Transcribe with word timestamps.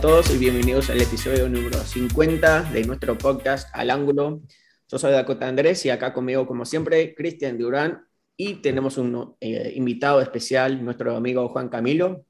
Todos 0.00 0.34
y 0.34 0.38
bienvenidos 0.38 0.88
al 0.88 0.98
episodio 1.02 1.46
número 1.46 1.76
50 1.78 2.72
de 2.72 2.84
nuestro 2.84 3.18
podcast 3.18 3.68
Al 3.74 3.90
Ángulo. 3.90 4.40
Yo 4.88 4.98
soy 4.98 5.12
Dakota 5.12 5.46
Andrés 5.46 5.84
y 5.84 5.90
acá 5.90 6.14
conmigo, 6.14 6.46
como 6.46 6.64
siempre, 6.64 7.14
Cristian 7.14 7.58
Durán 7.58 8.06
y 8.34 8.62
tenemos 8.62 8.96
un 8.96 9.36
eh, 9.40 9.74
invitado 9.76 10.22
especial, 10.22 10.82
nuestro 10.82 11.14
amigo 11.14 11.46
Juan 11.50 11.68
Camilo. 11.68 12.24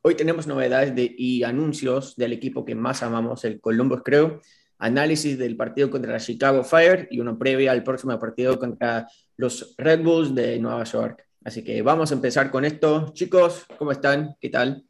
Hoy 0.00 0.14
tenemos 0.14 0.46
novedades 0.46 0.94
y 0.96 1.42
anuncios 1.42 2.16
del 2.16 2.32
equipo 2.32 2.64
que 2.64 2.74
más 2.74 3.02
amamos, 3.02 3.44
el 3.44 3.60
Columbus 3.60 4.00
Crew, 4.02 4.40
análisis 4.78 5.36
del 5.36 5.54
partido 5.54 5.90
contra 5.90 6.12
la 6.12 6.18
Chicago 6.18 6.64
Fire 6.64 7.08
y 7.10 7.20
uno 7.20 7.38
previo 7.38 7.70
al 7.70 7.82
próximo 7.82 8.18
partido 8.18 8.58
contra 8.58 9.06
los 9.36 9.74
Red 9.76 10.02
Bulls 10.02 10.34
de 10.34 10.58
Nueva 10.58 10.84
York. 10.84 11.26
Así 11.44 11.62
que 11.62 11.82
vamos 11.82 12.10
a 12.10 12.14
empezar 12.14 12.50
con 12.50 12.64
esto. 12.64 13.12
Chicos, 13.12 13.66
¿cómo 13.76 13.92
están? 13.92 14.34
¿Qué 14.40 14.48
tal? 14.48 14.86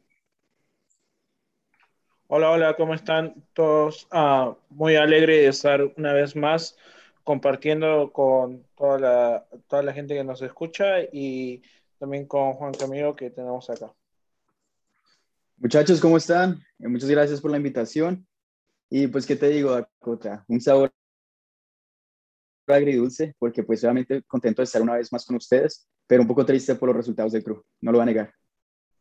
Hola, 2.27 2.49
hola, 2.51 2.75
¿cómo 2.75 2.93
están 2.93 3.35
todos? 3.53 4.07
Ah, 4.11 4.57
muy 4.69 4.95
alegre 4.95 5.37
de 5.39 5.47
estar 5.47 5.83
una 5.97 6.13
vez 6.13 6.35
más 6.35 6.77
compartiendo 7.23 8.11
con 8.11 8.65
toda 8.75 8.97
la, 8.99 9.45
toda 9.67 9.83
la 9.83 9.93
gente 9.93 10.15
que 10.15 10.23
nos 10.23 10.41
escucha 10.41 11.01
y 11.11 11.61
también 11.99 12.25
con 12.25 12.53
Juan 12.53 12.73
Camilo 12.73 13.15
que 13.15 13.29
tenemos 13.29 13.69
acá. 13.69 13.93
Muchachos, 15.57 16.01
¿cómo 16.01 16.17
están? 16.17 16.59
Eh, 16.79 16.87
muchas 16.87 17.09
gracias 17.09 17.39
por 17.39 17.51
la 17.51 17.57
invitación. 17.57 18.25
Y 18.89 19.07
pues, 19.07 19.25
¿qué 19.25 19.35
te 19.35 19.49
digo, 19.49 19.71
Dakota? 19.71 20.43
Un 20.47 20.61
sabor 20.61 20.91
agridulce, 22.67 23.35
porque 23.37 23.63
pues 23.63 23.83
obviamente 23.83 24.23
contento 24.23 24.61
de 24.61 24.63
estar 24.63 24.81
una 24.81 24.95
vez 24.95 25.11
más 25.11 25.25
con 25.25 25.35
ustedes, 25.35 25.87
pero 26.07 26.21
un 26.21 26.27
poco 26.27 26.45
triste 26.45 26.75
por 26.75 26.87
los 26.87 26.95
resultados 26.97 27.33
del 27.33 27.43
club, 27.43 27.63
no 27.81 27.91
lo 27.91 27.97
voy 27.97 28.03
a 28.03 28.05
negar. 28.05 28.33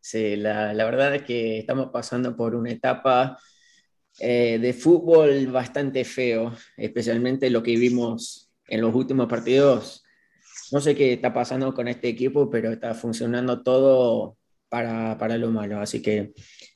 Sí, 0.02 0.34
la, 0.34 0.74
la, 0.74 0.84
verdad 0.84 1.14
es 1.14 1.22
que 1.22 1.60
estamos 1.60 1.90
pasando 1.92 2.36
por 2.36 2.56
una 2.56 2.72
etapa 2.72 3.38
eh, 4.18 4.58
de 4.60 4.72
fútbol 4.72 5.46
bastante 5.46 6.04
feo, 6.04 6.52
especialmente 6.76 7.48
lo 7.50 7.62
que 7.62 7.76
vimos 7.76 8.50
en 8.66 8.80
los 8.80 8.92
últimos 8.94 9.28
partidos. 9.28 10.04
No 10.72 10.80
sé 10.80 10.96
qué 10.96 11.12
está 11.12 11.32
pasando 11.32 11.72
con 11.72 11.86
este 11.86 12.08
equipo, 12.08 12.50
pero 12.50 12.72
está 12.72 12.94
funcionando 12.94 13.62
todo 13.62 14.36
para, 14.68 15.16
para 15.18 15.38
lo 15.38 15.52
malo. 15.52 15.80
Así 15.80 16.02
que 16.02 16.32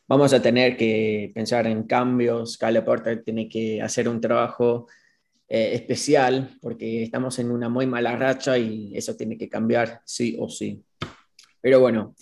vamos 0.07 0.33
a 0.33 0.41
tener 0.41 0.77
que 0.77 1.33
pensar 1.35 1.67
en 1.67 1.83
cambios. 1.83 2.57
Cale 2.57 2.83
Porter 2.83 3.25
tiene 3.25 3.49
que 3.49 3.83
hacer 3.83 4.09
un 4.09 4.21
trabajo 4.21 4.87
eh, 5.49 5.71
especial 5.75 6.57
porque 6.63 7.03
estamos 7.03 7.41
en 7.41 7.51
una 7.51 7.69
muy 7.69 7.87
mala 7.87 8.15
racha 8.15 8.57
y 8.57 8.97
eso 8.97 9.17
tiene 9.17 9.37
que 9.37 9.49
cambiar 9.49 10.01
sí 10.05 10.37
o 10.39 10.49
sí. 10.49 10.81
Pero 11.61 11.81
bueno, 11.81 12.15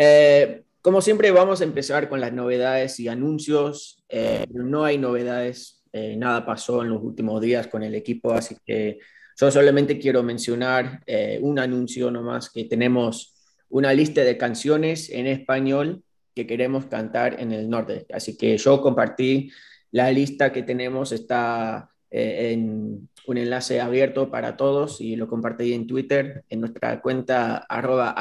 eh, 0.00 0.62
como 0.80 1.00
siempre, 1.00 1.32
vamos 1.32 1.60
a 1.60 1.64
empezar 1.64 2.08
con 2.08 2.20
las 2.20 2.32
novedades 2.32 3.00
y 3.00 3.08
anuncios. 3.08 4.04
Eh, 4.08 4.46
no 4.50 4.84
hay 4.84 4.96
novedades, 4.96 5.82
eh, 5.92 6.16
nada 6.16 6.46
pasó 6.46 6.82
en 6.82 6.90
los 6.90 7.02
últimos 7.02 7.40
días 7.40 7.66
con 7.66 7.82
el 7.82 7.96
equipo, 7.96 8.32
así 8.32 8.56
que 8.64 9.00
yo 9.36 9.50
solamente 9.50 9.98
quiero 9.98 10.22
mencionar 10.22 11.02
un 11.40 11.58
anuncio 11.58 12.10
nomás, 12.10 12.50
que 12.50 12.64
tenemos 12.64 13.34
una 13.70 13.92
lista 13.92 14.22
de 14.22 14.36
canciones 14.36 15.10
en 15.10 15.26
español 15.26 16.02
que 16.34 16.46
queremos 16.46 16.86
cantar 16.86 17.40
en 17.40 17.50
el 17.52 17.68
norte. 17.68 18.06
Así 18.12 18.36
que 18.36 18.56
yo 18.56 18.80
compartí 18.80 19.50
la 19.90 20.12
lista 20.12 20.52
que 20.52 20.62
tenemos, 20.62 21.10
está 21.10 21.90
en 22.10 23.08
un 23.26 23.36
enlace 23.36 23.80
abierto 23.80 24.30
para 24.30 24.56
todos 24.56 25.00
y 25.00 25.16
lo 25.16 25.28
compartí 25.28 25.72
en 25.72 25.86
Twitter, 25.86 26.44
en 26.48 26.60
nuestra 26.60 27.00
cuenta 27.00 27.58
arroba 27.58 28.14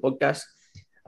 podcast 0.00 0.57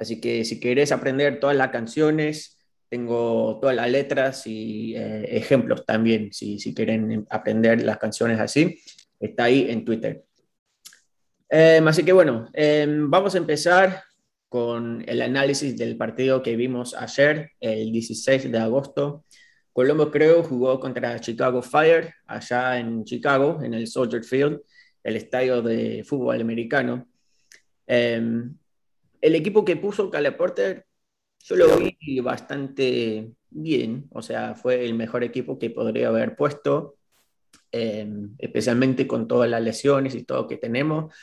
Así 0.01 0.19
que 0.19 0.47
si 0.47 0.59
querés 0.59 0.93
aprender 0.93 1.39
todas 1.41 1.55
las 1.55 1.69
canciones, 1.69 2.59
tengo 2.89 3.59
todas 3.61 3.77
las 3.77 3.91
letras 3.91 4.47
y 4.47 4.97
eh, 4.97 5.37
ejemplos 5.37 5.85
también, 5.85 6.33
si, 6.33 6.59
si 6.59 6.75
quieren 6.75 7.27
aprender 7.29 7.83
las 7.83 7.99
canciones 7.99 8.41
así, 8.41 8.81
está 9.21 9.45
ahí 9.45 9.67
en 9.69 9.85
Twitter. 9.85 10.25
Em, 11.51 11.87
así 11.87 12.03
que 12.03 12.13
bueno, 12.13 12.49
em, 12.55 13.11
vamos 13.11 13.35
a 13.35 13.39
empezar 13.39 14.03
con 14.49 15.05
el 15.07 15.21
análisis 15.21 15.77
del 15.77 15.99
partido 15.99 16.43
que 16.43 16.57
vimos 16.57 16.95
ayer, 16.95 17.51
el 17.61 17.93
16 17.93 18.51
de 18.51 18.59
agosto. 18.59 19.27
Colombo 19.73 20.11
creo 20.11 20.43
jugó 20.43 20.81
contra 20.81 21.21
Chicago 21.21 21.61
Fire, 21.61 22.15
allá 22.27 22.79
en 22.79 23.05
Chicago, 23.05 23.61
en 23.63 23.75
el 23.75 23.87
Soldier 23.87 24.25
Field, 24.25 24.61
el 25.05 25.17
estadio 25.17 25.61
de 25.61 26.05
fútbol 26.05 26.41
americano. 26.41 27.07
Em, 27.87 28.57
el 29.21 29.35
equipo 29.35 29.65
que 29.65 29.77
puso 29.77 30.11
Cale 30.11 30.33
Porter, 30.33 30.87
yo 31.41 31.57
lo 31.57 31.77
vi 31.79 32.21
bastante 32.21 33.33
bien, 33.51 34.09
o 34.13 34.23
sea, 34.23 34.55
fue 34.55 34.85
el 34.85 34.95
mejor 34.95 35.25
equipo 35.25 35.59
que 35.59 35.71
podría 35.71 36.09
haber 36.09 36.37
puesto, 36.37 36.97
em, 37.73 38.35
especialmente 38.39 39.07
con 39.07 39.29
todas 39.29 39.49
las 39.49 39.63
lesiones 39.63 40.15
y 40.15 40.25
todo 40.25 40.47
que 40.47 40.57
tenemos. 40.57 41.15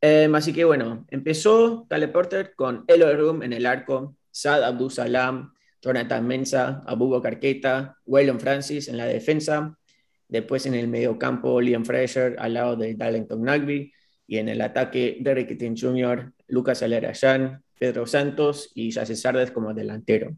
Em, 0.00 0.34
así 0.34 0.52
que 0.52 0.64
bueno, 0.64 1.06
empezó 1.10 1.86
Cale 1.88 2.08
Porter 2.08 2.54
con 2.54 2.84
Elo 2.88 3.14
Room 3.16 3.42
en 3.42 3.52
el 3.52 3.66
arco, 3.66 4.16
Sad 4.30 4.64
Abdul 4.64 4.90
Salam, 4.90 5.52
Jonathan 5.82 6.26
Mensa, 6.26 6.82
Abubo 6.86 7.20
Carqueta, 7.22 7.96
Waylon 8.06 8.40
Francis 8.40 8.88
en 8.88 8.96
la 8.96 9.06
defensa, 9.06 9.78
después 10.28 10.66
en 10.66 10.74
el 10.74 10.88
medio 10.88 11.18
campo 11.18 11.60
Liam 11.60 11.84
Fraser 11.84 12.36
al 12.38 12.54
lado 12.54 12.76
de 12.76 12.94
Darlington 12.94 13.42
Nagby, 13.42 13.92
y 14.30 14.38
en 14.38 14.48
el 14.48 14.60
ataque 14.60 15.16
Derek 15.18 15.50
Etienne 15.50 15.76
Jr., 15.76 16.32
Lucas 16.46 16.84
Alerayán, 16.84 17.64
Pedro 17.76 18.06
Santos 18.06 18.70
y 18.76 18.92
Jesse 18.92 19.20
Sardes 19.20 19.50
como 19.50 19.74
delantero. 19.74 20.36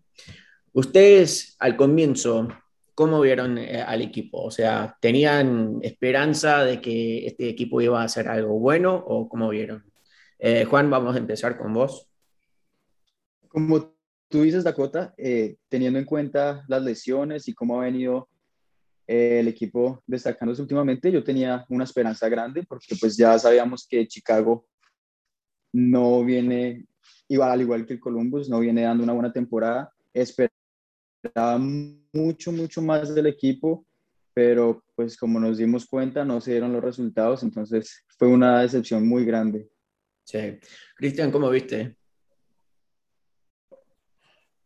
Ustedes 0.73 1.57
al 1.59 1.77
comienzo, 1.77 2.49
¿cómo 2.95 3.21
vieron 3.21 3.59
eh, 3.59 3.83
al 3.83 4.01
equipo? 4.01 4.45
O 4.45 4.51
sea, 4.51 4.97
¿tenían 4.99 5.79
esperanza 5.83 6.65
de 6.65 6.81
que 6.81 7.27
este 7.27 7.51
equipo 7.51 7.83
iba 7.83 8.01
a 8.01 8.07
hacer 8.07 8.29
algo 8.29 8.59
bueno 8.59 8.95
o 8.95 9.29
cómo 9.29 9.51
vieron? 9.51 9.85
Eh, 10.39 10.65
Juan, 10.65 10.89
vamos 10.89 11.15
a 11.15 11.19
empezar 11.19 11.59
con 11.59 11.75
vos. 11.75 12.09
Como 13.47 13.95
tú 14.31 14.41
dices, 14.41 14.65
Dakota, 14.65 15.13
eh, 15.19 15.57
teniendo 15.69 15.99
en 15.99 16.07
cuenta 16.07 16.65
las 16.67 16.83
lesiones 16.83 17.47
y 17.47 17.53
cómo 17.53 17.79
ha 17.79 17.85
venido 17.85 18.31
el 19.07 19.49
equipo 19.49 20.03
destacándose 20.07 20.63
últimamente, 20.63 21.11
yo 21.11 21.25
tenía 21.25 21.65
una 21.69 21.85
esperanza 21.85 22.29
grande 22.29 22.63
porque 22.63 22.95
pues 23.01 23.17
ya 23.17 23.39
sabíamos 23.39 23.87
que 23.87 24.07
Chicago 24.07 24.67
no 25.73 26.25
viene, 26.25 26.87
igual, 27.29 27.51
al 27.51 27.61
igual 27.61 27.87
que 27.87 27.95
el 27.95 28.01
Columbus, 28.01 28.49
no 28.49 28.61
viene 28.61 28.83
dando 28.83 29.05
una 29.05 29.13
buena 29.13 29.33
temporada. 29.33 29.93
Esperaba 30.13 31.59
mucho, 32.13 32.53
mucho 32.53 32.83
más 32.83 33.15
del 33.15 33.27
equipo, 33.27 33.87
pero 34.35 34.83
pues 34.95 35.17
como 35.17 35.41
nos 35.41 35.59
dimos 35.59 35.87
cuenta 35.87 36.25
no 36.25 36.41
se 36.41 36.53
dieron 36.53 36.73
los 36.73 36.85
resultados, 36.85 37.43
entonces 37.43 38.05
fue 38.19 38.29
una 38.29 38.61
decepción 38.63 39.07
muy 39.07 39.25
grande. 39.25 39.69
Sí. 40.25 40.59
Cristian, 40.97 41.31
¿cómo 41.31 41.51
viste? 41.51 41.97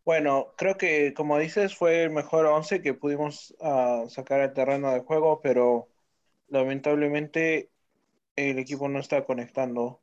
Bueno, 0.06 0.54
creo 0.56 0.78
que 0.78 1.12
como 1.14 1.36
dices 1.36 1.74
fue 1.74 2.04
el 2.04 2.10
mejor 2.10 2.46
11 2.46 2.80
que 2.80 2.94
pudimos 2.94 3.56
ah, 3.60 4.04
sacar 4.08 4.40
al 4.40 4.54
terreno 4.54 4.92
de 4.92 5.00
juego, 5.00 5.40
pero 5.42 5.88
lamentablemente 6.46 7.70
el 8.36 8.60
equipo 8.60 8.88
no 8.88 9.00
está 9.00 9.24
conectando 9.24 10.00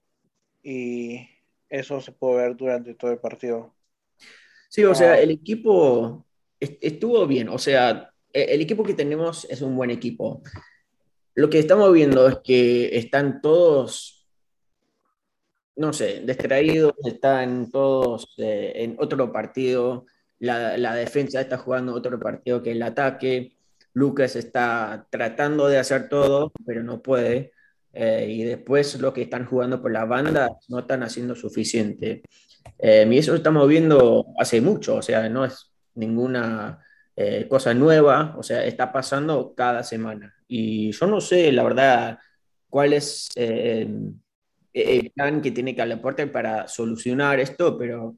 y 0.61 1.29
eso 1.69 2.01
se 2.01 2.11
puede 2.11 2.35
ver 2.35 2.57
durante 2.57 2.95
todo 2.95 3.11
el 3.11 3.19
partido. 3.19 3.73
Sí, 4.67 4.83
o 4.83 4.93
sea, 4.93 5.13
ah. 5.13 5.19
el 5.21 5.31
equipo 5.31 6.25
estuvo 6.59 7.25
bien, 7.25 7.47
o 7.47 7.57
sea, 7.57 8.11
e, 8.33 8.41
el 8.55 8.59
equipo 8.59 8.83
que 8.83 8.95
tenemos 8.95 9.45
es 9.49 9.61
un 9.61 9.73
buen 9.73 9.89
equipo. 9.89 10.41
Lo 11.33 11.49
que 11.49 11.59
estamos 11.59 11.93
viendo 11.93 12.27
es 12.27 12.39
que 12.43 12.97
están 12.97 13.39
todos 13.39 14.22
no 15.75 15.93
sé, 15.93 16.21
distraídos, 16.25 16.93
están 17.03 17.69
todos 17.71 18.33
eh, 18.37 18.73
en 18.75 18.95
otro 18.99 19.31
partido, 19.31 20.05
la, 20.39 20.77
la, 20.77 20.93
defensa 20.93 21.41
está 21.41 21.57
jugando 21.57 21.93
otro 21.93 22.19
partido 22.19 22.61
que 22.61 22.71
el 22.71 22.83
ataque, 22.83 23.55
Lucas 23.93 24.35
está 24.35 25.07
tratando 25.09 25.67
de 25.67 25.77
hacer 25.79 26.09
todo, 26.09 26.51
pero 26.65 26.83
no 26.83 27.01
puede, 27.01 27.53
eh, 27.93 28.27
y 28.29 28.43
después 28.43 28.99
los 28.99 29.13
que 29.13 29.23
están 29.23 29.45
jugando 29.45 29.81
por 29.81 29.91
la 29.91 30.05
banda 30.05 30.49
no 30.67 30.79
están 30.79 31.03
haciendo 31.03 31.35
suficiente. 31.35 32.23
Eh, 32.79 33.07
y 33.09 33.17
eso 33.17 33.31
lo 33.31 33.37
estamos 33.37 33.67
viendo 33.67 34.25
hace 34.39 34.61
mucho, 34.61 34.95
o 34.97 35.01
sea, 35.01 35.29
no 35.29 35.45
es 35.45 35.71
ninguna 35.95 36.79
cosa 37.47 37.75
nueva, 37.75 38.33
o 38.39 38.41
sea, 38.41 38.65
está 38.65 38.91
pasando 38.91 39.53
cada 39.55 39.83
semana. 39.83 40.33
Y 40.47 40.91
yo 40.91 41.05
no 41.05 41.21
sé, 41.21 41.51
la 41.51 41.61
verdad, 41.63 42.17
cuál 42.69 42.93
es 42.93 43.29
plan 45.15 45.41
que 45.41 45.51
tiene 45.51 45.75
que 45.75 45.97
Porter 45.97 46.31
para 46.31 46.67
solucionar 46.67 47.39
esto, 47.39 47.77
pero 47.77 48.15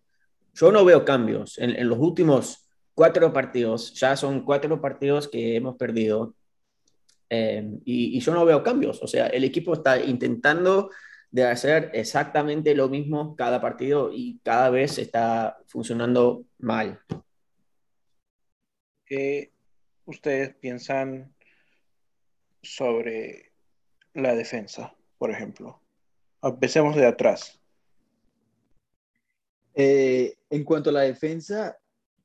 yo 0.54 0.72
no 0.72 0.86
veo 0.86 1.04
cambios. 1.04 1.58
En, 1.58 1.88
los 1.88 2.00
últimos 2.00 2.70
cuatro 2.94 3.34
partidos, 3.34 3.94
ya 3.94 4.16
son 4.16 4.46
cuatro 4.46 4.80
partidos 4.82 5.28
que 5.28 5.56
hemos 5.56 5.76
perdido, 5.76 6.36
eh, 7.30 7.80
y, 7.84 8.20
yo 8.20 8.34
no 8.34 8.46
veo 8.46 8.64
cambios. 8.64 9.02
O 9.02 9.08
sea, 9.08 9.28
el 9.28 9.44
equipo 9.44 9.74
está 9.74 10.00
intentando 10.00 10.90
de 11.32 11.44
hacer 11.44 11.92
exactamente 11.94 12.74
lo 12.76 12.88
mismo 12.88 13.36
cada 13.36 13.60
partido 13.60 14.12
y 14.14 14.40
cada 14.44 14.70
vez 14.70 14.98
está 14.98 15.58
funcionando 15.68 16.46
mal. 16.60 17.02
¿qué 19.06 19.52
ustedes 20.06 20.56
piensan 20.56 21.34
sobre 22.62 23.52
la 24.14 24.36
defensa, 24.36 24.96
por 25.18 25.32
ejemplo? 25.32 25.82
Empecemos 26.46 26.96
de 26.96 27.08
atrás. 27.08 27.60
Eh, 29.74 30.36
en 30.52 30.64
cuanto 30.64 30.92
a 30.92 30.94
la 30.94 31.02
defensa, 31.02 31.76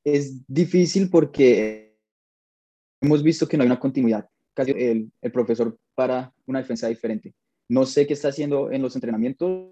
es 0.03 0.45
difícil 0.47 1.09
porque 1.09 1.97
hemos 3.01 3.23
visto 3.23 3.47
que 3.47 3.57
no 3.57 3.63
hay 3.63 3.67
una 3.67 3.79
continuidad. 3.79 4.29
Casi 4.53 4.71
el, 4.71 5.11
el 5.21 5.31
profesor 5.31 5.75
para 5.95 6.31
una 6.45 6.59
defensa 6.59 6.87
diferente. 6.87 7.33
No 7.67 7.83
sé 7.85 8.05
qué 8.05 8.13
está 8.13 8.27
haciendo 8.27 8.71
en 8.71 8.83
los 8.83 8.95
entrenamientos. 8.95 9.71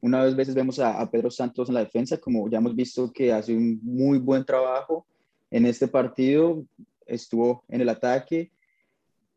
Una 0.00 0.24
vez 0.24 0.34
veces 0.34 0.56
vemos 0.56 0.80
a, 0.80 1.00
a, 1.00 1.08
Pedro 1.08 1.30
Santos 1.30 1.68
en 1.68 1.74
la 1.74 1.84
defensa, 1.84 2.18
como 2.18 2.50
ya 2.50 2.58
hemos 2.58 2.74
visto 2.74 3.12
que 3.12 3.32
hace 3.32 3.54
un 3.54 3.78
muy 3.84 4.18
buen 4.18 4.44
trabajo 4.44 5.06
en 5.48 5.64
este 5.64 5.86
partido, 5.86 6.64
estuvo 7.06 7.62
en 7.68 7.82
el 7.82 7.88
ataque. 7.88 8.50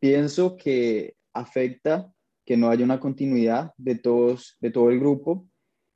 Pienso 0.00 0.56
que 0.56 1.14
afecta 1.32 2.12
que 2.46 2.56
no 2.56 2.70
haya 2.70 2.84
una 2.84 3.00
continuidad 3.00 3.72
de, 3.76 3.96
todos, 3.96 4.56
de 4.60 4.70
todo 4.70 4.88
el 4.90 5.00
grupo 5.00 5.46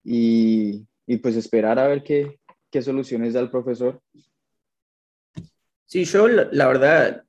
y, 0.05 0.87
y 1.07 1.17
pues 1.19 1.37
esperar 1.37 1.79
a 1.79 1.87
ver 1.87 2.03
qué, 2.03 2.41
qué 2.71 2.83
soluciones 2.83 3.35
da 3.35 3.41
el 3.41 3.51
profesor. 3.51 4.01
Sí, 5.87 6.05
yo 6.05 6.29
la, 6.29 6.69
verdad 6.69 7.25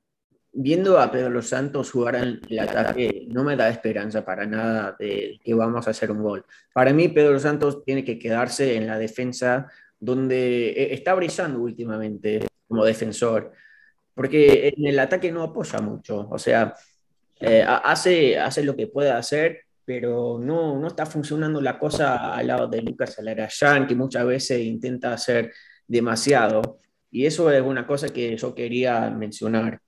viendo 0.52 1.00
a 1.00 1.10
Pedro 1.10 1.30
Los 1.30 1.48
Santos 1.48 1.90
jugar 1.90 2.16
en 2.16 2.40
el 2.48 2.58
ataque, 2.60 3.26
no 3.28 3.42
me 3.42 3.56
da 3.56 3.68
esperanza 3.68 4.24
para 4.24 4.46
nada 4.46 4.94
de 4.98 5.40
que 5.42 5.54
vamos 5.54 5.86
a 5.86 5.90
hacer 5.90 6.10
un 6.12 6.22
gol. 6.22 6.44
Para 6.72 6.92
mí, 6.92 7.08
Pedro 7.08 7.32
Los 7.32 7.42
Santos 7.42 7.82
tiene 7.84 8.04
que 8.04 8.18
quedarse 8.18 8.76
en 8.76 8.86
la 8.86 8.98
defensa 8.98 9.68
donde 9.98 10.70
eh, 10.70 10.94
está 10.94 11.14
brillando 11.14 11.60
últimamente 11.60 12.46
como 12.68 12.84
defensor, 12.84 13.52
porque 14.14 14.68
en 14.68 14.86
el 14.86 14.98
ataque 14.98 15.32
no 15.32 15.42
apoya 15.42 15.80
mucho, 15.80 16.28
o 16.30 16.38
sea, 16.38 16.74
eh, 17.42 17.64
hace, 17.66 18.38
hace 18.38 18.64
lo 18.64 18.76
que 18.76 18.86
puede 18.86 19.10
hacer, 19.10 19.62
pero 19.84 20.38
no, 20.40 20.78
no 20.78 20.88
está 20.88 21.06
funcionando 21.06 21.60
la 21.60 21.78
cosa 21.78 22.34
al 22.34 22.46
lado 22.46 22.68
de 22.68 22.82
Lucas 22.82 23.18
Alarayán, 23.18 23.86
que 23.86 23.94
muchas 23.94 24.24
veces 24.26 24.60
intenta 24.60 25.12
hacer 25.12 25.52
demasiado, 25.86 26.80
y 27.10 27.26
eso 27.26 27.50
es 27.50 27.62
una 27.62 27.86
cosa 27.86 28.08
que 28.08 28.36
yo 28.36 28.54
quería 28.54 29.10
mencionar 29.10 29.80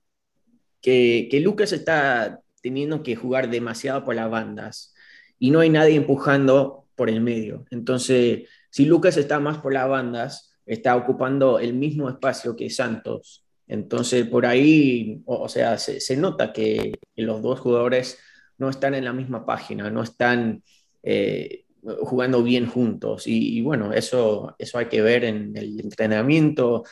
que, 0.85 1.39
Lucas 1.41 1.73
está 1.73 2.41
teniendo 2.61 3.01
que 3.01 3.15
jugar 3.15 3.49
demasiado 3.49 4.03
por 4.03 4.15
las 4.15 4.29
bandas 4.29 4.93
y 5.39 5.51
no 5.51 5.59
hay 5.59 5.69
nadie 5.69 5.95
empujando 5.95 6.87
por 6.95 7.09
el 7.09 7.21
medio. 7.21 7.65
Entonces, 7.71 8.47
si 8.69 8.85
Lucas 8.85 9.17
está 9.17 9.39
más 9.39 9.57
por 9.57 9.73
las 9.73 9.89
bandas, 9.89 10.53
está 10.65 10.95
ocupando 10.95 11.59
el 11.59 11.73
mismo 11.73 12.09
espacio 12.09 12.55
que 12.55 12.69
Santos. 12.69 13.44
Entonces, 13.67 14.27
por 14.27 14.45
ahí, 14.45 15.21
o, 15.25 15.49
sea, 15.49 15.77
se, 15.77 16.17
nota 16.17 16.53
que, 16.53 16.93
los 17.15 17.41
dos 17.41 17.59
jugadores 17.59 18.19
no 18.57 18.69
están 18.69 18.93
en 18.93 19.05
la 19.05 19.13
misma 19.13 19.45
página, 19.45 19.89
no 19.89 20.03
están 20.03 20.63
eh, 21.03 21.65
jugando 22.01 22.43
bien 22.43 22.67
juntos. 22.67 23.23
Y, 23.25 23.61
bueno, 23.61 23.93
eso, 23.93 24.55
eso 24.59 24.77
hay 24.77 24.85
que 24.85 25.01
ver 25.01 25.23
en 25.23 25.55
el 25.57 25.79
entrenamiento, 25.79 26.83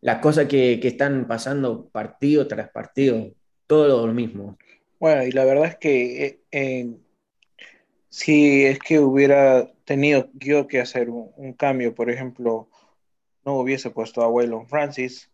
las 0.00 0.20
cosas 0.20 0.46
que, 0.46 0.78
que, 0.80 0.88
están 0.88 1.26
pasando 1.26 1.88
partido 1.88 2.46
tras 2.46 2.70
partido, 2.70 3.32
todo 3.66 4.06
lo 4.06 4.12
mismo. 4.12 4.56
Bueno, 4.98 5.24
y 5.24 5.32
la 5.32 5.44
verdad 5.44 5.66
es 5.66 5.76
que 5.76 6.42
eh, 6.52 6.94
si 8.08 8.64
es 8.64 8.78
que 8.78 8.98
hubiera 8.98 9.72
tenido 9.84 10.30
yo 10.34 10.66
que 10.66 10.80
hacer 10.80 11.10
un, 11.10 11.30
un, 11.36 11.52
cambio, 11.52 11.94
por 11.94 12.10
ejemplo, 12.10 12.68
no 13.44 13.58
hubiese 13.58 13.90
puesto 13.90 14.22
a 14.22 14.28
Waylon 14.28 14.68
Francis 14.68 15.29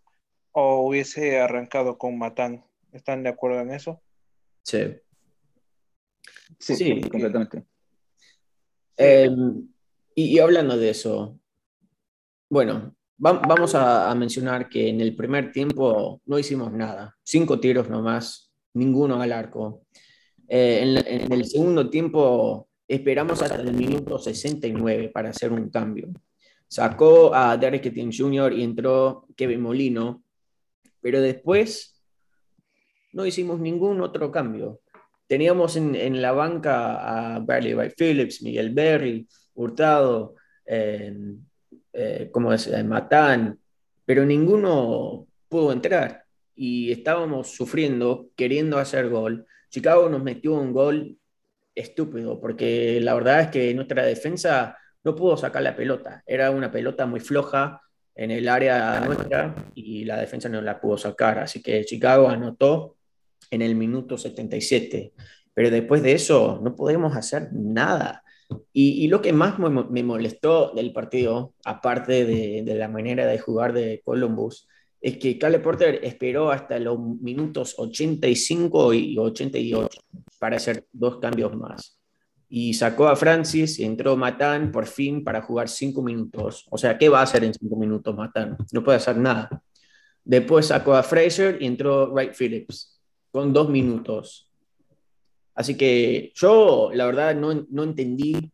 o 0.59 0.87
hubiese 0.87 1.39
arrancado 1.39 1.99
con 1.99 2.17
Matán. 2.17 2.65
¿Están 2.91 3.23
de 3.23 3.29
acuerdo 3.29 3.61
en 3.61 3.73
eso? 3.73 4.01
Sí. 4.63 4.97
Sí, 6.59 6.77
sí 6.77 7.01
completamente. 7.03 7.63
Eh, 8.97 9.29
y, 10.15 10.25
y 10.35 10.39
hablando 10.39 10.79
de 10.79 10.89
eso, 10.89 11.39
bueno, 12.49 12.97
vamos 13.19 13.75
a, 13.75 14.15
mencionar 14.15 14.71
que 14.71 14.89
en 14.89 15.03
el 15.03 15.15
primer 15.15 15.53
tiempo 15.53 16.23
no 16.25 16.39
hicimos 16.39 16.73
nada, 16.73 17.15
cinco 17.23 17.61
tiros 17.61 17.91
nomás, 17.91 18.51
ninguno 18.73 19.21
al 19.21 19.33
arco. 19.33 19.83
Eh, 20.49 21.05
en, 21.07 21.31
el 21.31 21.45
segundo 21.45 21.91
tiempo 21.91 22.71
esperamos 22.89 23.43
hasta 23.43 23.57
el 23.57 23.75
minuto 23.75 24.19
69 24.19 25.11
para 25.11 25.29
hacer 25.29 25.53
un 25.53 25.69
cambio. 25.69 26.09
Sacó 26.67 27.35
a 27.35 27.59
Derek 27.59 27.85
Etienne 27.85 28.17
Jr. 28.17 28.55
y 28.55 28.63
entró 28.63 29.27
Kevin 29.37 29.61
Molino, 29.61 30.25
pero 31.01 31.21
después 31.21 32.01
no 33.13 33.27
hicimos 33.27 33.61
ningún 33.61 34.01
otro 34.01 34.31
cambio. 34.31 34.81
Teníamos 35.27 35.77
en, 35.77 36.23
la 36.23 36.33
banca 36.33 37.35
a 37.35 37.39
Bradley 37.41 37.75
Wright 37.75 37.95
Phillips, 37.97 38.43
Miguel 38.43 38.71
Berry, 38.71 39.27
Hurtado, 39.55 40.35
eh, 40.65 41.15
eh, 41.93 42.29
como 42.31 42.53
es, 42.53 42.67
eh, 42.67 42.85
Matán, 42.85 43.59
pero 44.05 44.25
ninguno 44.25 45.27
pudo 45.49 45.73
entrar 45.73 46.25
y 46.55 46.93
estábamos 46.93 47.49
sufriendo, 47.49 48.29
queriendo 48.37 48.79
hacer 48.79 49.09
gol. 49.09 49.47
Chicago 49.71 50.09
nos 50.09 50.23
metió 50.23 50.55
un 50.55 50.73
gol 50.73 51.19
estúpido, 51.75 52.41
porque 52.41 53.01
la 53.01 53.15
verdad 53.15 53.41
es 53.43 53.49
que 53.49 53.75
nuestra 53.75 54.05
defensa 54.05 54.77
no 55.05 55.15
pudo 55.15 55.37
sacar 55.37 55.63
la 55.63 55.77
pelota. 55.77 56.23
Era 56.27 56.51
una 56.51 56.71
pelota 56.71 57.07
muy 57.07 57.21
floja 57.21 57.81
en 58.17 58.31
el 58.31 58.49
área 58.49 59.01
nuestra 59.01 59.71
y 59.75 60.05
la 60.05 60.19
defensa 60.19 60.49
no 60.49 60.63
la 60.63 60.81
pudo 60.81 60.97
sacar. 60.97 61.39
Así 61.39 61.63
que 61.63 61.85
Chicago 61.85 62.29
anotó 62.29 62.97
en 63.51 63.63
el 63.63 63.75
minuto 63.75 64.17
77. 64.17 65.13
Pero 65.55 65.71
después 65.71 66.03
de 66.03 66.13
eso 66.13 66.61
no 66.63 66.75
podemos 66.75 67.17
hacer 67.17 67.49
nada. 67.53 68.23
Y, 68.73 69.09
lo 69.09 69.21
que 69.21 69.33
más 69.33 69.59
me, 69.59 70.03
molestó 70.03 70.73
del 70.73 70.93
partido, 70.93 71.55
aparte 71.65 72.25
de, 72.25 72.75
la 72.77 72.89
manera 72.89 73.27
de 73.27 73.39
jugar 73.39 73.73
de 73.73 74.03
Columbus, 74.05 74.69
es 75.01 75.19
que 75.19 75.39
Cale 75.39 75.59
Porter 75.59 76.01
esperó 76.05 76.51
hasta 76.51 76.79
los 76.79 76.99
minutos 76.99 77.75
85 77.77 78.95
y 78.95 79.19
88 79.19 80.01
para 80.39 80.57
hacer 80.57 80.87
dos 80.93 81.19
cambios 81.19 81.57
más. 81.57 81.96
Y 82.49 82.75
sacó 82.75 83.09
a 83.09 83.17
Francis 83.17 83.79
y 83.79 83.85
entró 83.85 84.17
Matán 84.17 84.71
por 84.71 84.87
fin 84.87 85.25
para 85.25 85.43
jugar 85.43 85.69
cinco 85.69 86.03
minutos. 86.03 86.67
O 86.71 86.79
sea, 86.79 86.97
¿qué 86.97 87.09
va 87.09 87.21
a 87.21 87.25
hacer 87.25 87.45
en 87.45 87.55
cinco 87.55 87.77
minutos 87.77 88.15
Matán? 88.15 88.57
No 88.73 88.85
puede 88.85 88.99
hacer 88.99 89.17
nada. 89.17 89.63
Después 90.25 90.67
sacó 90.67 90.95
a 90.95 91.03
Fraser 91.03 91.59
y 91.61 91.67
entró 91.67 92.13
Wright 92.13 92.35
Phillips 92.35 93.01
con 93.31 93.53
dos 93.53 93.69
minutos. 93.69 94.51
Así 95.55 95.77
que 95.77 96.33
yo, 96.35 96.91
la 96.93 97.07
verdad, 97.07 97.35
no, 97.35 97.67
no 97.71 97.83
entendí 97.83 98.53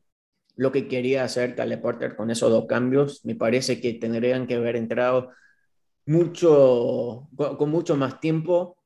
lo 0.57 0.71
que 0.71 0.89
quería 0.89 1.25
hacer 1.25 1.55
Caleb 1.55 1.81
Porter 1.81 2.17
con 2.17 2.31
esos 2.31 2.51
dos 2.51 2.67
cambios. 2.67 3.25
Me 3.25 3.35
parece 3.35 3.81
que 3.81 3.95
tendrían 3.95 4.47
que 4.47 4.55
haber 4.55 4.77
entrado 4.77 5.31
mucho, 6.07 7.29
con 7.37 7.71
mucho 7.71 7.97
más 7.97 8.21
tiempo 8.21 8.77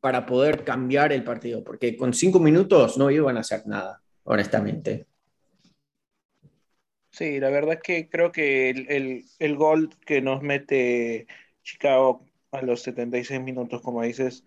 para 0.00 0.26
poder 0.26 0.64
cambiar 0.64 1.12
el 1.12 1.24
partido, 1.24 1.64
porque 1.64 1.96
con 1.96 2.12
cinco 2.12 2.38
minutos 2.38 2.98
no 2.98 3.10
iban 3.10 3.38
a 3.38 3.40
hacer 3.40 3.66
nada, 3.66 4.02
honestamente. 4.24 5.06
Sí, 7.10 7.38
la 7.38 7.50
verdad 7.50 7.74
es 7.74 7.82
que 7.82 8.08
creo 8.08 8.32
que 8.32 8.70
el, 8.70 9.24
el, 9.38 9.56
gol 9.56 9.90
que 10.04 10.20
nos 10.20 10.42
mete 10.42 11.28
Chicago 11.62 12.26
a 12.50 12.62
los 12.62 12.82
76 12.82 13.40
minutos, 13.40 13.82
como 13.82 14.02
dices, 14.02 14.44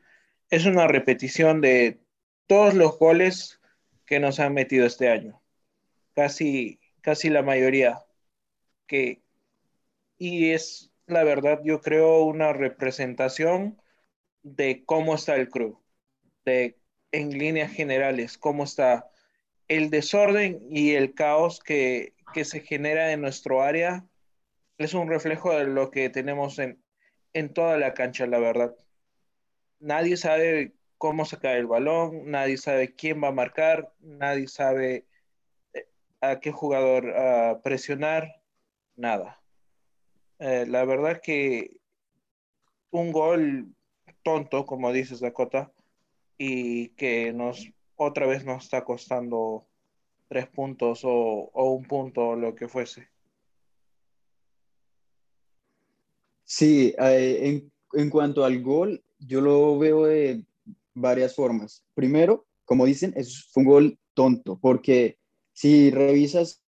es 0.50 0.66
una 0.66 0.88
repetición 0.88 1.62
de 1.62 2.02
todos 2.46 2.74
los 2.74 3.00
goles 3.00 3.62
que 4.06 4.20
nos 4.20 4.40
han 4.40 4.54
metido 4.54 4.86
este 4.86 5.10
año. 5.10 5.42
Casi, 6.14 6.80
casi 7.02 7.30
la 7.30 7.44
mayoría. 7.44 8.06
Que, 8.88 9.22
y 10.18 10.52
es 10.52 10.92
la 11.08 11.24
verdad, 11.24 11.62
yo 11.64 11.82
creo, 11.82 12.24
una 12.24 12.54
representación 12.54 13.82
de 14.44 14.84
cómo 14.86 15.16
está 15.16 15.36
el 15.36 15.50
club, 15.50 15.82
de 16.46 16.78
en 17.12 17.38
líneas 17.38 17.72
generales, 17.72 18.38
cómo 18.38 18.66
está 18.66 19.10
el 19.68 19.90
desorden 19.90 20.60
y 20.70 20.94
el 20.94 21.14
caos 21.14 21.60
que, 21.60 22.14
que 22.34 22.46
se 22.46 22.62
genera 22.62 23.12
en 23.12 23.22
nuestro 23.22 23.62
área. 23.62 24.06
Es 24.78 24.94
un 24.94 25.10
reflejo 25.10 25.52
de 25.54 25.66
lo 25.66 25.92
que 25.92 26.10
tenemos 26.10 26.60
en, 26.60 26.82
en 27.34 27.54
toda 27.54 27.78
la 27.78 27.94
cancha, 27.94 28.28
la 28.28 28.40
verdad. 28.40 28.76
Nadie 29.80 30.18
sabe 30.18 30.74
cómo 30.98 31.26
sacar 31.26 31.58
el 31.58 31.68
balón, 31.68 32.30
nadie 32.30 32.58
sabe 32.58 32.96
quién 32.96 33.24
va 33.24 33.30
a 33.30 33.34
marcar, 33.34 33.94
nadie 34.00 34.48
sabe 34.48 35.06
eh, 35.74 35.88
a 36.22 36.40
qué 36.40 36.52
jugador 36.52 37.14
presionar, 37.62 38.42
nada. 38.96 39.42
Eh, 40.40 40.66
la 40.68 40.86
verdad 40.86 41.22
que 41.22 41.78
un 42.92 43.12
gol 43.12 43.76
tonto, 44.24 44.66
como 44.66 44.92
dices 44.92 45.20
Dakota, 45.20 45.72
y 46.38 46.90
que 46.90 47.34
nos 47.34 47.72
otra 47.98 48.26
vez 48.28 48.46
nos 48.46 48.64
está 48.64 48.86
costando 48.86 49.68
tres 50.28 50.48
puntos 50.48 51.02
o, 51.04 51.52
un 51.54 51.84
punto 51.84 52.36
lo 52.36 52.56
que 52.56 52.68
fuese. 52.68 53.10
Sí, 56.46 56.94
eh, 56.98 57.70
en, 57.94 58.10
cuanto 58.10 58.46
al 58.46 58.62
gol, 58.62 59.04
yo 59.20 59.42
lo 59.42 59.78
veo 59.78 60.06
de 60.06 60.46
varias 60.94 61.36
formas. 61.36 61.84
Primero, 61.94 62.46
como 62.64 62.86
dicen, 62.86 63.14
es, 63.18 63.50
un 63.56 63.66
gol 63.66 64.00
tonto, 64.14 64.58
porque 64.62 65.18
si 65.52 65.92
revisas 65.92 66.64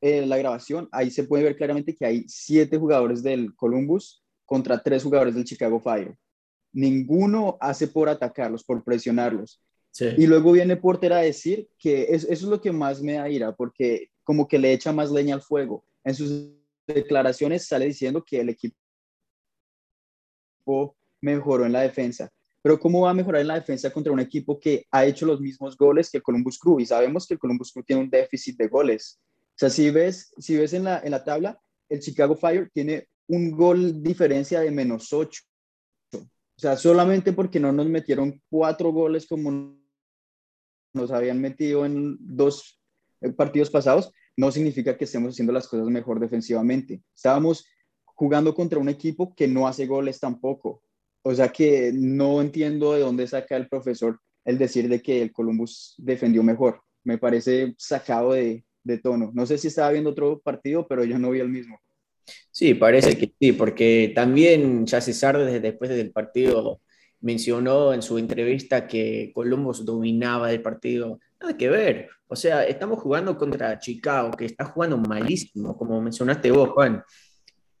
eh, 0.00 0.24
la 0.26 0.36
grabación, 0.36 0.88
ahí 0.92 1.10
se 1.10 1.24
puede 1.24 1.44
ver 1.44 1.56
claramente 1.56 1.96
que 1.96 2.06
hay 2.06 2.24
siete 2.28 2.78
jugadores 2.78 3.22
del 3.22 3.54
Columbus 3.56 4.22
contra 4.44 4.82
tres 4.82 5.02
jugadores 5.02 5.34
del 5.34 5.44
Chicago 5.44 5.80
Fire. 5.80 6.16
Ninguno 6.72 7.56
hace 7.60 7.88
por 7.88 8.08
atacarlos, 8.08 8.62
por 8.62 8.84
presionarlos. 8.84 9.60
Y 10.00 10.26
luego 10.26 10.52
viene 10.52 10.76
Porter 10.76 11.12
a 11.12 11.18
decir 11.18 11.68
que 11.78 12.06
eso 12.10 12.26
es 12.28 12.42
lo 12.42 12.60
que 12.60 12.72
más 12.72 13.02
me 13.02 13.14
da 13.14 13.28
ira, 13.28 13.54
porque 13.54 14.10
como 14.24 14.46
que 14.46 14.58
le 14.58 14.72
echa 14.72 14.92
más 14.92 15.10
leña 15.10 15.34
al 15.34 15.42
fuego. 15.42 15.84
En 16.04 16.14
sus 16.14 16.50
declaraciones 16.86 17.66
sale 17.66 17.86
diciendo 17.86 18.24
que 18.24 18.40
el 18.40 18.48
equipo 18.50 18.76
mejoró 21.20 21.64
en 21.64 21.72
la 21.72 21.80
defensa. 21.82 22.30
Pero 22.62 22.80
¿cómo 22.80 23.02
va 23.02 23.10
a 23.10 23.14
mejorar 23.14 23.42
en 23.42 23.48
la 23.48 23.54
defensa 23.54 23.92
contra 23.92 24.12
un 24.12 24.20
equipo 24.20 24.58
que 24.58 24.86
ha 24.90 25.04
hecho 25.06 25.24
los 25.24 25.40
mismos 25.40 25.76
goles 25.76 26.10
que 26.10 26.18
el 26.18 26.22
Columbus 26.22 26.58
Crew? 26.58 26.80
Y 26.80 26.86
sabemos 26.86 27.26
que 27.26 27.34
el 27.34 27.40
Columbus 27.40 27.72
Crew 27.72 27.84
tiene 27.84 28.02
un 28.02 28.10
déficit 28.10 28.56
de 28.58 28.66
goles. 28.66 29.20
O 29.50 29.58
sea, 29.58 29.70
si 29.70 29.90
ves, 29.90 30.34
si 30.38 30.56
ves 30.56 30.72
en, 30.72 30.84
la, 30.84 31.00
en 31.04 31.12
la 31.12 31.22
tabla, 31.22 31.60
el 31.88 32.00
Chicago 32.00 32.34
Fire 32.34 32.68
tiene 32.74 33.08
un 33.28 33.52
gol 33.52 34.02
diferencia 34.02 34.60
de 34.60 34.70
menos 34.70 35.12
8. 35.12 35.42
O 36.12 36.58
sea, 36.58 36.76
solamente 36.76 37.32
porque 37.32 37.60
no 37.60 37.70
nos 37.70 37.86
metieron 37.86 38.42
cuatro 38.48 38.90
goles 38.90 39.26
como 39.26 39.78
nos 40.96 41.10
habían 41.10 41.40
metido 41.40 41.86
en 41.86 42.16
dos 42.20 42.80
eh, 43.20 43.30
partidos 43.30 43.70
pasados, 43.70 44.12
no 44.36 44.50
significa 44.50 44.96
que 44.96 45.04
estemos 45.04 45.34
haciendo 45.34 45.52
las 45.52 45.68
cosas 45.68 45.86
mejor 45.86 46.20
defensivamente. 46.20 47.02
Estábamos 47.14 47.66
jugando 48.04 48.54
contra 48.54 48.78
un 48.78 48.88
equipo 48.88 49.34
que 49.34 49.48
no 49.48 49.68
hace 49.68 49.86
goles 49.86 50.20
tampoco. 50.20 50.82
O 51.22 51.34
sea 51.34 51.48
que 51.48 51.92
no 51.92 52.40
entiendo 52.40 52.92
de 52.92 53.00
dónde 53.00 53.26
saca 53.26 53.56
el 53.56 53.68
profesor 53.68 54.20
el 54.44 54.58
decir 54.58 54.88
de 54.88 55.02
que 55.02 55.22
el 55.22 55.32
Columbus 55.32 55.94
defendió 55.98 56.42
mejor. 56.42 56.80
Me 57.04 57.18
parece 57.18 57.74
sacado 57.78 58.32
de, 58.32 58.64
tono. 59.02 59.32
No 59.34 59.44
sé 59.44 59.58
si 59.58 59.66
estaba 59.66 59.90
viendo 59.90 60.10
otro 60.10 60.38
partido, 60.38 60.86
pero 60.86 61.02
yo 61.02 61.18
no 61.18 61.30
vi 61.30 61.40
el 61.40 61.48
mismo. 61.48 61.80
Sí, 62.52 62.74
parece 62.74 63.18
que 63.18 63.32
sí, 63.38 63.52
porque 63.52 64.12
también 64.14 64.86
ya 64.86 65.00
Sardes 65.00 65.60
después 65.60 65.90
del 65.90 66.12
partido 66.12 66.80
mencionó 67.20 67.92
en 67.92 68.02
su 68.02 68.18
entrevista 68.18 68.86
que 68.86 69.32
Columbus 69.34 69.84
dominaba 69.84 70.52
el 70.52 70.62
partido. 70.62 71.20
Nada 71.40 71.56
que 71.56 71.68
ver. 71.68 72.08
O 72.28 72.36
sea, 72.36 72.64
estamos 72.64 73.00
jugando 73.00 73.36
contra 73.36 73.78
Chicago, 73.78 74.30
que 74.32 74.46
está 74.46 74.64
jugando 74.64 74.98
malísimo, 74.98 75.76
como 75.76 76.00
mencionaste 76.00 76.50
vos, 76.50 76.70
Juan. 76.70 77.02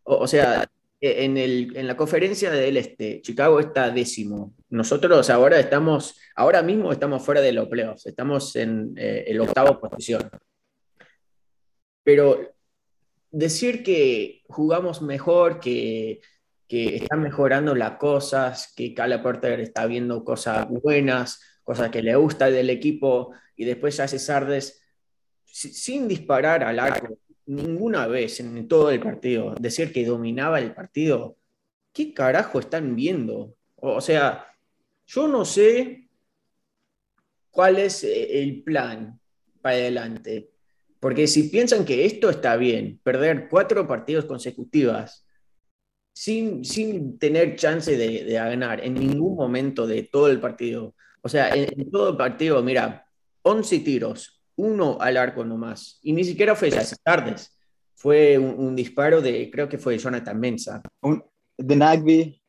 O, 0.04 0.26
sea, 0.26 0.64
e, 1.00 1.24
en, 1.24 1.36
el, 1.36 1.76
en, 1.76 1.86
la 1.86 1.96
conferencia 1.96 2.50
del 2.50 2.76
Este, 2.76 3.20
Chicago 3.22 3.58
está 3.58 3.90
décimo. 3.90 4.54
Nosotros 4.70 5.28
ahora 5.30 5.58
estamos, 5.58 6.16
ahora 6.36 6.62
mismo 6.62 6.92
estamos 6.92 7.24
fuera 7.24 7.40
de 7.40 7.52
los 7.52 7.68
playoffs, 7.68 8.06
estamos 8.06 8.54
en 8.56 8.94
eh, 8.96 9.24
el 9.26 9.40
octavo 9.40 9.80
posición. 9.80 10.30
Pero 12.04 12.38
decir 13.32 13.82
que 13.82 14.44
jugamos 14.48 15.02
mejor, 15.02 15.58
que, 15.58 16.20
que 16.68 16.96
están 16.96 17.22
mejorando 17.22 17.74
las 17.74 17.92
cosas, 17.92 18.72
que 18.74 18.94
Cala 18.94 19.22
Porter 19.22 19.60
está 19.60 19.86
viendo 19.86 20.24
cosas 20.24 20.68
buenas, 20.68 21.40
cosas 21.62 21.90
que 21.90 22.02
le 22.02 22.14
gusta 22.16 22.50
del 22.50 22.70
equipo, 22.70 23.32
y 23.56 23.64
después 23.64 23.98
hace 24.00 24.18
Sardes 24.18 24.82
sin 25.44 26.06
disparar 26.08 26.64
al 26.64 26.78
arco 26.78 27.18
ninguna 27.46 28.06
vez 28.06 28.40
en 28.40 28.66
todo 28.68 28.90
el 28.90 29.00
partido, 29.00 29.54
decir 29.58 29.92
que 29.92 30.04
dominaba 30.04 30.58
el 30.58 30.74
partido, 30.74 31.38
¿qué 31.92 32.12
carajo 32.12 32.58
están 32.58 32.96
viendo? 32.96 33.54
O 33.76 34.00
sea, 34.00 34.46
yo 35.06 35.28
no 35.28 35.44
sé 35.44 36.08
cuál 37.50 37.78
es 37.78 38.04
eh, 38.04 38.42
el 38.42 38.62
plan 38.62 39.18
para 39.62 39.76
adelante. 39.76 40.50
Porque 41.00 41.26
si 41.26 41.44
piensan 41.44 41.84
que 41.84 42.04
esto 42.04 42.30
está 42.30 42.56
bien, 42.56 43.00
perder 43.02 43.48
cuatro 43.48 43.86
partidos 43.86 44.24
consecutivas 44.24 45.25
sin, 46.16 46.64
sin 46.64 47.18
tener 47.18 47.56
chance 47.56 47.94
de, 47.94 48.24
ganar 48.32 48.82
en 48.82 48.94
ningún 48.94 49.36
momento 49.36 49.86
de 49.86 50.04
todo 50.04 50.28
el 50.28 50.40
partido, 50.40 50.94
o 51.20 51.28
sea, 51.28 51.54
en, 51.54 51.90
todo 51.90 52.08
el 52.08 52.16
partido, 52.16 52.62
mira, 52.62 53.06
11 53.42 53.80
tiros, 53.80 54.42
uno 54.56 54.96
al 54.98 55.18
arco 55.18 55.44
nomás, 55.44 55.98
y 56.02 56.14
ni 56.14 56.24
siquiera 56.24 56.56
fue 56.56 56.68
esas 56.68 56.98
tardes, 57.02 57.54
fue 57.94 58.38
un, 58.38 58.74
disparo 58.74 59.20
de, 59.20 59.50
creo 59.50 59.68
que 59.68 59.76
fue 59.76 59.98
Jonathan 59.98 60.40
Mensa. 60.40 60.82
de 61.58 61.76
Nagby. 61.76 62.42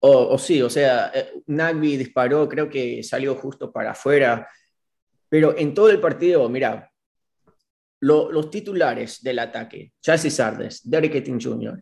O, 0.00 0.34
o, 0.34 0.38
sí, 0.38 0.60
o 0.60 0.68
sea, 0.68 1.12
eh, 1.14 1.34
Nagby 1.46 1.96
disparó, 1.96 2.48
creo 2.48 2.68
que 2.68 3.04
salió 3.04 3.36
justo 3.36 3.70
para 3.70 3.92
afuera, 3.92 4.48
pero 5.28 5.56
en 5.56 5.72
todo 5.72 5.88
el 5.88 6.00
partido, 6.00 6.48
mira, 6.48 6.90
los 8.00 8.50
titulares 8.50 9.22
del 9.22 9.38
ataque, 9.38 9.92
Chassis 10.00 10.34
Sardes, 10.34 10.80
Derek 10.82 11.14
Etting 11.14 11.40
Jr., 11.40 11.80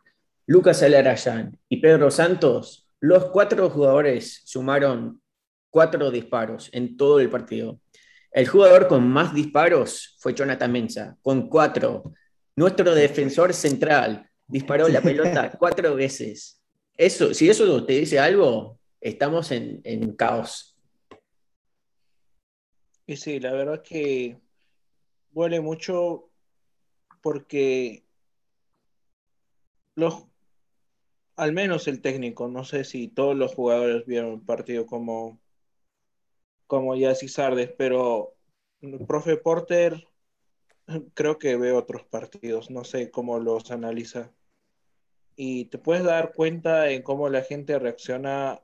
Lucas 0.50 0.82
Alarayan 0.82 1.56
y 1.68 1.76
Pedro 1.76 2.10
Santos, 2.10 2.90
los 2.98 3.26
cuatro 3.26 3.70
jugadores 3.70 4.42
sumaron 4.44 5.22
cuatro 5.70 6.10
disparos 6.10 6.68
en 6.72 6.96
todo 6.96 7.20
el 7.20 7.30
partido. 7.30 7.78
El 8.32 8.48
jugador 8.48 8.88
con 8.88 9.08
más 9.08 9.32
disparos 9.32 10.16
fue 10.18 10.34
Jonathan 10.34 10.72
Mensa, 10.72 11.16
con 11.22 11.48
cuatro. 11.48 12.14
Nuestro 12.56 12.92
defensor 12.96 13.54
central 13.54 14.28
disparó 14.44 14.88
la 14.88 15.00
pelota 15.00 15.52
cuatro 15.56 15.94
veces. 15.94 16.60
Eso, 16.96 17.32
si 17.32 17.48
eso 17.48 17.86
te 17.86 17.92
dice 17.92 18.18
algo, 18.18 18.80
estamos 19.00 19.52
en, 19.52 19.80
en 19.84 20.16
caos. 20.16 20.76
Y 23.06 23.16
sí, 23.16 23.38
la 23.38 23.52
verdad 23.52 23.84
que 23.84 24.36
duele 25.30 25.60
mucho 25.60 26.28
porque 27.22 28.04
los, 29.94 30.24
al 31.40 31.52
menos 31.52 31.88
el 31.88 32.02
técnico, 32.02 32.48
no 32.48 32.64
sé 32.64 32.84
si 32.84 33.08
todos 33.08 33.34
los 33.34 33.54
jugadores 33.54 34.04
vieron 34.04 34.34
el 34.34 34.40
partido 34.42 34.84
como, 34.84 35.40
como 36.66 36.94
Yassi 36.94 37.28
Sardes, 37.28 37.72
pero 37.78 38.34
el 38.82 39.06
profe 39.06 39.38
Porter 39.38 40.06
creo 41.14 41.38
que 41.38 41.56
ve 41.56 41.72
otros 41.72 42.04
partidos, 42.04 42.70
no 42.70 42.84
sé 42.84 43.10
cómo 43.10 43.38
los 43.38 43.70
analiza. 43.70 44.30
Y 45.34 45.64
te 45.66 45.78
puedes 45.78 46.04
dar 46.04 46.34
cuenta 46.34 46.90
en 46.90 47.02
cómo 47.02 47.30
la 47.30 47.42
gente 47.42 47.78
reacciona 47.78 48.60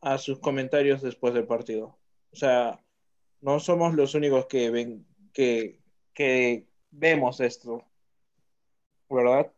a 0.00 0.16
sus 0.16 0.38
comentarios 0.38 1.02
después 1.02 1.34
del 1.34 1.46
partido. 1.46 1.98
O 2.32 2.36
sea, 2.36 2.82
no 3.42 3.60
somos 3.60 3.94
los 3.94 4.14
únicos 4.14 4.46
que 4.46 4.70
ven 4.70 5.06
que, 5.34 5.78
vemos 6.90 7.40
esto, 7.40 7.84
¿verdad? 9.10 9.52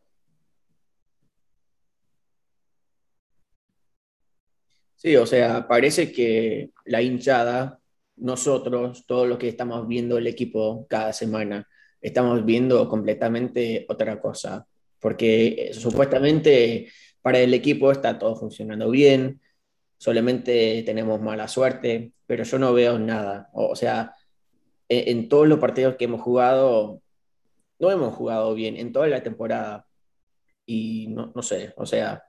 Sí, 5.03 5.17
o 5.17 5.27
sea, 5.27 5.67
parece 5.67 6.13
que 6.13 6.71
la 6.85 7.03
hinchada, 7.03 7.81
nosotros, 8.17 9.05
todo 9.05 9.27
lo 9.27 9.37
que 9.37 9.49
estamos 9.49 9.89
viendo 9.89 10.17
el 10.17 10.29
equipo 10.29 10.87
cada 10.89 11.13
semana, 11.13 11.69
estamos 12.01 12.45
viendo 12.45 12.89
completamente 12.89 13.85
otra 13.89 14.21
cosa, 14.21 14.65
porque 15.01 15.71
eh, 15.71 15.75
supuestamente 15.75 16.89
para 17.21 17.41
el 17.41 17.53
equipo 17.53 17.91
está 17.91 18.17
todo 18.17 18.37
funcionando 18.37 18.91
bien, 18.91 19.41
solamente 19.99 20.85
tenemos 20.87 21.21
mala 21.21 21.49
suerte, 21.49 22.13
pero 22.25 22.45
yo 22.45 22.61
no 22.61 22.73
veo 22.73 22.97
nada. 23.01 23.51
O 23.55 23.75
sea, 23.75 24.15
en, 24.89 25.29
todos 25.29 25.49
los 25.49 25.59
partidos 25.59 25.97
que 25.97 26.05
hemos 26.05 26.21
jugado, 26.23 27.03
no 27.81 27.91
hemos 27.91 28.15
jugado 28.15 28.55
bien 28.55 28.77
en 28.77 28.93
toda 28.93 29.09
la 29.09 29.23
temporada. 29.25 29.85
Y 30.65 31.09
no, 31.09 31.33
no 31.35 31.43
sé, 31.43 31.73
o 31.77 31.87
sea, 31.87 32.23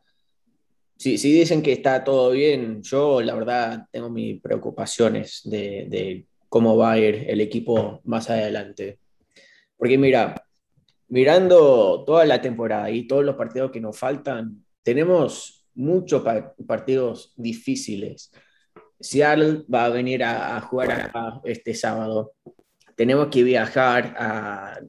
si, 0.97 1.17
si, 1.17 1.33
dicen 1.33 1.61
que 1.61 1.73
está 1.73 2.03
todo 2.03 2.31
bien, 2.31 2.81
yo 2.81 3.21
la 3.21 3.35
verdad 3.35 3.87
tengo 3.91 4.09
mis 4.09 4.41
preocupaciones 4.41 5.41
de, 5.43 5.87
de 5.89 6.25
cómo 6.49 6.77
va 6.77 6.93
a 6.93 6.99
ir 6.99 7.25
el 7.27 7.41
equipo 7.41 8.01
más 8.03 8.29
adelante. 8.29 8.99
Porque 9.77 9.97
mira, 9.97 10.45
mirando 11.07 12.03
toda 12.05 12.25
la 12.25 12.41
temporada 12.41 12.89
y 12.89 13.07
todos 13.07 13.23
los 13.23 13.35
partidos 13.35 13.71
que 13.71 13.81
nos 13.81 13.97
faltan, 13.97 14.63
tenemos 14.83 15.63
muchos 15.75 16.23
partidos 16.67 17.33
difíciles. 17.35 18.31
Seattle 18.99 19.63
va 19.73 19.85
a 19.85 19.89
venir 19.89 20.23
a, 20.23 20.59
jugar 20.61 20.91
acá 20.91 21.41
este 21.43 21.73
sábado. 21.73 22.33
Tenemos 22.95 23.27
que 23.27 23.43
viajar 23.43 24.15
a, 24.17 24.79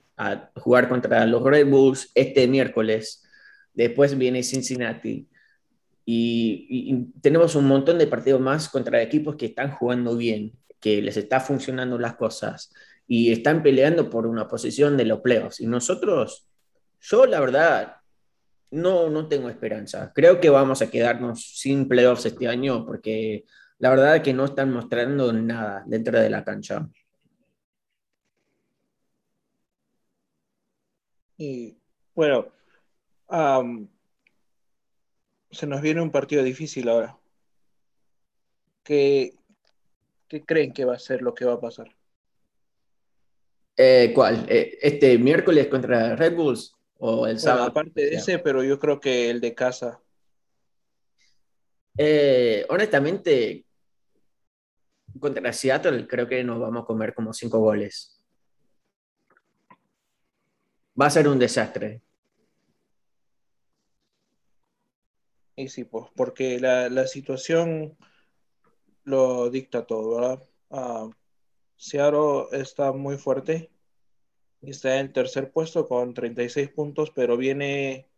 jugar 0.56 0.88
contra 0.88 1.26
los 1.26 1.42
Red 1.42 1.68
Bulls 1.68 2.11
este 2.14 2.46
miércoles. 2.46 3.25
Después 3.73 4.16
viene 4.16 4.42
Cincinnati. 4.42 5.28
Y, 6.06 7.06
tenemos 7.20 7.54
un 7.54 7.66
montón 7.66 7.99
de 7.99 8.06
partidos 8.06 8.40
más 8.40 8.68
contra 8.68 9.02
equipos 9.02 9.37
que 9.37 9.46
están 9.46 9.73
jugando 9.73 10.16
bien, 10.16 10.52
que 10.80 11.00
les 11.00 11.16
está 11.16 11.40
funcionando 11.40 11.99
las 11.99 12.16
cosas 12.16 12.73
y 13.06 13.32
están 13.32 13.62
peleando 13.62 14.11
por 14.11 14.26
una 14.26 14.49
posición 14.49 14.96
de 14.96 15.06
los 15.06 15.20
playoffs. 15.20 15.61
Y 15.61 15.66
nosotros, 15.66 16.46
yo 17.00 17.26
la 17.26 17.40
verdad, 17.40 17.96
no, 18.70 19.08
no 19.08 19.28
tengo 19.28 19.49
esperanza. 19.49 20.12
Creo 20.14 20.40
que 20.40 20.50
vamos 20.50 20.82
a 20.82 20.90
quedarnos 20.90 21.58
sin 21.58 21.88
playoffs 21.88 22.26
este 22.26 22.49
año 22.49 22.84
porque 22.84 23.44
la 23.78 23.90
verdad 23.90 24.16
es 24.16 24.23
que 24.23 24.32
no 24.32 24.44
están 24.46 24.73
mostrando 24.73 25.32
nada 25.32 25.84
dentro 25.87 26.18
de 26.18 26.30
la 26.30 26.44
cancha. 26.44 26.88
Y 31.37 31.76
bueno, 32.14 32.46
se 35.54 35.66
nos 35.66 35.80
viene 35.80 36.02
un 36.02 36.11
partido 36.11 36.42
difícil 36.42 36.88
ahora. 36.88 37.16
¿Qué, 38.82 39.34
¿Qué, 40.28 40.44
creen 40.44 40.73
que 40.73 40.84
va 40.84 40.94
a 40.94 40.99
ser 40.99 41.23
lo 41.23 41.34
que 41.34 41.44
va 41.44 41.54
a 41.54 41.61
pasar? 41.61 41.88
Eh, 43.76 44.12
¿Cuál? 44.14 44.46
Eh, 44.49 44.78
¿Este 44.82 45.16
miércoles 45.18 45.68
contra 45.68 46.16
Red 46.16 46.37
Bulls 46.37 46.75
o 46.99 47.26
el 47.26 47.38
sábado? 47.38 47.66
aparte 47.66 48.02
de 48.02 48.14
ese, 48.16 48.38
pero 48.38 48.62
yo 48.62 48.78
creo 48.78 49.00
que 49.00 49.30
el 49.30 49.40
de 49.40 49.54
casa. 49.54 50.00
Eh, 51.96 52.66
honestamente, 52.68 53.64
contra 55.18 55.52
Seattle 55.52 56.06
creo 56.06 56.26
que 56.26 56.42
nos 56.44 56.61
vamos 56.61 56.82
a 56.82 56.87
comer 56.87 57.14
como 57.14 57.32
cinco 57.32 57.58
goles. 57.61 58.20
Va 61.00 61.06
a 61.06 61.11
ser 61.11 61.26
un 61.26 61.38
desastre. 61.38 62.02
Y 65.56 65.68
sí, 65.68 65.84
pues, 65.84 66.06
porque 66.16 66.58
la, 66.61 67.06
situación 67.06 67.96
lo 69.04 69.50
dicta 69.50 69.87
todo, 69.87 70.16
¿verdad? 70.16 70.42
Uh, 70.70 71.12
está 72.52 72.92
muy 72.92 73.16
fuerte 73.18 73.70
está 74.70 75.00
en 75.00 75.12
tercer 75.12 75.50
puesto 75.52 75.88
con 75.88 76.14
36 76.14 76.70
puntos, 76.70 77.11
pero 77.14 77.37
viene, 77.37 78.08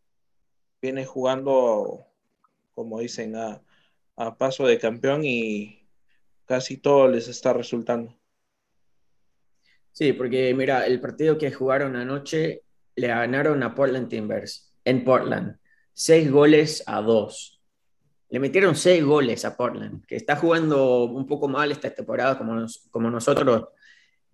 viene 0.81 1.05
jugando, 1.05 2.07
como 2.75 3.01
dicen, 3.01 3.37
a, 3.37 3.63
a 4.17 4.39
paso 4.39 4.67
de 4.67 4.79
campeón 4.79 5.25
y 5.25 5.87
casi 6.47 6.77
todo 6.77 7.09
les 7.09 7.29
está 7.29 7.53
resultando. 7.53 8.17
Sí, 9.93 10.13
porque 10.13 10.53
mira, 10.55 10.87
el 10.87 11.01
partido 11.01 11.39
que 11.39 11.53
jugaron 11.53 11.97
anoche 11.97 12.63
le 12.97 13.09
ganaron 13.09 13.63
a 13.63 13.75
Portland 13.75 14.09
Timbers 14.09 14.73
en 14.85 15.05
Portland 15.05 15.59
seis 15.97 16.31
goles 16.31 16.85
a 16.87 17.01
dos. 17.01 17.59
Le 18.29 18.39
metieron 18.39 18.77
seis 18.77 19.03
goles 19.03 19.47
a 19.47 19.57
Portland, 19.57 20.05
que 20.05 20.17
está 20.17 20.37
jugando 20.37 21.05
un 21.05 21.27
poco 21.27 21.49
mal 21.49 21.73
esta 21.73 21.89
temporada 21.89 22.37
como, 22.37 22.67
como 22.91 23.11
nosotros, 23.11 23.69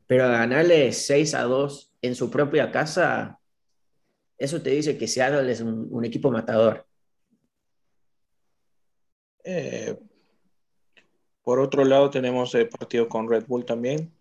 pero 0.08 0.28
ganarle 0.28 0.92
6 0.92 1.34
a 1.34 1.42
2 1.44 1.92
en 2.02 2.14
su 2.14 2.30
propia 2.30 2.72
casa, 2.72 3.38
eso 4.36 4.60
te 4.60 4.70
dice 4.70 4.98
que 4.98 5.06
Seattle 5.06 5.50
es 5.50 5.60
un, 5.60 6.04
equipo 6.04 6.32
matador. 6.32 6.84
Eh, 9.44 9.96
por 11.44 11.60
otro 11.60 11.84
lado, 11.84 12.10
tenemos 12.10 12.54
el 12.56 12.68
partido 12.68 13.08
con 13.08 13.30
Red 13.30 13.46
Bull 13.46 13.64
también. 13.64 14.12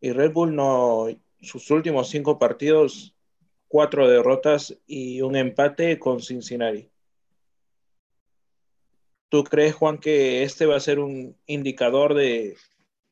Y 0.00 0.12
Red 0.12 0.32
Bull 0.32 0.54
no, 0.54 1.06
sus 1.40 1.70
últimos 1.72 2.08
cinco 2.08 2.38
partidos 2.38 3.15
cuatro 3.68 4.08
derrotas 4.08 4.76
y 4.86 5.20
un 5.20 5.36
empate 5.36 5.98
con 5.98 6.20
Cincinnati. 6.20 6.88
¿Tú 9.28 9.44
crees, 9.44 9.74
Juan, 9.74 9.98
que 9.98 10.44
este 10.44 10.66
va 10.66 10.76
a 10.76 10.80
ser 10.80 11.00
un 11.00 11.36
indicador 11.46 12.14
de 12.14 12.56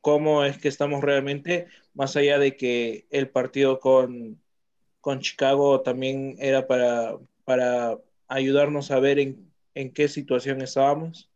cómo 0.00 0.44
es 0.44 0.58
que 0.58 0.68
estamos 0.68 1.02
realmente, 1.02 1.66
más 1.92 2.16
allá 2.16 2.38
de 2.38 2.56
que 2.56 3.06
el 3.10 3.28
partido 3.28 3.80
con, 3.80 4.40
con 5.00 5.20
Chicago 5.20 5.80
también 5.80 6.36
era 6.38 6.66
para, 6.66 7.18
para 7.44 7.98
ayudarnos 8.28 8.90
a 8.90 9.00
ver 9.00 9.18
en, 9.18 9.50
en 9.74 9.92
qué 9.92 10.08
situación 10.08 10.62
estábamos? 10.62 11.30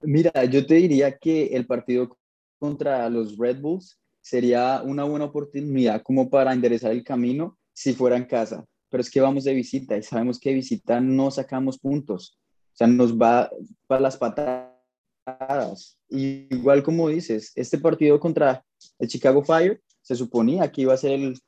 Mira, 0.00 0.44
yo 0.44 0.64
te 0.66 0.74
diría 0.74 1.16
que 1.18 1.46
el 1.46 1.66
partido 1.66 2.16
contra 2.58 3.08
los 3.08 3.36
Red 3.36 3.60
Bulls 3.60 3.97
sería 4.28 4.82
una 4.84 5.04
buena 5.04 5.24
oportunidad 5.24 6.02
como 6.02 6.28
para 6.28 6.52
enderezar 6.52 6.92
el 6.92 7.02
camino 7.02 7.56
si 7.72 7.94
fuera 7.94 8.16
en 8.16 8.26
casa. 8.26 8.64
Pero 8.90 9.00
es 9.00 9.10
que 9.10 9.20
vamos 9.20 9.44
de 9.44 9.54
visita 9.54 9.96
y 9.96 10.02
sabemos 10.02 10.38
que 10.38 10.50
de 10.50 10.56
visita 10.56 11.00
no 11.00 11.30
sacamos 11.30 11.78
puntos. 11.78 12.38
O 12.72 12.76
sea, 12.76 12.86
nos 12.86 13.16
va 13.16 13.50
para 13.86 14.02
las 14.02 14.18
patadas. 14.18 15.98
igual 16.10 16.82
como 16.82 17.08
dices, 17.08 17.52
este 17.54 17.78
partido 17.78 18.20
contra 18.20 18.62
el 18.98 19.08
Chicago 19.08 19.42
Fire 19.42 19.80
se 20.02 20.14
suponía 20.14 20.70
que 20.70 20.82
iba 20.82 20.92
a 20.92 20.98
ser 20.98 21.12
el, 21.12 21.38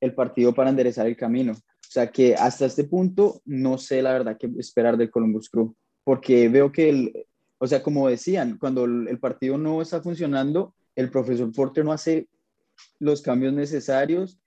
el 0.00 0.14
partido 0.14 0.54
para 0.54 0.70
enderezar 0.70 1.06
el 1.06 1.16
camino. 1.16 1.52
O 1.52 1.90
sea 1.90 2.10
que 2.10 2.34
hasta 2.34 2.66
este 2.66 2.84
punto 2.84 3.40
no 3.46 3.78
sé 3.78 4.02
la 4.02 4.12
verdad 4.12 4.36
qué 4.38 4.50
esperar 4.58 4.98
del 4.98 5.10
Columbus 5.10 5.48
Crew, 5.48 5.74
porque 6.04 6.48
veo 6.50 6.70
que, 6.70 6.88
el, 6.90 7.26
o 7.58 7.66
sea, 7.66 7.82
como 7.82 8.08
decían, 8.08 8.58
cuando 8.58 8.84
el 8.84 9.18
partido 9.18 9.56
no 9.56 9.80
está 9.80 10.02
funcionando, 10.02 10.74
el 10.96 11.10
profesor 11.10 11.52
Porter 11.52 11.84
no 11.84 11.92
hace 11.92 12.28
los 12.98 13.22
cambios 13.22 13.52
necesarios. 13.52 14.40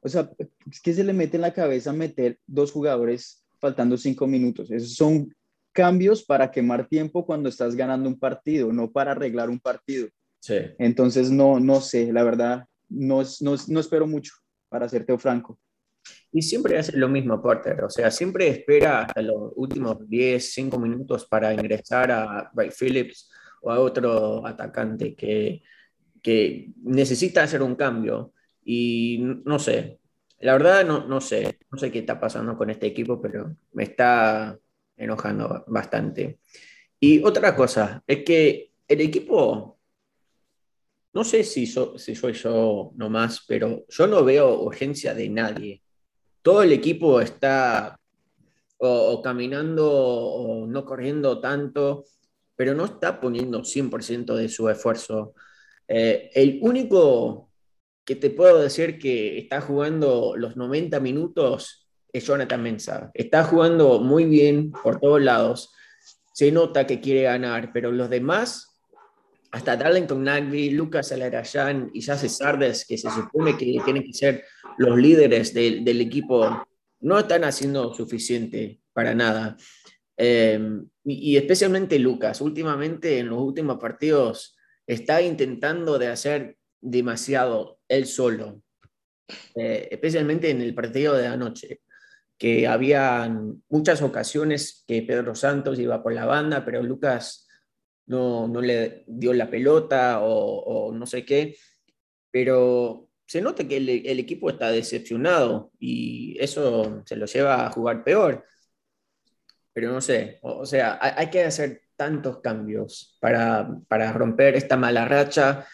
O 0.00 0.08
sea, 0.08 0.30
es 0.70 0.80
que 0.80 0.92
se 0.92 1.02
le 1.02 1.12
mete 1.12 1.36
en 1.36 1.42
la 1.42 1.52
cabeza 1.52 1.92
meter 1.92 2.38
dos 2.46 2.70
jugadores 2.70 3.42
faltando 3.58 3.96
cinco 3.96 4.26
minutos. 4.26 4.70
Esos 4.70 4.94
son 4.94 5.34
cambios 5.72 6.22
para 6.22 6.50
quemar 6.50 6.86
tiempo 6.86 7.26
cuando 7.26 7.48
estás 7.48 7.74
ganando 7.74 8.08
un 8.08 8.18
partido, 8.18 8.72
no 8.72 8.92
para 8.92 9.12
arreglar 9.12 9.50
un 9.50 9.58
partido. 9.58 10.08
Sí. 10.40 10.56
Entonces, 10.78 11.30
no, 11.30 11.58
no 11.58 11.80
sé, 11.80 12.12
la 12.12 12.22
verdad, 12.22 12.66
no, 12.88 13.22
no, 13.40 13.56
no 13.68 13.80
espero 13.80 14.06
mucho, 14.06 14.34
para 14.68 14.88
serte 14.88 15.16
franco. 15.18 15.58
Y 16.30 16.42
siempre 16.42 16.78
hace 16.78 16.96
lo 16.96 17.08
mismo 17.08 17.40
Porter, 17.40 17.82
o 17.82 17.90
sea, 17.90 18.10
siempre 18.10 18.48
espera 18.48 19.00
hasta 19.00 19.22
los 19.22 19.52
últimos 19.56 20.06
10, 20.08 20.52
5 20.52 20.78
minutos 20.78 21.26
para 21.26 21.54
ingresar 21.54 22.10
a 22.10 22.50
Ray 22.54 22.70
Phillips 22.70 23.30
o 23.62 23.70
a 23.70 23.80
otro 23.80 24.46
atacante 24.46 25.14
que 25.14 25.62
que 26.24 26.70
necesita 26.82 27.42
hacer 27.42 27.62
un 27.62 27.74
cambio 27.74 28.32
y 28.64 29.18
no 29.44 29.58
sé, 29.58 30.00
la 30.40 30.54
verdad 30.54 30.86
no, 30.86 31.06
no 31.06 31.20
sé, 31.20 31.58
no 31.70 31.78
sé 31.78 31.92
qué 31.92 31.98
está 31.98 32.18
pasando 32.18 32.56
con 32.56 32.70
este 32.70 32.86
equipo, 32.86 33.20
pero 33.20 33.54
me 33.74 33.84
está 33.84 34.58
enojando 34.96 35.64
bastante. 35.68 36.38
Y 36.98 37.22
otra 37.22 37.54
cosa, 37.54 38.02
es 38.06 38.24
que 38.24 38.72
el 38.88 39.02
equipo, 39.02 39.78
no 41.12 41.24
sé 41.24 41.44
si, 41.44 41.66
soy 41.66 42.32
yo 42.32 42.92
nomás, 42.96 43.44
pero 43.46 43.84
yo 43.86 44.06
no 44.06 44.24
veo 44.24 44.62
urgencia 44.62 45.14
de 45.14 45.28
nadie. 45.28 45.82
Todo 46.40 46.62
el 46.62 46.72
equipo 46.72 47.20
está 47.20 48.00
o 48.78 49.20
caminando 49.22 49.90
o 49.92 50.66
no 50.66 50.86
corriendo 50.86 51.38
tanto, 51.38 52.04
pero 52.56 52.74
no 52.74 52.86
está 52.86 53.20
poniendo 53.20 53.62
100% 53.62 54.34
de 54.34 54.48
su 54.48 54.70
esfuerzo. 54.70 55.34
Eh, 55.88 56.30
el 56.34 56.58
único 56.62 57.50
que 58.04 58.16
te 58.16 58.30
puedo 58.30 58.60
decir 58.60 58.98
que 58.98 59.38
está 59.38 59.60
jugando 59.60 60.34
los 60.36 60.56
90 60.56 61.00
minutos 61.00 61.88
es 62.12 62.26
Jonathan 62.26 62.62
Mensah. 62.62 63.10
Está 63.14 63.44
jugando 63.44 64.00
muy 64.00 64.24
bien 64.24 64.70
por 64.70 65.00
todos 65.00 65.20
lados. 65.20 65.72
Se 66.32 66.52
nota 66.52 66.86
que 66.86 67.00
quiere 67.00 67.22
ganar, 67.22 67.72
pero 67.72 67.90
los 67.90 68.10
demás, 68.10 68.80
hasta 69.50 69.76
Darlington 69.76 70.22
Nagby, 70.22 70.70
Lucas 70.70 71.12
Alarayan 71.12 71.90
y 71.92 72.02
Jase 72.02 72.28
Sardes, 72.28 72.84
que 72.84 72.98
se 72.98 73.10
supone 73.10 73.56
que 73.56 73.80
tienen 73.84 74.04
que 74.04 74.12
ser 74.12 74.44
los 74.78 74.98
líderes 74.98 75.54
del 75.54 76.00
equipo, 76.00 76.66
no 77.00 77.18
están 77.18 77.44
haciendo 77.44 77.94
suficiente 77.94 78.80
para 78.92 79.14
nada. 79.14 79.56
Eh, 80.16 80.58
y 81.04 81.36
especialmente 81.36 81.98
Lucas, 81.98 82.40
últimamente 82.40 83.18
en 83.18 83.28
los 83.28 83.40
últimos 83.40 83.78
partidos 83.78 84.56
está 84.86 85.22
intentando 85.22 85.98
de 85.98 86.08
hacer 86.08 86.56
demasiado 86.80 87.78
él 87.88 88.06
solo, 88.06 88.62
eh, 89.54 89.88
especialmente 89.90 90.50
en 90.50 90.60
el 90.60 90.74
partido 90.74 91.14
de 91.14 91.26
anoche, 91.26 91.80
que 92.38 92.66
había 92.66 93.28
muchas 93.68 94.02
ocasiones 94.02 94.84
que 94.86 95.02
Pedro 95.02 95.34
Santos 95.34 95.78
iba 95.78 96.02
por 96.02 96.12
la 96.12 96.26
banda, 96.26 96.64
pero 96.64 96.82
Lucas 96.82 97.48
no, 98.06 98.48
le 98.60 99.04
dio 99.06 99.32
la 99.32 99.48
pelota 99.48 100.20
o, 100.22 100.92
no 100.92 101.06
sé 101.06 101.24
qué, 101.24 101.56
pero 102.30 103.08
se 103.26 103.40
nota 103.40 103.66
que 103.66 103.78
el, 103.78 104.18
equipo 104.18 104.50
está 104.50 104.70
decepcionado 104.70 105.72
y 105.78 106.36
eso 106.40 107.02
se 107.06 107.16
lo 107.16 107.26
lleva 107.26 107.66
a 107.66 107.70
jugar 107.70 108.04
peor. 108.04 108.44
Pero 109.72 109.90
no 109.92 110.00
sé, 110.00 110.38
o, 110.42 110.66
sea, 110.66 110.98
hay 111.00 111.30
que 111.30 111.44
hacer 111.44 111.83
tantos 111.96 112.40
cambios 112.40 113.16
para, 113.20 114.12
romper 114.12 114.56
esta 114.56 114.76
mala 114.76 115.04
racha 115.04 115.66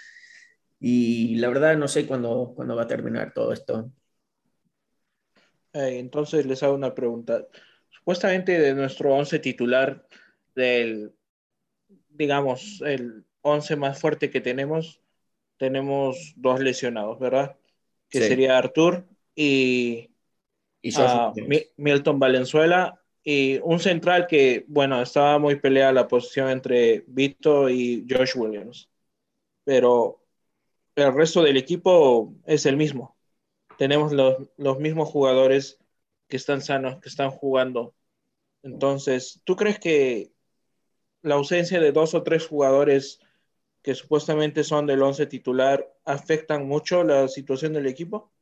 y 0.79 1.37
la 1.37 1.49
verdad 1.49 1.77
no 1.77 1.89
sé 1.89 2.07
cuándo, 2.07 2.53
cuándo 2.55 2.77
va 2.77 2.83
a 2.83 2.89
terminar 2.89 3.33
todo 3.33 3.53
esto. 3.53 3.91
Eh, 5.73 5.99
entonces 5.99 6.47
les 6.47 6.63
hago 6.63 6.75
una 6.75 6.95
pregunta. 6.95 7.47
Supuestamente 7.91 8.59
de 8.59 8.75
nuestro 8.75 9.15
11 9.15 9.39
titular, 9.39 10.07
del, 10.55 11.13
digamos, 12.09 12.83
el 12.85 13.25
11 13.43 13.77
más 13.77 13.99
fuerte 13.99 14.31
que 14.31 14.41
tenemos, 14.41 15.01
tenemos 15.57 16.33
dos 16.37 16.61
lesionados, 16.61 17.19
¿verdad? 17.19 17.57
Que 18.09 18.21
sería 18.21 18.59
Artur 18.59 19.07
y, 19.35 20.11
y 20.83 20.93
Milton 21.77 22.19
Valenzuela 22.19 23.00
y 23.23 23.59
un 23.63 23.79
central 23.79 24.27
que, 24.27 24.65
bueno, 24.69 25.01
estaba 25.03 25.39
muy 25.39 25.57
peleada 25.57 25.93
la 25.93 26.09
posición 26.09 26.51
entre 26.51 27.05
Vito 27.07 27.69
y 27.69 28.07
Josh 28.09 28.37
Williams, 28.37 28.89
pero 29.65 30.25
el 30.95 31.15
resto 31.15 31.43
del 31.43 31.57
equipo 31.57 32.35
es 32.47 32.67
el 32.67 32.77
mismo. 32.77 33.17
Tenemos 33.79 34.13
los, 34.13 34.37
los 34.57 34.79
mismos 34.79 35.09
jugadores 35.09 35.79
que 36.29 36.37
están 36.37 36.63
sanos, 36.63 37.01
que 37.01 37.09
están 37.09 37.31
jugando. 37.31 37.95
Entonces, 38.63 39.41
¿tú 39.45 39.57
crees 39.57 39.79
que 39.79 40.33
la 41.23 41.35
ausencia 41.35 41.81
de 41.81 41.93
dos 41.93 42.15
o 42.15 42.23
tres 42.23 42.47
jugadores 42.47 43.21
que 43.83 43.95
supuestamente 43.95 44.65
son 44.65 44.87
del 44.87 45.03
once 45.03 45.27
titular 45.27 45.91
afectan 46.05 46.67
mucho 46.67 47.05
la 47.05 47.29
situación 47.29 47.73
del 47.73 47.87
equipo? 47.87 48.33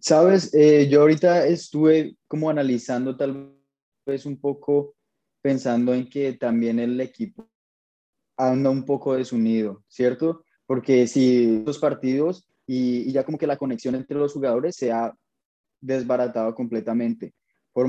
Sabes, 0.00 0.52
eh, 0.54 0.88
yo 0.88 1.00
ahorita 1.00 1.46
estuve 1.46 2.16
como 2.28 2.50
analizando 2.50 3.16
tal 3.16 3.54
vez 4.06 4.26
un 4.26 4.40
poco 4.40 4.94
pensando 5.42 5.94
en 5.94 6.08
que 6.08 6.32
también 6.34 6.78
el 6.78 7.00
equipo 7.00 7.48
anda 8.36 8.70
un 8.70 8.84
poco 8.84 9.14
desunido, 9.14 9.84
¿cierto? 9.88 10.44
Porque 10.66 11.06
si 11.06 11.62
los 11.64 11.78
partidos 11.78 12.48
y, 12.66 13.12
ya 13.12 13.24
como 13.24 13.38
que 13.38 13.46
la 13.46 13.58
conexión 13.58 13.94
entre 13.94 14.16
los 14.16 14.32
jugadores 14.32 14.76
se 14.76 14.90
ha 14.90 15.14
desbaratado 15.80 16.54
completamente. 16.54 17.34
Por 17.72 17.88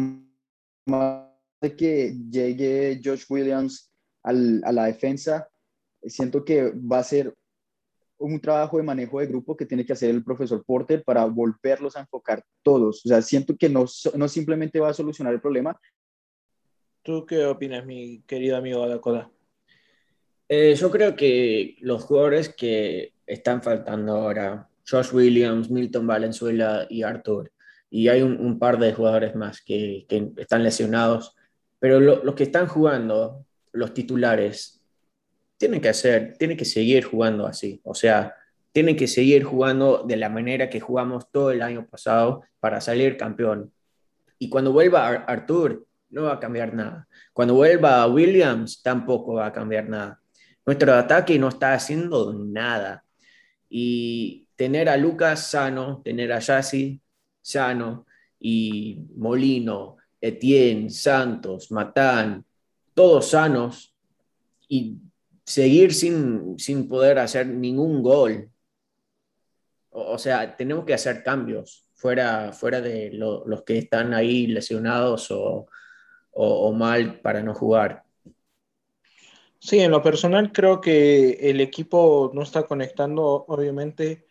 más 0.86 1.30
de 1.62 1.75
que 1.75 2.13
llegue 2.30 2.99
Josh 3.04 3.25
Williams 3.30 3.91
a 4.23 4.34
la 4.34 4.86
defensa, 4.86 5.47
siento 6.04 6.43
que 6.43 6.71
va 6.71 6.99
a 6.99 7.04
ser 7.04 7.34
un 8.17 8.39
trabajo 8.39 8.78
de 8.78 8.84
manejo 8.84 9.19
de 9.19 9.28
grupo 9.28 9.56
que 9.56 9.65
tiene 9.65 9.86
que 9.86 9.93
hacer 9.93 10.10
el 10.10 10.23
profesor 10.23 10.63
Porter 10.65 11.04
para 11.04 11.25
volverlos 11.25 11.95
a 11.95 12.01
enfocar 12.01 12.43
todos. 12.63 13.06
O 13.06 13.10
sea, 13.10 13.21
siento 13.21 13.56
que 13.58 13.69
no, 13.69 13.86
no 14.15 14.28
simplemente 14.28 14.80
va 14.80 14.89
a 14.89 14.93
solucionar 14.93 15.34
el 15.34 15.41
problema. 15.41 15.80
¿Tú 17.06 17.24
qué 17.24 17.46
opinas, 17.46 17.86
mi 17.86 18.24
querido 18.26 18.58
amigo 18.58 18.89
Dakota? 18.89 19.30
Eh, 20.50 20.74
yo 20.74 20.89
creo 20.89 21.15
que 21.15 21.76
los 21.82 22.04
jugadores 22.04 22.50
que 22.50 23.13
están 23.28 23.62
faltando 23.62 24.13
ahora, 24.13 24.68
Josh 24.89 25.13
Williams, 25.13 25.70
Milton 25.70 26.08
Valenzuela 26.08 26.88
y 26.89 27.04
Arthur, 27.04 27.52
y 27.91 28.08
hay 28.08 28.24
un, 28.24 28.58
par 28.58 28.80
de 28.80 28.91
jugadores 28.91 29.36
más 29.36 29.62
que, 29.62 30.08
están 30.36 30.63
lesionados, 30.63 31.36
pero 31.78 32.00
los 32.00 32.34
que 32.34 32.41
están 32.41 32.65
jugando, 32.65 33.46
los 33.72 33.94
titulares, 33.94 34.82
tienen 35.58 35.82
que 35.82 35.89
hacer, 35.89 36.36
tienen 36.39 36.58
que 36.58 36.65
seguir 36.65 37.04
jugando 37.04 37.46
así. 37.46 37.82
O 37.84 37.94
sea, 37.94 38.34
tienen 38.72 38.96
que 38.96 39.08
seguir 39.08 39.44
jugando 39.44 40.06
de 40.08 40.18
la 40.18 40.30
manera 40.30 40.72
que 40.72 40.80
jugamos 40.80 41.30
todo 41.32 41.52
el 41.52 41.62
año 41.62 41.86
pasado 41.86 42.41
para 42.60 42.82
salir 42.82 43.15
campeón. 43.15 43.72
Y 44.39 44.50
cuando 44.50 44.72
vuelva 44.72 45.08
Arthur, 45.08 45.86
no 46.10 46.24
va 46.24 46.34
a 46.34 46.39
cambiar 46.39 46.74
nada. 46.74 47.08
Cuando 47.34 47.56
vuelva 47.56 48.06
Williams, 48.08 48.82
tampoco 48.82 49.34
va 49.34 49.48
a 49.48 49.54
cambiar 49.54 49.89
nada. 49.89 50.22
Nuestro 50.65 50.94
ataque 50.94 51.38
no 51.38 51.50
está 51.50 51.74
haciendo 51.74 52.34
nada. 52.34 53.04
Y 53.70 54.48
tener 54.56 54.89
a 54.89 54.98
Lucas 54.98 55.48
sano, 55.50 56.02
tener 56.04 56.32
a 56.32 56.39
Yassi 56.39 57.02
sano 57.41 58.06
y 58.39 59.06
Molino, 59.15 59.98
Etienne, 60.20 60.89
Santos, 60.89 61.72
Matán, 61.72 62.46
todos 62.94 63.30
sanos 63.30 63.94
y 64.68 64.98
seguir 65.44 65.94
sin, 65.94 66.58
sin 66.58 66.88
poder 66.88 67.20
hacer 67.20 67.48
ningún 67.48 68.02
gol. 68.02 68.50
O, 69.91 70.18
sea, 70.18 70.56
tenemos 70.58 70.86
que 70.86 70.94
hacer 70.94 71.24
cambios 71.24 71.88
fuera, 71.94 72.52
fuera 72.52 72.82
de 72.82 73.12
los 73.13 73.63
que 73.63 73.78
están 73.78 74.13
ahí 74.13 74.48
lesionados 74.48 75.30
o, 75.32 75.68
o, 76.36 76.71
mal 76.74 77.21
para 77.21 77.41
no 77.41 77.54
jugar. 77.54 78.04
Sí, 79.60 79.80
en 79.80 79.91
lo 79.91 80.04
personal 80.04 80.52
creo 80.52 80.82
que 80.82 81.50
el 81.50 81.62
equipo 81.62 82.32
no 82.34 82.43
está 82.43 82.63
conectando, 82.63 83.45
obviamente 83.48 84.26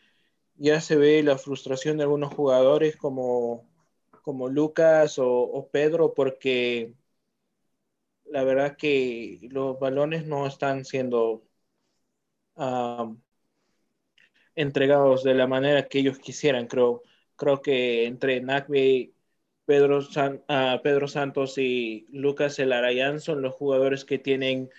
ya 0.56 0.80
se 0.80 0.96
ve 0.96 1.22
la 1.22 1.38
frustración 1.38 1.96
de 1.96 2.04
algunos 2.04 2.34
jugadores 2.34 2.96
como, 2.96 3.66
como 4.22 4.48
Lucas 4.48 5.16
o, 5.18 5.68
Pedro 5.72 6.14
porque 6.14 6.94
la 8.26 8.44
verdad 8.44 8.76
que 8.76 9.40
los 9.50 9.78
balones 9.80 10.26
no 10.26 10.46
están 10.46 10.84
siendo 10.84 11.42
entregados 14.54 15.24
de 15.24 15.34
la 15.34 15.46
manera 15.46 15.88
que 15.88 15.98
ellos 16.00 16.18
quisieran, 16.18 16.66
creo. 16.66 17.02
Creo 17.36 17.60
que 17.62 18.06
entre 18.06 18.40
Nagbe, 18.40 19.13
Pedro, 19.66 20.00
ah, 20.48 20.80
Pedro 20.82 21.08
Santos 21.08 21.58
y 21.58 22.06
Lucas 22.10 22.58
Elarayán 22.58 23.20
son 23.20 23.42
los 23.42 23.54
jugadores 23.54 24.04
que 24.04 24.18
tienen 24.18 24.70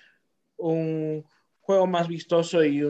un 0.57 1.25
juego 1.61 1.87
más 1.87 2.07
vistoso 2.07 2.63
y 2.63 2.83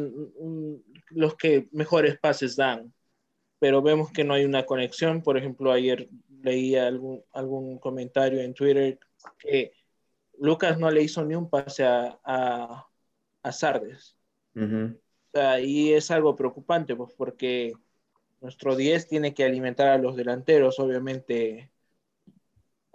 los 1.09 1.35
que 1.35 1.67
mejores 1.71 2.17
pases 2.19 2.55
dan. 2.55 2.93
Pero 3.59 3.81
vemos 3.81 4.11
que 4.11 4.23
no 4.23 4.33
hay 4.33 4.43
una 4.43 4.65
conexión. 4.65 5.23
Por 5.23 5.37
ejemplo, 5.37 5.71
ayer 5.71 6.09
leía 6.41 6.87
algún, 6.87 7.23
algún 7.33 7.79
comentario 7.79 8.41
en 8.41 8.53
Twitter 8.53 8.99
que 9.39 9.71
Lucas 10.37 10.77
no 10.77 10.91
le 10.91 11.03
hizo 11.03 11.23
ni 11.23 11.35
un 11.35 11.49
pase 11.49 11.85
a, 11.85 12.19
a, 12.23 13.51
Sardes. 13.51 14.17
y 15.61 15.93
es 15.93 16.11
algo 16.11 16.35
preocupante, 16.35 16.95
pues, 16.95 17.13
porque 17.15 17.73
nuestro 18.41 18.75
10 18.75 19.07
tiene 19.07 19.33
que 19.33 19.45
alimentar 19.45 19.87
a 19.87 19.97
los 19.97 20.15
delanteros, 20.15 20.79
obviamente, 20.79 21.71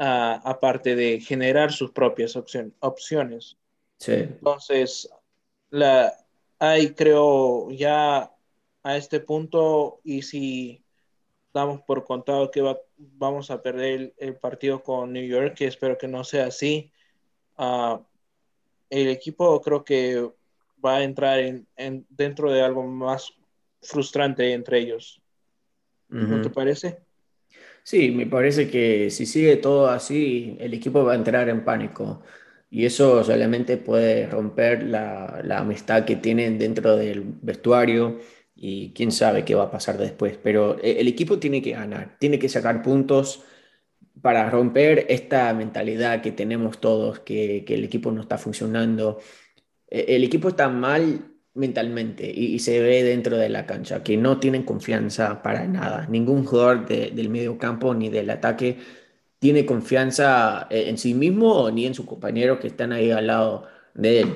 aparte 0.03 0.97
de 0.97 1.21
generar 1.21 1.73
sus 1.73 1.91
propias 1.91 2.37
opciones. 2.37 3.57
Entonces, 4.07 5.11
la, 5.69 6.13
hay, 6.59 6.95
creo, 6.95 7.71
ya 7.71 8.33
a 8.83 8.97
este 8.97 9.21
punto, 9.21 10.01
y 10.05 10.23
si 10.23 10.83
damos 11.53 11.83
por 11.83 12.05
contado 12.05 12.51
que 12.51 12.65
vamos 12.97 13.51
a 13.51 13.61
perder 13.61 14.01
el, 14.01 14.15
el, 14.17 14.37
partido 14.37 14.83
con 14.83 15.13
New 15.13 15.27
York, 15.27 15.55
que 15.55 15.67
espero 15.67 15.99
que 15.99 16.09
no 16.09 16.25
sea 16.25 16.47
así, 16.47 16.91
Ah, 17.63 18.01
el 18.89 19.09
equipo 19.09 19.61
creo 19.61 19.85
que 19.85 20.31
va 20.83 20.97
a 20.97 21.03
entrar 21.03 21.41
en, 21.41 22.07
dentro 22.09 22.51
de 22.51 22.63
algo 22.63 22.87
más 22.87 23.35
frustrante 23.83 24.55
entre 24.55 24.79
ellos. 24.79 25.23
¿No 26.09 26.41
te 26.41 26.49
parece? 26.49 27.05
Sí, 27.83 28.11
me 28.11 28.27
parece 28.27 28.71
que 28.71 29.11
si 29.11 29.27
sigue 29.27 29.57
todo 29.57 29.89
así, 29.89 30.57
el 30.61 30.75
equipo 30.75 31.05
va 31.05 31.13
a 31.13 31.17
entrar 31.17 31.49
en 31.49 31.65
pánico. 31.65 32.23
Y 32.71 32.85
eso 32.87 33.25
solamente 33.25 33.77
puede 33.79 34.27
romper 34.29 34.85
la, 34.85 35.41
la 35.43 35.59
amistad 35.59 36.05
que 36.05 36.17
tienen 36.17 36.59
dentro 36.59 36.97
del 36.97 37.23
vestuario 37.43 38.19
y 38.55 38.93
quién 38.93 39.11
sabe 39.11 39.45
qué 39.45 39.55
va 39.55 39.65
a 39.65 39.71
pasar 39.71 39.99
después. 39.99 40.39
Pero 40.43 40.79
eh, 40.83 40.97
el 41.01 41.09
equipo 41.09 41.39
tiene 41.39 41.63
que 41.63 41.73
ganar, 41.73 42.17
tiene 42.21 42.39
que 42.39 42.49
sacar 42.49 42.83
puntos 42.83 43.43
para 44.23 44.51
romper 44.51 45.07
esta 45.09 45.53
mentalidad 45.55 46.23
que 46.23 46.33
tenemos 46.33 46.81
todos, 46.81 47.21
que, 47.21 47.65
el 47.69 47.85
equipo 47.85 48.13
no 48.13 48.21
está 48.23 48.39
funcionando. 48.39 49.19
E, 49.89 50.17
el 50.17 50.25
equipo 50.25 50.49
está 50.49 50.69
mal 50.69 51.30
mentalmente 51.55 52.31
y, 52.31 52.59
se 52.61 52.81
ve 52.81 53.03
dentro 53.03 53.37
de 53.37 53.49
la 53.49 53.67
cancha, 53.67 54.03
que 54.03 54.17
no 54.17 54.39
tienen 54.41 54.63
confianza 54.65 55.43
para 55.43 55.67
nada. 55.67 56.07
Ningún 56.09 56.45
jugador 56.45 56.87
del 56.87 57.29
medio 57.29 57.59
campo 57.59 57.95
ni 57.95 58.09
del 58.09 58.31
ataque 58.31 58.79
tiene 59.39 59.67
confianza 59.67 60.67
e, 60.71 60.89
en 60.91 60.99
sí 60.99 61.15
mismo 61.15 61.71
ni 61.71 61.87
en 61.87 61.95
sus 61.95 62.07
compañeros 62.07 62.61
que 62.61 62.69
están 62.69 62.93
ahí 62.93 63.11
al 63.11 63.27
lado 63.27 63.67
de 63.95 64.21
él. 64.21 64.35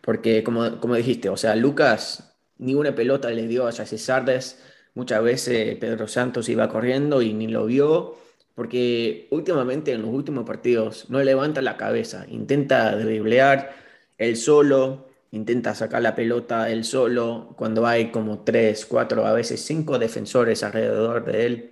Porque 0.00 0.42
como, 0.44 0.80
como 0.80 0.96
dijiste, 0.96 1.28
o 1.28 1.36
sea, 1.36 1.56
Lucas 1.56 2.36
ni 2.58 2.74
una 2.74 2.94
pelota 2.94 3.30
le 3.30 3.46
dio 3.48 3.66
a 3.66 3.72
Jesse 3.72 4.00
Sardes. 4.00 4.62
Muchas 4.94 5.22
veces 5.22 5.76
Pedro 5.76 6.08
Santos 6.08 6.48
iba 6.48 6.68
corriendo 6.68 7.22
y 7.22 7.34
ni 7.34 7.48
lo 7.48 7.66
vio 7.66 8.16
porque 8.54 9.26
últimamente 9.30 9.92
en 9.92 10.02
los 10.02 10.10
últimos 10.10 10.44
partidos 10.44 11.10
no 11.10 11.22
levanta 11.22 11.60
la 11.60 11.76
cabeza, 11.76 12.24
intenta 12.28 12.96
driblear 12.96 13.74
él 14.16 14.36
solo, 14.36 15.08
intenta 15.34 15.74
sacar 15.74 16.02
la 16.02 16.14
pelota 16.14 16.70
él 16.70 16.84
solo, 16.84 17.54
cuando 17.56 17.86
hay 17.86 18.10
como 18.10 18.44
tres, 18.44 18.86
cuatro, 18.86 19.26
a 19.26 19.32
veces 19.32 19.60
cinco 19.64 19.98
defensores 19.98 20.62
alrededor 20.62 21.24
de 21.24 21.46
él, 21.46 21.70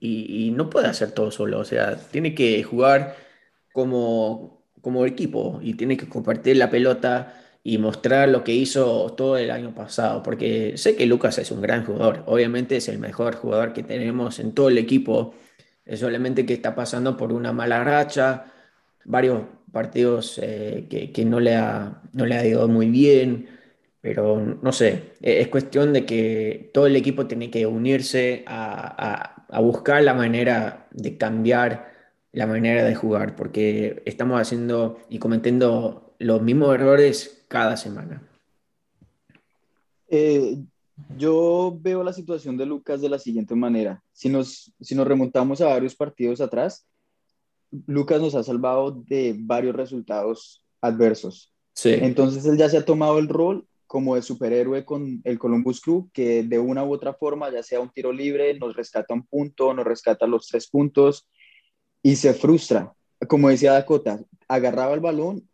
y, 0.00 0.50
no 0.50 0.68
puede 0.68 0.88
hacer 0.88 1.12
todo 1.12 1.30
solo, 1.30 1.60
o 1.60 1.64
sea, 1.64 1.96
tiene 1.96 2.34
que 2.34 2.62
jugar 2.64 3.16
como, 3.72 4.64
como 4.80 5.06
equipo 5.06 5.60
y 5.62 5.74
tiene 5.74 5.96
que 5.96 6.08
compartir 6.08 6.56
la 6.56 6.70
pelota 6.70 7.34
y 7.62 7.78
mostrar 7.78 8.28
lo 8.28 8.42
que 8.42 8.52
hizo 8.52 9.12
todo 9.16 9.38
el 9.38 9.52
año 9.52 9.74
pasado, 9.74 10.22
porque 10.24 10.76
sé 10.76 10.96
que 10.96 11.06
Lucas 11.06 11.38
es 11.38 11.52
un 11.52 11.62
gran 11.62 11.84
jugador, 11.86 12.24
obviamente 12.26 12.76
es 12.78 12.88
el 12.88 12.98
mejor 12.98 13.36
jugador 13.36 13.72
que 13.72 13.84
tenemos 13.84 14.40
en 14.40 14.52
todo 14.52 14.68
el 14.68 14.78
equipo. 14.78 15.34
Es 15.84 16.00
solamente 16.00 16.46
que 16.46 16.54
está 16.54 16.74
pasando 16.74 17.16
por 17.16 17.32
una 17.32 17.52
mala 17.52 17.84
racha, 17.84 18.46
varios 19.04 19.42
partidos 19.72 20.38
eh, 20.42 20.86
que, 21.12 21.24
no, 21.24 21.40
le 21.40 21.56
ha, 21.56 22.02
no 22.12 22.26
le 22.26 22.34
ha 22.36 22.46
ido 22.46 22.68
muy 22.68 22.88
bien, 22.90 23.48
pero 24.00 24.40
no 24.40 24.72
sé, 24.72 25.14
e, 25.22 25.40
es 25.40 25.48
cuestión 25.48 25.92
de 25.92 26.06
que 26.06 26.70
todo 26.74 26.86
el 26.86 26.96
equipo 26.96 27.26
tiene 27.26 27.50
que 27.50 27.66
unirse 27.66 28.44
a, 28.46 29.46
a 29.48 29.60
buscar 29.60 30.02
la 30.02 30.14
manera 30.14 30.88
de 30.92 31.16
cambiar 31.18 31.92
la 32.32 32.46
manera 32.46 32.84
de 32.84 32.94
jugar, 32.94 33.36
porque 33.36 34.02
estamos 34.06 34.40
haciendo 34.40 34.98
y 35.10 35.18
cometiendo 35.18 36.14
los 36.18 36.40
mismos 36.42 36.74
errores 36.74 37.44
cada 37.48 37.76
semana. 37.76 38.26
Eh, 40.08 40.56
yo 41.16 41.76
veo 41.80 42.02
la 42.02 42.12
situación 42.12 42.56
de 42.56 42.66
Lucas 42.66 43.00
de 43.00 43.10
la 43.10 43.18
siguiente 43.18 43.54
manera. 43.54 44.02
Si 44.12 44.28
nos, 44.28 44.72
si 44.80 44.94
nos 44.94 45.06
remontamos 45.06 45.60
a 45.60 45.66
varios 45.66 45.94
partidos 45.94 46.40
atrás, 46.40 46.86
Lucas 47.86 48.20
nos 48.20 48.34
ha 48.34 48.42
salvado 48.42 49.02
de 49.06 49.34
varios 49.38 49.74
resultados 49.74 50.64
adversos. 50.80 51.52
Sí. 51.74 51.90
Entonces 51.90 52.44
él 52.46 52.58
ya 52.58 52.68
se 52.68 52.78
ha 52.78 52.84
tomado 52.84 53.18
el 53.18 53.28
rol 53.28 53.66
como 53.86 54.14
de 54.14 54.22
superhéroe 54.22 54.84
con 54.84 55.20
el 55.24 55.38
Columbus 55.38 55.80
Crew, 55.80 56.08
que 56.12 56.42
de 56.44 56.58
una 56.58 56.84
u 56.84 56.92
otra 56.92 57.12
forma, 57.12 57.50
ya 57.50 57.62
sea 57.62 57.80
un 57.80 57.90
tiro 57.90 58.10
libre, 58.10 58.58
nos 58.58 58.74
rescata 58.74 59.12
un 59.12 59.26
punto, 59.26 59.74
nos 59.74 59.84
rescata 59.84 60.26
los 60.26 60.48
tres 60.48 60.66
puntos 60.68 61.28
y 62.02 62.16
se 62.16 62.32
frustra. 62.32 62.92
Como 63.28 63.50
decía 63.50 63.72
Dakota, 63.72 64.20
agarraba 64.48 64.94
el 64.94 65.00
balón 65.00 65.48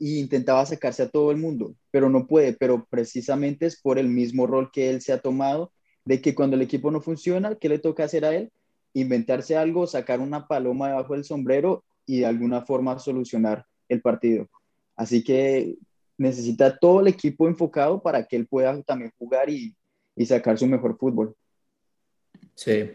e 0.00 0.18
intentaba 0.18 0.66
sacarse 0.66 1.04
a 1.04 1.08
todo 1.08 1.30
el 1.30 1.36
mundo, 1.36 1.76
pero 1.90 2.10
no 2.10 2.26
puede, 2.26 2.52
pero 2.52 2.84
precisamente 2.90 3.66
es 3.66 3.80
por 3.80 3.98
el 3.98 4.08
mismo 4.08 4.46
rol 4.46 4.70
que 4.72 4.90
él 4.90 5.00
se 5.00 5.12
ha 5.12 5.18
tomado, 5.18 5.72
de 6.04 6.20
que 6.20 6.34
cuando 6.34 6.56
el 6.56 6.62
equipo 6.62 6.90
no 6.90 7.00
funciona, 7.00 7.54
¿qué 7.54 7.68
le 7.68 7.78
toca 7.78 8.04
hacer 8.04 8.24
a 8.24 8.34
él? 8.34 8.50
Inventarse 8.94 9.56
algo, 9.56 9.86
sacar 9.86 10.20
una 10.20 10.46
paloma 10.46 10.88
debajo 10.88 11.14
del 11.14 11.24
sombrero 11.24 11.84
y 12.06 12.20
de 12.20 12.26
alguna 12.26 12.62
forma 12.62 12.98
solucionar 12.98 13.66
el 13.88 14.00
partido. 14.00 14.48
Así 14.96 15.22
que 15.22 15.76
necesita 16.16 16.78
todo 16.78 17.00
el 17.00 17.08
equipo 17.08 17.48
enfocado 17.48 18.00
para 18.00 18.24
que 18.24 18.36
él 18.36 18.46
pueda 18.46 18.80
también 18.82 19.12
jugar 19.18 19.50
y, 19.50 19.74
y 20.16 20.26
sacar 20.26 20.58
su 20.58 20.66
mejor 20.66 20.96
fútbol. 20.96 21.36
Sí. 22.54 22.92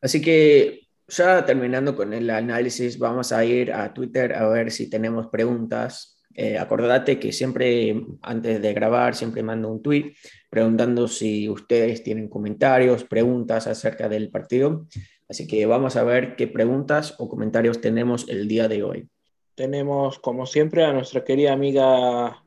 Así 0.00 0.20
que 0.20 0.84
ya 1.08 1.44
terminando 1.44 1.94
con 1.94 2.12
el 2.12 2.30
análisis, 2.30 2.98
vamos 2.98 3.32
a 3.32 3.44
ir 3.44 3.72
a 3.72 3.92
Twitter 3.92 4.34
a 4.34 4.48
ver 4.48 4.70
si 4.70 4.88
tenemos 4.88 5.28
preguntas. 5.28 6.13
Eh, 6.34 6.58
acordate 6.58 7.20
que 7.20 7.32
siempre, 7.32 8.04
antes 8.20 8.60
de 8.60 8.74
grabar, 8.74 9.14
siempre 9.14 9.42
mando 9.42 9.70
un 9.70 9.82
tweet 9.82 10.14
preguntando 10.50 11.06
si 11.06 11.48
ustedes 11.48 12.02
tienen 12.02 12.28
comentarios, 12.28 13.04
preguntas 13.04 13.66
acerca 13.66 14.08
del 14.08 14.30
partido. 14.30 14.86
Así 15.28 15.46
que 15.46 15.64
vamos 15.66 15.96
a 15.96 16.04
ver 16.04 16.36
qué 16.36 16.48
preguntas 16.48 17.14
o 17.18 17.28
comentarios 17.28 17.80
tenemos 17.80 18.28
el 18.28 18.48
día 18.48 18.68
de 18.68 18.82
hoy. 18.82 19.08
Tenemos, 19.54 20.18
como 20.18 20.46
siempre, 20.46 20.84
a 20.84 20.92
nuestra 20.92 21.22
querida 21.22 21.52
amiga 21.52 22.44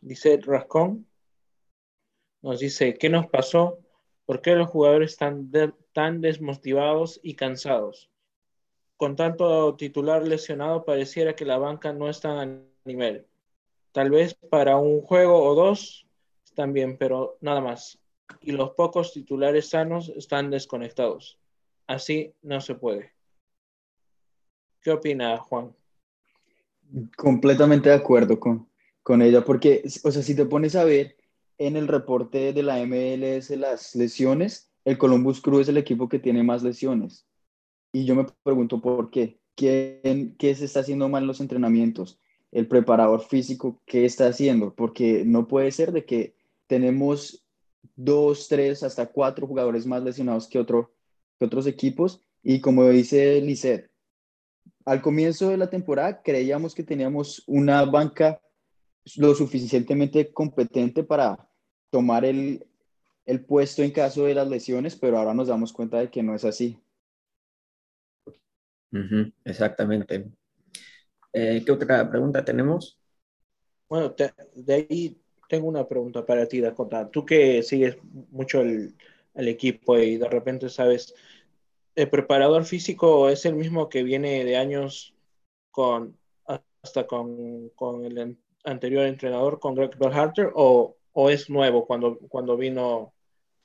Lisette 0.00 0.44
Rascón. 0.44 1.06
Nos 2.42 2.58
dice, 2.58 2.94
¿qué 2.94 3.08
nos 3.08 3.28
pasó? 3.28 3.78
¿Por 4.24 4.42
qué 4.42 4.56
los 4.56 4.68
jugadores 4.68 5.12
están 5.12 5.50
tan 5.92 6.20
desmotivados 6.20 7.20
y 7.22 7.34
cansados? 7.34 8.10
Con 8.96 9.14
tanto 9.14 9.76
titular 9.76 10.26
lesionado, 10.26 10.84
pareciera 10.84 11.36
que 11.36 11.44
la 11.44 11.58
banca 11.58 11.92
no 11.92 12.08
está 12.08 12.42
nivel. 12.86 13.26
Tal 13.92 14.10
vez 14.10 14.34
para 14.34 14.76
un 14.76 15.00
juego 15.02 15.42
o 15.42 15.54
dos 15.54 16.06
están 16.44 16.72
bien, 16.72 16.96
pero 16.96 17.36
nada 17.40 17.60
más. 17.60 17.98
Y 18.40 18.52
los 18.52 18.70
pocos 18.70 19.12
titulares 19.12 19.68
sanos 19.68 20.08
están 20.10 20.50
desconectados. 20.50 21.38
Así 21.86 22.34
no 22.42 22.60
se 22.60 22.74
puede. 22.74 23.12
¿Qué 24.82 24.90
opina 24.90 25.36
Juan? 25.38 25.74
Completamente 27.16 27.88
de 27.88 27.96
acuerdo 27.96 28.38
con, 28.38 28.68
con 29.02 29.20
ella, 29.22 29.44
porque, 29.44 29.82
o 30.04 30.10
sea, 30.10 30.22
si 30.22 30.34
te 30.34 30.46
pones 30.46 30.76
a 30.76 30.84
ver, 30.84 31.16
en 31.58 31.76
el 31.76 31.88
reporte 31.88 32.52
de 32.52 32.62
la 32.62 32.78
MLS 32.86 33.50
las 33.50 33.94
lesiones, 33.94 34.70
el 34.84 34.98
Columbus 34.98 35.40
Crew 35.40 35.60
es 35.60 35.68
el 35.68 35.78
equipo 35.78 36.08
que 36.08 36.18
tiene 36.18 36.42
más 36.42 36.62
lesiones. 36.62 37.26
Y 37.92 38.04
yo 38.04 38.14
me 38.14 38.26
pregunto 38.42 38.80
por 38.80 39.10
qué. 39.10 39.40
¿Quién, 39.54 40.36
¿Qué 40.38 40.54
se 40.54 40.66
está 40.66 40.80
haciendo 40.80 41.08
mal 41.08 41.22
en 41.22 41.28
los 41.28 41.40
entrenamientos? 41.40 42.20
El 42.56 42.68
preparador 42.68 43.20
físico, 43.20 43.82
¿qué 43.84 44.06
está 44.06 44.28
haciendo? 44.28 44.74
Porque 44.74 45.24
no 45.26 45.46
puede 45.46 45.70
ser 45.70 45.92
de 45.92 46.06
que 46.06 46.34
tenemos 46.66 47.44
dos, 47.96 48.48
tres, 48.48 48.82
hasta 48.82 49.12
cuatro 49.12 49.46
jugadores 49.46 49.84
más 49.84 50.02
lesionados 50.02 50.48
que, 50.48 50.58
otro, 50.58 50.90
que 51.38 51.44
otros 51.44 51.66
equipos. 51.66 52.22
Y 52.42 52.62
como 52.62 52.88
dice 52.88 53.42
Lisset, 53.42 53.90
al 54.86 55.02
comienzo 55.02 55.50
de 55.50 55.58
la 55.58 55.68
temporada 55.68 56.22
creíamos 56.22 56.74
que 56.74 56.82
teníamos 56.82 57.42
una 57.46 57.84
banca 57.84 58.40
lo 59.16 59.34
suficientemente 59.34 60.32
competente 60.32 61.04
para 61.04 61.46
tomar 61.90 62.24
el, 62.24 62.66
el 63.26 63.44
puesto 63.44 63.82
en 63.82 63.90
caso 63.90 64.24
de 64.24 64.34
las 64.34 64.48
lesiones, 64.48 64.96
pero 64.96 65.18
ahora 65.18 65.34
nos 65.34 65.48
damos 65.48 65.74
cuenta 65.74 65.98
de 65.98 66.10
que 66.10 66.22
no 66.22 66.34
es 66.34 66.46
así. 66.46 66.80
exactamente. 69.44 70.30
Eh, 71.38 71.62
¿Qué 71.66 71.70
otra 71.70 72.08
pregunta 72.08 72.42
tenemos? 72.42 72.98
Bueno, 73.90 74.14
de 74.54 74.74
ahí 74.74 75.20
tengo 75.50 75.68
una 75.68 75.86
pregunta 75.86 76.24
para 76.24 76.48
ti, 76.48 76.62
Dakota. 76.62 77.10
Tú 77.10 77.26
que 77.26 77.62
sigues 77.62 77.98
mucho 78.30 78.62
el, 78.62 78.96
equipo 79.34 79.98
y 79.98 80.16
de 80.16 80.30
repente 80.30 80.70
sabes, 80.70 81.14
¿el 81.94 82.08
preparador 82.08 82.64
físico 82.64 83.28
es 83.28 83.44
el 83.44 83.54
mismo 83.54 83.90
que 83.90 84.02
viene 84.02 84.46
de 84.46 84.56
años 84.56 85.14
con 85.70 86.16
hasta 86.46 87.06
con, 87.06 87.68
con 87.74 88.06
el 88.06 88.38
anterior 88.64 89.04
entrenador, 89.04 89.60
con 89.60 89.74
Greg 89.74 89.94
Berhalter, 89.98 90.52
o, 90.54 90.96
o 91.12 91.28
es 91.28 91.50
nuevo 91.50 91.86
cuando, 91.86 92.18
cuando 92.30 92.56
vino? 92.56 93.12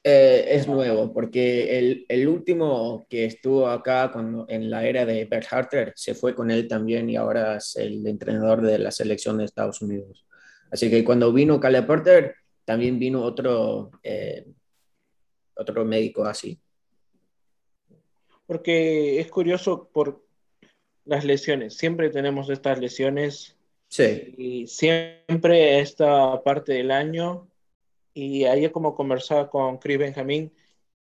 Eh, 0.03 0.55
es 0.55 0.67
nuevo, 0.67 1.13
porque 1.13 1.77
el, 1.77 2.05
el, 2.09 2.27
último 2.27 3.05
que 3.07 3.25
estuvo 3.25 3.67
acá 3.67 4.11
cuando, 4.11 4.47
en 4.49 4.67
la 4.69 4.83
era 4.83 5.05
de 5.05 5.25
Berhalter 5.25 5.93
se 5.95 6.15
fue 6.15 6.33
con 6.33 6.49
él 6.49 6.67
también 6.67 7.07
y 7.07 7.15
ahora 7.15 7.57
es 7.57 7.75
el 7.75 8.05
entrenador 8.07 8.61
de 8.61 8.79
la 8.79 8.89
selección 8.89 9.37
de 9.37 9.45
Estados 9.45 9.79
Unidos. 9.81 10.25
Así 10.71 10.89
que 10.89 11.03
cuando 11.03 11.31
vino 11.31 11.59
Caleb 11.59 11.85
Porter, 11.85 12.35
también 12.65 12.97
vino 12.97 13.21
otro, 13.21 13.91
eh, 14.01 14.47
otro 15.55 15.85
médico 15.85 16.25
así. 16.25 16.59
Porque 18.47 19.19
es 19.19 19.29
curioso 19.29 19.87
por 19.93 20.25
las 21.05 21.25
lesiones. 21.25 21.75
Siempre 21.75 22.09
tenemos 22.09 22.49
estas 22.49 22.79
lesiones 22.79 23.55
Sí. 23.91 24.33
Y 24.37 24.67
siempre 24.67 25.81
esta 25.81 26.41
parte 26.43 26.71
del 26.71 26.91
año, 26.91 27.49
y 28.13 28.45
ayer 28.45 28.71
como 28.71 28.95
conversaba 28.95 29.49
con 29.49 29.77
Chris 29.77 29.97
Benjamín, 29.97 30.53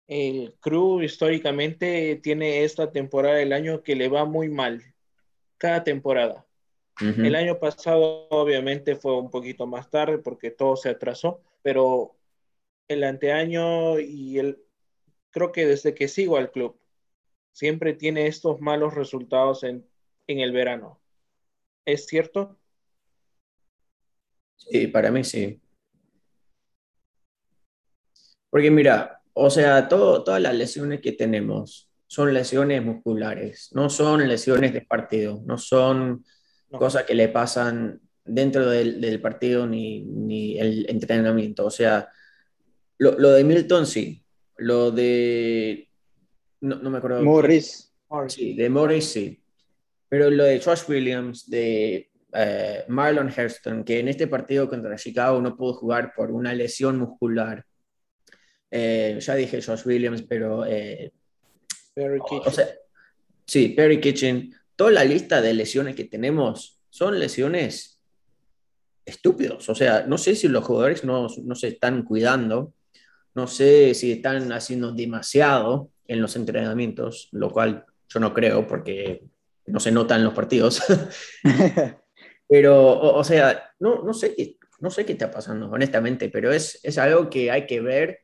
el 0.08 0.56
crew 0.60 1.02
históricamente 1.02 2.16
tiene 2.18 2.63
esta 2.63 2.92
temporada 2.92 3.36
del 3.36 3.54
año 3.54 3.84
que 3.84 3.96
le 3.96 4.10
va 4.10 4.26
muy 4.26 4.50
mal, 4.50 4.84
cada 5.58 5.84
temporada. 5.84 6.46
El 7.00 7.36
año 7.36 7.60
pasado 7.60 8.28
obviamente 8.30 8.96
fue 8.96 9.18
un 9.18 9.30
poquito 9.32 9.66
más 9.66 9.89
tarde 9.89 10.20
porque 10.20 10.52
todo 10.52 10.76
se 10.76 10.89
atrasó, 10.89 11.42
pero 11.63 12.16
el 12.88 13.04
anteaño 13.04 14.00
y 14.00 14.38
el, 14.38 14.63
creo 15.32 15.52
que 15.52 15.66
desde 15.66 15.96
que 15.96 16.08
sigo 16.08 16.38
al 16.38 16.52
club, 16.52 16.80
siempre 17.52 17.94
tiene 17.94 18.28
estos 18.28 18.62
malos 18.62 18.94
resultados 18.94 19.63
en, 19.63 19.86
en 20.28 20.39
el 20.39 20.52
verano. 20.52 21.02
¿Es 21.86 22.06
cierto? 22.06 22.58
Sí, 24.56 24.88
para 24.88 25.12
mí 25.12 25.24
sí. 25.24 25.62
Porque 28.54 28.70
mira, 28.70 29.20
o 29.34 29.50
sea, 29.50 29.88
todo, 29.88 30.24
todas 30.24 30.39
las 30.39 30.54
lesiones 30.54 31.02
que 31.02 31.13
tenemos 31.13 31.89
son 32.06 32.32
lesiones 32.36 32.86
musculares, 32.86 33.72
no 33.74 33.89
son 33.89 34.28
lesiones 34.28 34.74
de 34.74 34.82
partido, 34.82 35.42
no 35.44 35.58
son 35.58 36.24
cosas 36.70 37.06
que 37.06 37.16
le 37.16 37.30
pasan 37.30 38.00
dentro 38.24 38.70
del, 38.70 39.20
partido 39.22 39.66
ni, 39.66 40.56
el 40.60 40.86
entrenamiento. 40.88 41.66
O 41.66 41.72
sea, 41.72 42.08
lo, 43.00 43.32
de 43.32 43.44
Milton 43.44 43.88
sí, 43.88 44.24
lo 44.58 44.92
de... 44.92 45.89
No, 46.62 46.78
me 46.92 47.00
acuerdo. 47.00 47.24
Morris. 47.24 47.92
Sí, 48.28 48.54
de 48.54 48.70
Morris 48.70 49.06
sí. 49.06 49.42
Pero 50.08 50.30
lo 50.30 50.44
de 50.44 50.60
Josh 50.60 50.84
Williams, 50.88 51.50
de 51.50 52.12
eh, 52.32 52.86
Marlon 52.88 53.34
Hairston, 53.36 53.84
que 53.84 54.00
en 54.00 54.10
este 54.10 54.28
partido 54.28 54.70
contra 54.70 54.96
Chicago 54.96 55.42
no 55.42 55.58
pudo 55.58 55.74
jugar 55.74 56.13
por 56.16 56.30
una 56.30 56.54
lesión 56.54 57.00
muscular. 57.00 57.66
Eh, 58.75 59.19
ya 59.19 59.36
dije 59.36 59.62
Josh 59.62 59.86
Williams, 59.86 60.23
pero... 60.23 60.65
Eh, 60.65 61.12
Perry 61.93 62.19
o 62.19 62.49
sea, 62.49 62.67
sí, 63.45 63.69
Perry 63.69 64.01
Kitchen. 64.01 64.51
Toda 64.75 64.89
la 64.89 65.03
lista 65.03 65.41
de 65.41 65.53
lesiones 65.53 65.95
que 65.95 66.05
tenemos 66.05 66.79
son 66.89 67.19
lesiones 67.19 67.99
estúpidos. 69.05 69.69
O 69.69 69.75
sea, 69.75 70.07
no 70.07 70.17
sé 70.17 70.36
si 70.36 70.47
los 70.47 70.63
jugadores 70.63 71.03
no, 71.03 71.27
no 71.43 71.53
se 71.53 71.67
están 71.67 72.01
cuidando, 72.01 72.73
no 73.36 73.45
sé 73.45 73.93
si 73.93 74.12
están 74.12 74.51
haciendo 74.51 74.91
demasiado 74.91 75.91
en 76.07 76.19
los 76.19 76.36
entrenamientos, 76.36 77.29
lo 77.31 77.51
cual 77.51 77.86
yo 78.09 78.19
no 78.19 78.33
creo 78.33 78.65
porque 78.67 79.23
no 79.67 79.79
se 79.79 79.91
nota 79.91 80.15
en 80.15 80.23
los 80.23 80.33
partidos. 80.33 80.81
Pero, 82.49 82.99
o, 82.99 83.23
sea, 83.23 83.71
no, 83.79 84.01
no, 84.01 84.15
sé 84.15 84.33
qué, 84.36 84.57
no 84.79 84.89
sé 84.89 85.05
qué 85.05 85.13
está 85.13 85.29
pasando, 85.29 85.69
honestamente, 85.69 86.29
pero 86.29 86.51
es, 86.51 86.79
es 86.83 86.97
algo 86.99 87.29
que 87.29 87.49
hay 87.49 87.65
que 87.65 87.81
ver 87.81 88.22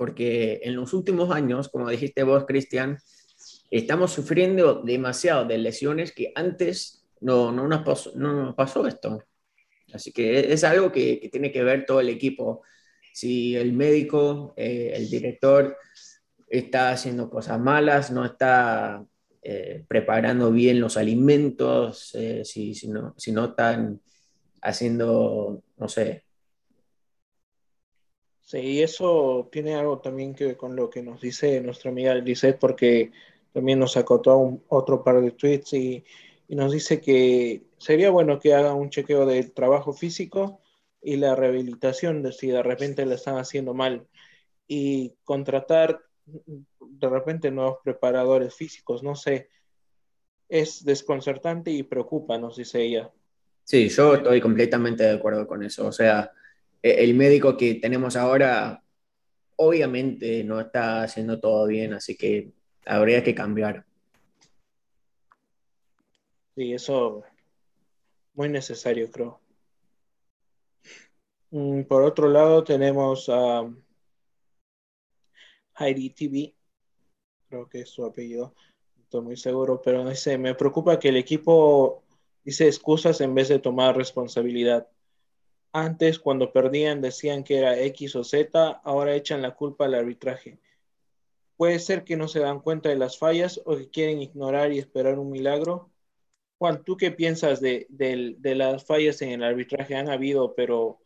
porque 0.00 0.60
en 0.62 0.76
los 0.76 0.94
últimos 0.94 1.30
años, 1.30 1.68
como 1.68 1.90
dijiste 1.90 2.22
vos, 2.22 2.46
Cristian, 2.46 2.96
estamos 3.70 4.10
sufriendo 4.10 4.80
demasiado 4.82 5.44
de 5.44 5.58
lesiones 5.58 6.12
que 6.12 6.32
antes 6.34 7.06
no, 7.20 7.52
no, 7.52 7.68
nos, 7.68 7.82
pasó, 7.82 8.10
no 8.14 8.32
nos 8.32 8.54
pasó 8.54 8.86
esto. 8.86 9.22
Así 9.92 10.10
que 10.10 10.54
es 10.54 10.64
algo 10.64 10.90
que, 10.90 11.28
tiene 11.30 11.52
que 11.52 11.62
ver 11.62 11.84
todo 11.84 12.00
el 12.00 12.08
equipo. 12.08 12.62
Si 13.12 13.54
el 13.54 13.74
médico, 13.74 14.54
eh, 14.56 14.94
el 14.94 15.10
director 15.10 15.76
está 16.48 16.92
haciendo 16.92 17.28
cosas 17.28 17.60
malas, 17.60 18.10
no 18.10 18.24
está 18.24 19.04
eh, 19.42 19.84
preparando 19.86 20.50
bien 20.50 20.80
los 20.80 20.96
alimentos, 20.96 22.14
eh, 22.14 22.42
si, 22.46 22.72
no, 22.88 23.14
si 23.18 23.32
no 23.32 23.44
están 23.44 24.00
haciendo, 24.62 25.62
no 25.76 25.88
sé. 25.88 26.24
Sí, 28.50 28.82
eso 28.82 29.48
tiene 29.52 29.76
algo 29.76 30.00
también 30.00 30.34
que 30.34 30.44
ver 30.44 30.56
con 30.56 30.74
lo 30.74 30.90
que 30.90 31.04
nos 31.04 31.20
dice 31.20 31.60
nuestra 31.60 31.92
amiga 31.92 32.16
Lizeth, 32.16 32.58
porque 32.58 33.12
también 33.52 33.78
nos 33.78 33.96
acotó 33.96 34.38
un, 34.38 34.64
otro 34.66 35.04
par 35.04 35.20
de 35.20 35.30
tweets 35.30 35.72
y, 35.74 36.04
y, 36.48 36.56
nos 36.56 36.72
dice 36.72 37.00
que 37.00 37.62
sería 37.78 38.10
bueno 38.10 38.40
que 38.40 38.52
haga 38.52 38.74
un 38.74 38.90
chequeo 38.90 39.24
del 39.24 39.52
trabajo 39.52 39.92
físico 39.92 40.60
y 41.00 41.14
la 41.14 41.36
rehabilitación 41.36 42.24
de 42.24 42.32
si 42.32 42.48
de 42.48 42.64
repente 42.64 43.06
la 43.06 43.14
están 43.14 43.36
haciendo 43.36 43.72
mal 43.72 44.08
y 44.66 45.12
contratar 45.22 46.00
de 46.26 47.08
repente 47.08 47.52
nuevos 47.52 47.78
preparadores 47.84 48.52
físicos, 48.52 49.04
no 49.04 49.14
sé, 49.14 49.48
es 50.48 50.84
desconcertante 50.84 51.70
y 51.70 51.84
preocupa, 51.84 52.36
nos 52.36 52.56
dice 52.56 52.82
ella. 52.82 53.12
Sí, 53.62 53.88
yo 53.90 54.16
estoy 54.16 54.40
completamente 54.40 55.04
de 55.04 55.12
acuerdo 55.12 55.46
con 55.46 55.62
eso. 55.62 55.86
O 55.86 55.92
sea, 55.92 56.32
el 56.82 57.14
médico 57.14 57.56
que 57.56 57.74
tenemos 57.74 58.16
ahora 58.16 58.82
obviamente 59.56 60.42
no 60.42 60.58
está 60.58 61.02
haciendo 61.02 61.38
todo 61.38 61.66
bien, 61.66 61.92
así 61.92 62.16
que 62.16 62.52
habría 62.86 63.22
que 63.22 63.34
cambiar. 63.34 63.84
Sí, 66.56 66.72
eso 66.72 67.22
muy 68.34 68.48
necesario, 68.48 69.10
creo. 69.10 69.40
Mm, 71.50 71.82
por 71.82 72.02
otro 72.02 72.28
lado, 72.28 72.64
tenemos 72.64 73.28
a 73.28 73.70
Heidi 75.78 76.10
TV, 76.10 76.54
creo 77.48 77.68
que 77.68 77.80
es 77.80 77.90
su 77.90 78.04
apellido, 78.04 78.54
no 78.96 79.02
estoy 79.02 79.20
muy 79.20 79.36
seguro, 79.36 79.82
pero 79.82 80.08
dice, 80.08 80.38
me 80.38 80.54
preocupa 80.54 80.98
que 80.98 81.08
el 81.08 81.16
equipo 81.16 82.02
dice 82.44 82.66
excusas 82.66 83.20
en 83.20 83.34
vez 83.34 83.48
de 83.48 83.58
tomar 83.58 83.96
responsabilidad. 83.96 84.88
Antes, 85.72 86.18
cuando 86.18 86.52
perdían, 86.52 87.00
decían 87.00 87.44
que 87.44 87.58
era 87.58 87.78
X 87.78 88.16
o 88.16 88.24
Z, 88.24 88.80
ahora 88.82 89.14
echan 89.14 89.42
la 89.42 89.54
culpa 89.54 89.84
al 89.84 89.94
arbitraje. 89.94 90.58
Puede 91.56 91.78
ser 91.78 92.04
que 92.04 92.16
no 92.16 92.26
se 92.26 92.40
dan 92.40 92.60
cuenta 92.60 92.88
de 92.88 92.96
las 92.96 93.18
fallas 93.18 93.60
o 93.64 93.76
que 93.76 93.90
quieren 93.90 94.20
ignorar 94.20 94.72
y 94.72 94.78
esperar 94.78 95.18
un 95.18 95.30
milagro. 95.30 95.90
Juan, 96.58 96.82
¿tú 96.84 96.96
qué 96.96 97.10
piensas 97.10 97.60
de, 97.60 97.86
las 98.42 98.84
fallas 98.84 99.22
en 99.22 99.30
el 99.30 99.44
arbitraje? 99.44 99.94
Han 99.94 100.08
habido, 100.08 100.54
pero 100.54 101.00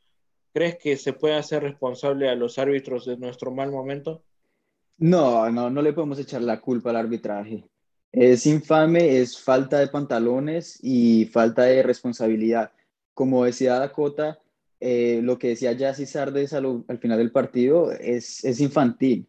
¿crees 0.53 0.79
que 0.79 0.97
se 0.97 1.13
puede 1.13 1.35
hacer 1.35 1.63
responsable 1.63 2.29
a 2.29 2.35
los 2.35 2.59
árbitros 2.59 3.05
de 3.05 3.17
nuestro 3.17 3.51
mal 3.51 3.71
momento? 3.71 4.23
No, 4.97 5.51
no, 5.51 5.69
no 5.71 5.83
le 5.83 5.93
podemos 5.93 6.19
echar 6.19 6.41
la 6.43 6.61
culpa 6.61 6.91
al 6.91 6.97
arbitraje. 6.97 7.69
Es 8.13 8.47
infame, 8.47 9.19
es 9.19 9.43
falta 9.43 9.81
de 9.81 9.89
pantalones 9.89 10.79
y 10.81 11.27
falta 11.27 11.65
de 11.65 11.83
responsabilidad. 11.83 12.71
Como 13.13 13.45
decía 13.45 13.79
Dakota, 13.79 14.39
eh, 14.87 15.23
lo 15.23 15.39
que 15.39 15.49
decía 15.49 15.75
Jassy 15.75 16.05
Sardes 16.05 16.53
al, 16.53 16.85
al, 16.89 16.99
final 16.99 17.17
del 17.17 17.33
partido 17.33 17.91
es, 17.91 18.45
es, 18.45 18.61
infantil. 18.61 19.27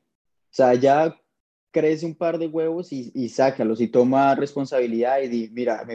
O 0.51 0.53
sea, 0.53 0.73
ya 0.73 1.17
crece 1.71 2.05
un 2.05 2.15
par 2.15 2.37
de 2.37 2.47
huevos 2.47 2.91
y, 2.91 3.09
y 3.15 3.29
sácalos 3.29 3.79
y 3.79 3.87
toma 3.87 4.35
responsabilidad 4.35 5.21
y 5.21 5.29
di, 5.29 5.49
mira, 5.53 5.87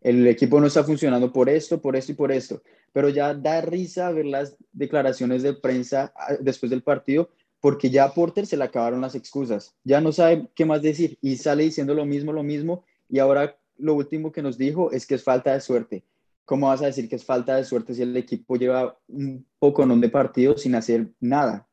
el 0.00 0.26
equipo 0.26 0.58
no 0.58 0.68
está 0.68 0.84
funcionando 0.84 1.30
por 1.30 1.50
esto, 1.50 1.82
por 1.82 1.96
esto 1.96 2.12
y 2.12 2.14
por 2.14 2.32
esto. 2.32 2.62
Pero 2.94 3.10
ya 3.10 3.34
da 3.34 3.60
risa 3.60 4.10
ver 4.10 4.24
las 4.24 4.56
declaraciones 4.72 5.42
de 5.42 5.52
prensa 5.52 6.10
ah, 6.16 6.36
después 6.40 6.70
del 6.70 6.82
partido 6.82 7.28
porque 7.60 7.90
ya 7.90 8.04
a 8.04 8.14
Porter 8.14 8.46
se 8.46 8.56
le 8.56 8.64
acabaron 8.64 9.02
las 9.02 9.14
excusas, 9.14 9.74
ya 9.84 10.00
no 10.00 10.12
sabe 10.12 10.48
qué 10.54 10.64
más 10.64 10.80
decir 10.80 11.18
y 11.20 11.36
sale 11.36 11.64
diciendo 11.64 11.92
lo 11.92 12.06
mismo, 12.06 12.32
lo 12.32 12.42
mismo, 12.42 12.84
y 13.10 13.18
ahora 13.18 13.58
lo 13.76 13.92
último 13.94 14.32
que 14.32 14.40
nos 14.40 14.56
dijo 14.56 14.92
es 14.92 15.06
que 15.06 15.16
es 15.16 15.24
falta 15.24 15.52
de 15.52 15.60
suerte. 15.60 16.04
¿Cómo 16.48 16.68
vas 16.68 16.80
a 16.80 16.86
decir 16.86 17.10
que 17.10 17.16
es 17.16 17.26
falta 17.26 17.56
de 17.56 17.64
suerte 17.64 17.92
si 17.92 18.00
el 18.00 18.16
equipo 18.16 18.56
lleva 18.56 18.98
un 19.08 19.46
poco 19.58 19.86
de 19.86 20.08
partidos 20.08 20.62
sin 20.62 20.74
hacer 20.76 21.10
nada? 21.20 21.68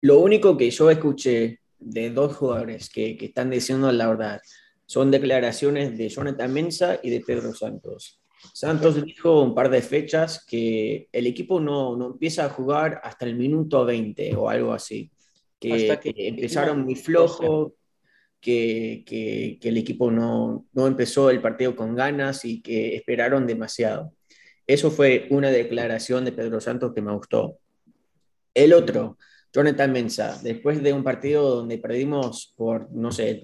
Lo 0.00 0.20
único 0.20 0.56
que 0.56 0.70
yo 0.70 0.90
escuché 0.90 1.60
de 1.78 2.08
dos 2.08 2.34
jugadores 2.34 2.88
que, 2.88 3.18
que 3.18 3.26
están 3.26 3.50
diciendo 3.50 3.92
la 3.92 4.08
verdad 4.08 4.40
son 4.86 5.10
declaraciones 5.10 5.98
de 5.98 6.08
Jonathan 6.08 6.50
Mensa 6.50 6.98
y 7.02 7.10
de 7.10 7.20
Pedro 7.20 7.52
Santos. 7.52 8.22
Santos 8.54 9.04
dijo 9.04 9.42
un 9.42 9.54
par 9.54 9.68
de 9.68 9.82
fechas 9.82 10.42
que 10.42 11.10
el 11.12 11.26
equipo 11.26 11.60
no, 11.60 11.96
no 11.98 12.06
empieza 12.06 12.46
a 12.46 12.50
jugar 12.50 13.02
hasta 13.04 13.26
el 13.26 13.36
minuto 13.36 13.84
20 13.84 14.34
o 14.34 14.48
algo 14.48 14.72
así. 14.72 15.10
Que, 15.60 15.98
empezaron 16.16 16.84
muy 16.84 16.94
flojo, 16.94 17.74
que, 18.44 19.58
el 19.62 19.76
equipo 19.78 20.10
no, 20.10 20.66
no 20.72 20.86
empezó 20.86 21.30
el 21.30 21.40
partido 21.40 21.74
con 21.74 21.94
ganas 21.94 22.44
y 22.44 22.60
que 22.60 22.94
esperaron 22.94 23.46
demasiado. 23.46 24.12
Eso 24.66 24.90
fue 24.90 25.26
una 25.30 25.50
declaración 25.50 26.24
de 26.24 26.32
Pedro 26.32 26.60
Santos 26.60 26.92
que 26.94 27.02
me 27.02 27.12
gustó. 27.12 27.58
El 28.52 28.72
otro, 28.72 29.18
Jonathan 29.52 29.92
Mensa, 29.92 30.38
después 30.42 30.82
de 30.82 30.92
un 30.92 31.02
partido 31.02 31.56
donde 31.56 31.78
perdimos 31.78 32.52
por, 32.56 32.90
no 32.92 33.10
sé, 33.12 33.42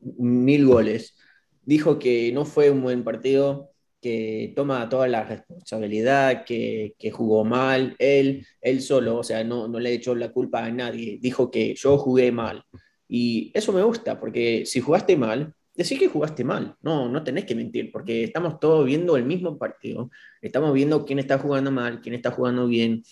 mil 0.00 0.66
goles, 0.66 1.14
dijo 1.62 1.98
que 1.98 2.32
no 2.32 2.44
fue 2.44 2.70
un 2.70 2.82
buen 2.82 3.04
partido, 3.04 3.70
que 4.00 4.54
toma 4.56 4.88
toda 4.88 5.06
la 5.08 5.24
responsabilidad, 5.24 6.44
que, 6.46 6.94
que, 6.98 7.10
jugó 7.10 7.44
mal, 7.44 7.94
él, 7.98 8.46
él 8.62 8.80
solo, 8.80 9.18
o 9.18 9.22
sea, 9.22 9.44
no, 9.44 9.68
no 9.68 9.78
le 9.78 9.92
echó 9.92 10.14
la 10.14 10.32
culpa 10.32 10.64
a 10.64 10.70
nadie, 10.70 11.18
dijo 11.20 11.50
que 11.50 11.74
yo 11.74 11.98
jugué 11.98 12.32
mal. 12.32 12.64
Y 13.12 13.50
eso 13.54 13.72
me 13.72 13.82
gusta, 13.82 14.20
porque 14.20 14.64
si 14.64 14.80
jugaste 14.80 15.16
mal, 15.16 15.52
decís 15.74 15.98
que 15.98 16.06
jugaste 16.06 16.44
mal, 16.44 16.76
no, 16.80 17.08
no 17.08 17.24
tenés 17.24 17.44
que 17.44 17.56
mentir, 17.56 17.90
porque 17.90 18.22
estamos 18.22 18.60
todos 18.60 18.86
viendo 18.86 19.16
el 19.16 19.24
mismo 19.24 19.58
partido, 19.58 20.10
estamos 20.40 20.72
viendo 20.72 21.04
quién 21.04 21.18
está 21.18 21.36
jugando 21.36 21.72
mal, 21.72 22.00
quién 22.00 22.14
está 22.14 22.30
jugando 22.30 22.68
bien 22.68 23.02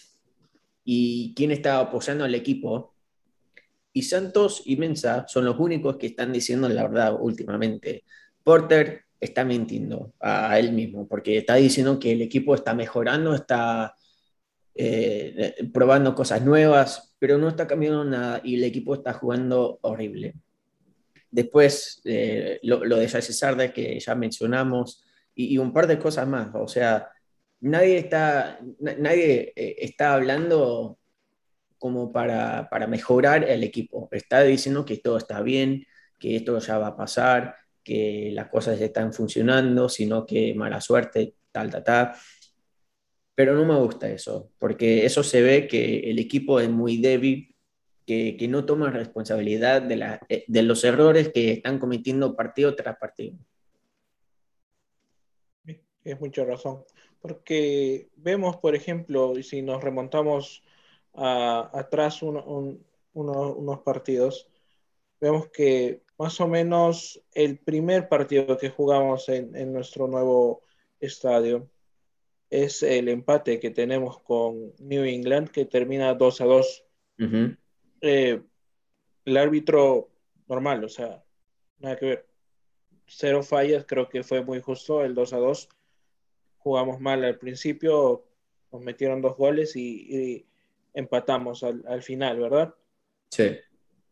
y 0.84 1.34
quién 1.34 1.50
está 1.50 1.80
apoyando 1.80 2.24
al 2.24 2.34
equipo. 2.37 2.94
Y 3.92 4.02
Santos 4.02 4.62
y 4.66 4.76
Mensa 4.76 5.26
son 5.26 5.44
los 5.44 5.58
únicos 5.58 5.96
que 5.96 6.06
están 6.06 6.32
diciendo 6.32 6.68
la 6.68 6.84
verdad 6.84 7.16
últimamente. 7.18 8.04
Porter 8.44 9.02
está 9.20 9.44
mintiendo 9.44 10.12
a 10.20 10.61
él 10.61 10.70
mismo, 10.70 11.08
porque 11.08 11.38
está 11.38 11.56
diciendo 11.56 11.98
que 11.98 12.12
el 12.12 12.22
equipo 12.22 12.54
está 12.54 12.72
mejorando, 12.72 13.34
está 13.34 13.96
eh, 14.80 15.57
probando 15.72 16.14
cosas 16.14 16.40
nuevas, 16.42 17.12
pero 17.18 17.36
no 17.36 17.48
está 17.48 17.66
cambiando 17.66 18.05
nada 18.05 18.40
y 18.44 18.55
el 18.55 18.62
equipo 18.62 18.94
está 18.94 19.12
jugando 19.12 19.80
horrible. 19.82 20.34
Después, 21.32 22.00
eh, 22.05 22.61
lo, 22.62 22.78
de 22.78 23.09
Jesse 23.09 23.36
Sardes 23.36 23.72
que 23.72 23.98
ya 23.98 24.14
mencionamos, 24.14 25.05
y, 25.34 25.59
un 25.59 25.72
par 25.72 25.88
de 25.88 25.98
cosas 25.98 26.28
más. 26.28 26.50
O 26.55 26.68
sea, 26.68 27.09
nadie 27.61 27.98
está, 27.98 28.61
nadie 28.78 29.53
eh, 29.57 29.76
está 29.80 30.14
hablando 30.14 30.98
como 31.78 32.12
para, 32.12 32.68
para 32.70 32.86
mejorar 32.86 33.42
el 33.50 33.64
equipo. 33.64 34.09
Está 34.12 34.42
diciendo 34.42 34.84
que 34.84 34.98
todo 34.98 35.18
está 35.18 35.42
bien, 35.42 35.86
que 36.20 36.36
esto 36.36 36.57
ya 36.61 36.78
va 36.78 36.88
a 36.88 36.96
pasar, 36.96 37.57
que 37.82 38.30
las 38.32 38.48
cosas 38.48 38.80
están 38.80 39.12
funcionando, 39.12 39.88
sino 39.88 40.24
que 40.24 40.55
mala 40.55 40.80
suerte, 40.80 41.34
tal, 41.50 41.68
tal, 41.70 41.82
tal. 41.82 42.12
Pero 43.39 43.55
no 43.55 43.64
me 43.64 43.78
gusta 43.78 44.11
eso, 44.11 44.51
porque 44.59 45.07
eso 45.07 45.22
se 45.22 45.41
ve 45.43 45.68
que 45.68 46.11
el 46.11 46.18
equipo 46.18 46.59
es 46.59 46.68
muy 46.68 46.97
débil, 46.97 47.55
que, 48.05 48.36
que 48.36 48.49
no 48.49 48.66
toma 48.66 48.91
responsabilidad 48.91 49.80
de, 49.80 49.95
la, 49.95 50.20
eh, 50.28 50.45
de 50.49 50.62
los 50.64 50.82
errores 50.82 51.28
que 51.32 51.53
están 51.53 51.78
cometiendo 51.78 52.34
partido 52.34 52.74
tras 52.74 52.99
partido. 52.99 53.39
Es 56.03 56.20
mucha 56.20 56.45
razón, 56.45 56.82
porque 57.20 58.09
vemos, 58.16 58.57
por 58.57 58.74
ejemplo, 58.74 59.32
si 59.41 59.62
nos 59.62 59.84
remontamos 59.84 60.64
atrás 61.14 62.22
unos 62.22 63.80
partidos, 63.84 64.51
vemos 65.20 65.49
que 65.51 66.03
más 66.18 66.41
o 66.41 66.49
menos 66.49 67.22
el 67.34 67.61
primer 67.61 68.09
partido 68.09 68.59
que 68.59 68.70
jugamos 68.70 69.28
en, 69.28 69.72
nuestro 69.72 70.09
nuevo 70.09 70.64
estadio 70.99 71.70
es 72.51 72.82
el 72.82 73.09
empate 73.09 73.61
que 73.61 73.70
tenemos 73.70 74.20
con 74.20 74.72
New 74.78 75.05
England 75.05 75.51
que 75.51 75.64
termina 75.64 76.14
2 76.14 76.40
a 76.40 76.44
2. 76.44 76.84
Eh, 78.01 78.40
el 79.24 79.36
árbitro 79.36 80.11
normal, 80.46 80.84
o 80.84 80.88
sea, 80.88 81.22
nada 81.78 81.96
que 81.96 82.07
ver. 82.07 82.28
Cero 83.07 83.42
fallas, 83.42 83.84
creo 83.86 84.09
que 84.09 84.22
fue 84.22 84.42
muy 84.42 84.61
justo 84.61 85.05
el 85.05 85.14
2 85.14 85.32
a 85.32 85.36
2. 85.38 85.68
Jugamos 86.59 87.01
mal 87.01 87.24
al 87.24 87.38
principio, 87.38 88.24
nos 88.72 88.82
metieron 88.82 89.22
dos 89.22 89.36
goles 89.36 89.76
y, 89.76 90.46
empatamos 90.94 91.62
al, 91.62 91.84
al 91.86 92.03
final, 92.03 92.40
¿verdad? 92.40 92.74
Sí. 93.30 93.57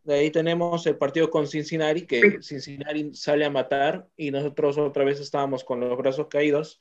De 0.04 0.14
ahí 0.14 0.30
tenemos 0.30 0.86
el 0.86 0.96
partido 0.96 1.30
con 1.30 1.48
Cincinnati, 1.48 2.06
que 2.06 2.40
Cincinnati 2.40 3.12
sale 3.14 3.44
a 3.44 3.50
matar 3.50 4.08
y 4.16 4.30
nosotros 4.30 4.78
otra 4.78 5.04
vez 5.04 5.18
estábamos 5.18 5.64
con 5.64 5.80
los 5.80 5.98
brazos 5.98 6.28
caídos 6.28 6.80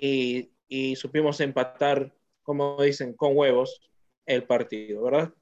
y, 0.00 0.50
y 0.68 0.96
supimos 0.96 1.40
empatar, 1.40 2.14
como 2.42 2.80
dicen, 2.82 3.12
con 3.12 3.36
huevos 3.36 3.80
el 4.24 4.44
partido, 4.44 5.02
¿verdad? 5.02 5.32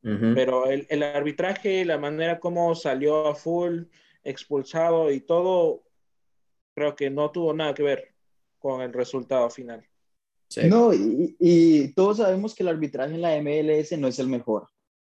Pero 0.00 0.66
el, 0.70 0.86
el, 0.88 1.02
arbitraje, 1.02 1.84
la 1.84 1.98
manera 1.98 2.40
como 2.40 2.74
salió 2.74 3.26
a 3.26 3.34
full, 3.34 3.82
expulsado 4.24 5.10
y 5.10 5.20
todo, 5.20 5.82
creo 6.74 6.96
que 6.96 7.10
no 7.10 7.30
tuvo 7.30 7.52
nada 7.52 7.74
que 7.74 7.82
ver 7.82 8.14
con 8.58 8.80
el 8.80 8.92
resultado 8.92 9.50
final. 9.50 9.84
No, 10.64 10.94
y, 10.94 11.36
y, 11.38 11.92
todos 11.92 12.18
sabemos 12.18 12.54
que 12.54 12.62
el 12.62 12.70
arbitraje 12.70 13.16
en 13.16 13.20
la 13.20 13.36
MLS 13.42 13.98
no 13.98 14.08
es 14.08 14.18
el 14.18 14.28
mejor. 14.28 14.68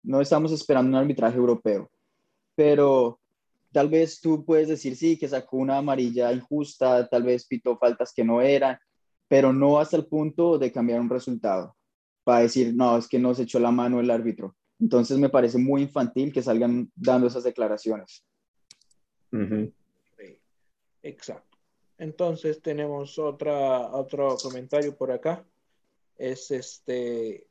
No 0.02 0.22
estamos 0.22 0.52
esperando 0.52 0.96
un 0.96 1.02
arbitraje 1.02 1.36
europeo. 1.36 1.90
Pero 2.54 3.20
tal 3.72 3.88
vez 3.88 4.20
tú 4.20 4.44
puedes 4.44 4.68
decir, 4.68 4.96
sí, 4.96 5.18
que 5.18 5.28
sacó 5.28 5.58
una 5.58 5.78
amarilla 5.78 6.32
injusta, 6.32 7.08
tal 7.08 7.22
vez 7.22 7.46
pitó 7.46 7.76
faltas 7.76 8.12
que 8.14 8.24
no 8.24 8.40
eran, 8.40 8.78
pero 9.28 9.52
no 9.52 9.78
hasta 9.78 9.96
el 9.96 10.06
punto 10.06 10.58
de 10.58 10.72
cambiar 10.72 11.00
un 11.00 11.10
resultado. 11.10 11.76
Para 12.24 12.40
decir, 12.40 12.74
no, 12.74 12.96
es 12.96 13.08
que 13.08 13.18
no 13.18 13.34
se 13.34 13.42
echó 13.42 13.58
la 13.58 13.70
mano 13.70 14.00
el 14.00 14.10
árbitro. 14.10 14.56
Entonces 14.80 15.18
me 15.18 15.28
parece 15.28 15.58
muy 15.58 15.82
infantil 15.82 16.32
que 16.32 16.42
salgan 16.42 16.90
dando 16.94 17.26
esas 17.26 17.44
declaraciones. 17.44 18.24
Exacto. 21.02 21.58
Entonces 21.98 22.62
tenemos 22.62 23.18
otra, 23.18 23.90
otro 23.90 24.36
comentario 24.36 24.96
por 24.96 25.10
acá. 25.10 25.44
Es 26.16 26.50
este 26.50 27.46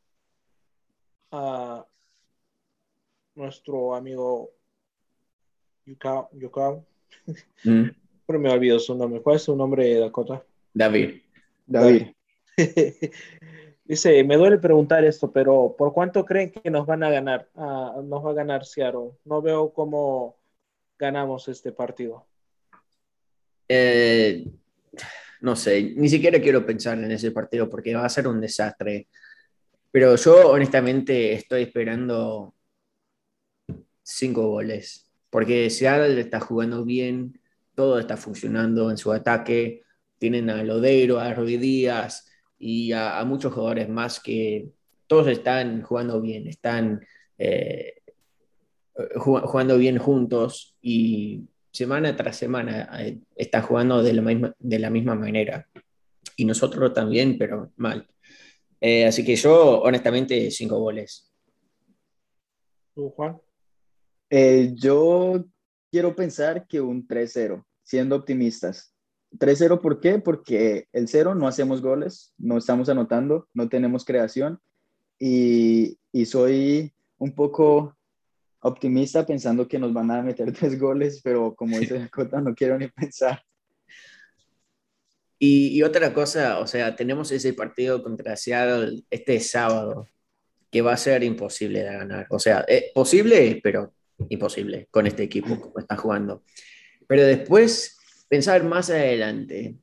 a 1.31 1.85
nuestro 3.35 3.93
amigo 3.93 4.56
Yukao. 5.87 6.29
Yukao. 6.33 6.85
Mm. 7.63 7.89
Pero 8.25 8.39
me 8.39 8.49
olvido 8.49 8.77
su 8.79 8.93
nombre. 8.93 9.21
¿Cuál 9.21 9.37
es 9.37 9.43
su 9.43 9.55
nombre, 9.55 9.99
Dakota? 9.99 10.43
David. 10.73 11.21
David. 11.65 12.07
Dice, 13.85 14.21
me 14.25 14.35
duele 14.35 14.57
preguntar 14.57 15.05
esto, 15.05 15.31
pero 15.31 15.73
¿por 15.77 15.93
cuánto 15.93 16.25
creen 16.25 16.51
que 16.51 16.69
nos 16.69 16.85
van 16.85 17.03
a 17.03 17.09
ganar? 17.09 17.49
Ah, 17.55 17.95
nos 18.03 18.25
va 18.25 18.31
a 18.31 18.33
ganar 18.33 18.65
Seattle. 18.65 19.11
No 19.23 19.41
veo 19.41 19.71
cómo 19.71 20.37
ganamos 20.99 21.47
este 21.47 21.71
partido. 21.71 22.27
Eh, 23.69 24.45
no 25.39 25.55
sé, 25.55 25.93
ni 25.95 26.09
siquiera 26.09 26.41
quiero 26.41 26.65
pensar 26.65 26.97
en 26.97 27.11
ese 27.11 27.31
partido 27.31 27.69
porque 27.69 27.95
va 27.95 28.05
a 28.05 28.09
ser 28.09 28.27
un 28.27 28.41
desastre. 28.41 29.07
Pero 29.89 30.17
yo 30.17 30.51
honestamente 30.51 31.31
estoy 31.31 31.63
esperando 31.63 32.53
cinco 34.03 34.47
goles, 34.49 35.06
porque 35.29 35.69
Seattle 35.69 36.19
está 36.19 36.39
jugando 36.39 36.83
bien, 36.85 37.39
todo 37.75 37.99
está 37.99 38.17
funcionando 38.17 38.89
en 38.89 38.97
su 38.97 39.11
ataque, 39.11 39.83
tienen 40.17 40.49
a 40.49 40.63
Lodeiro, 40.63 41.19
a 41.19 41.33
Ruiz 41.33 41.59
Díaz, 41.59 42.27
y 42.59 42.91
a, 42.91 43.23
muchos 43.25 43.53
jugadores 43.53 43.87
más 43.87 44.19
que 44.19 44.69
todos 45.05 45.27
están 45.27 45.81
jugando 45.83 46.19
bien, 46.19 46.47
están 46.47 47.05
eh, 47.37 48.01
jugando 49.15 49.77
bien 49.77 49.97
juntos 49.99 50.75
y 50.81 51.43
semana 51.71 52.15
tras 52.15 52.35
semana 52.35 52.89
eh, 52.99 53.19
están 53.35 53.61
jugando 53.61 54.01
de 54.01 54.13
la, 54.13 54.21
misma, 54.21 54.55
de 54.57 54.79
la 54.79 54.89
misma 54.89 55.15
manera. 55.15 55.67
Y 56.35 56.45
nosotros 56.45 56.93
también, 56.93 57.37
pero 57.37 57.71
mal. 57.77 58.07
Eh, 58.81 59.05
así 59.05 59.23
que 59.23 59.35
yo, 59.35 59.81
honestamente, 59.81 60.51
cinco 60.51 60.79
goles. 60.79 61.31
¿Tú, 62.93 63.09
Juan? 63.11 63.39
Yo 64.29 65.45
quiero 65.91 66.15
pensar 66.15 66.67
que 66.67 66.81
un 66.81 67.07
3-0, 67.07 67.63
siendo 67.83 68.15
optimistas. 68.15 68.93
3-0, 69.37 69.81
¿por 69.81 69.99
qué? 69.99 70.19
Porque 70.19 70.87
el 70.93 71.07
0 71.07 71.35
no 71.35 71.47
hacemos 71.47 71.81
goles, 71.81 72.33
no 72.37 72.57
estamos 72.57 72.89
anotando, 72.89 73.47
no 73.53 73.67
tenemos 73.69 74.05
creación 74.05 74.59
y, 75.19 75.97
y, 76.11 76.25
soy 76.25 76.93
un 77.17 77.33
poco 77.33 77.95
optimista 78.61 79.25
pensando 79.25 79.67
que 79.67 79.79
nos 79.79 79.93
van 79.93 80.11
a 80.11 80.21
meter 80.21 80.51
tres 80.53 80.79
goles, 80.79 81.21
pero 81.23 81.55
como 81.55 81.77
dice 81.79 81.99
Dakota, 81.99 82.39
no 82.41 82.53
quiero 82.55 82.77
ni 82.77 82.87
pensar. 82.87 83.41
Y, 85.39 85.77
y, 85.77 85.83
otra 85.83 86.13
cosa, 86.13 86.59
o 86.59 86.67
sea, 86.67 86.95
tenemos 86.95 87.31
ese 87.31 87.53
partido 87.53 88.01
contra 88.01 88.35
Seattle 88.35 89.03
este 89.09 89.39
sábado 89.39 90.07
que 90.71 90.81
va 90.81 90.93
a 90.93 90.97
ser 90.97 91.23
imposible 91.23 91.83
de 91.83 91.93
ganar. 91.93 92.27
O 92.29 92.39
sea, 92.39 92.61
es 92.67 92.85
posible, 92.93 93.59
pero 93.63 93.93
imposible 94.29 94.87
con 94.91 95.07
este 95.07 95.23
equipo 95.23 95.59
como 95.59 95.79
está 95.79 95.95
jugando. 95.95 96.43
Pero 97.07 97.23
después 97.23 97.97
pensar 98.27 98.63
más 98.63 98.89
adelante, 98.89 99.77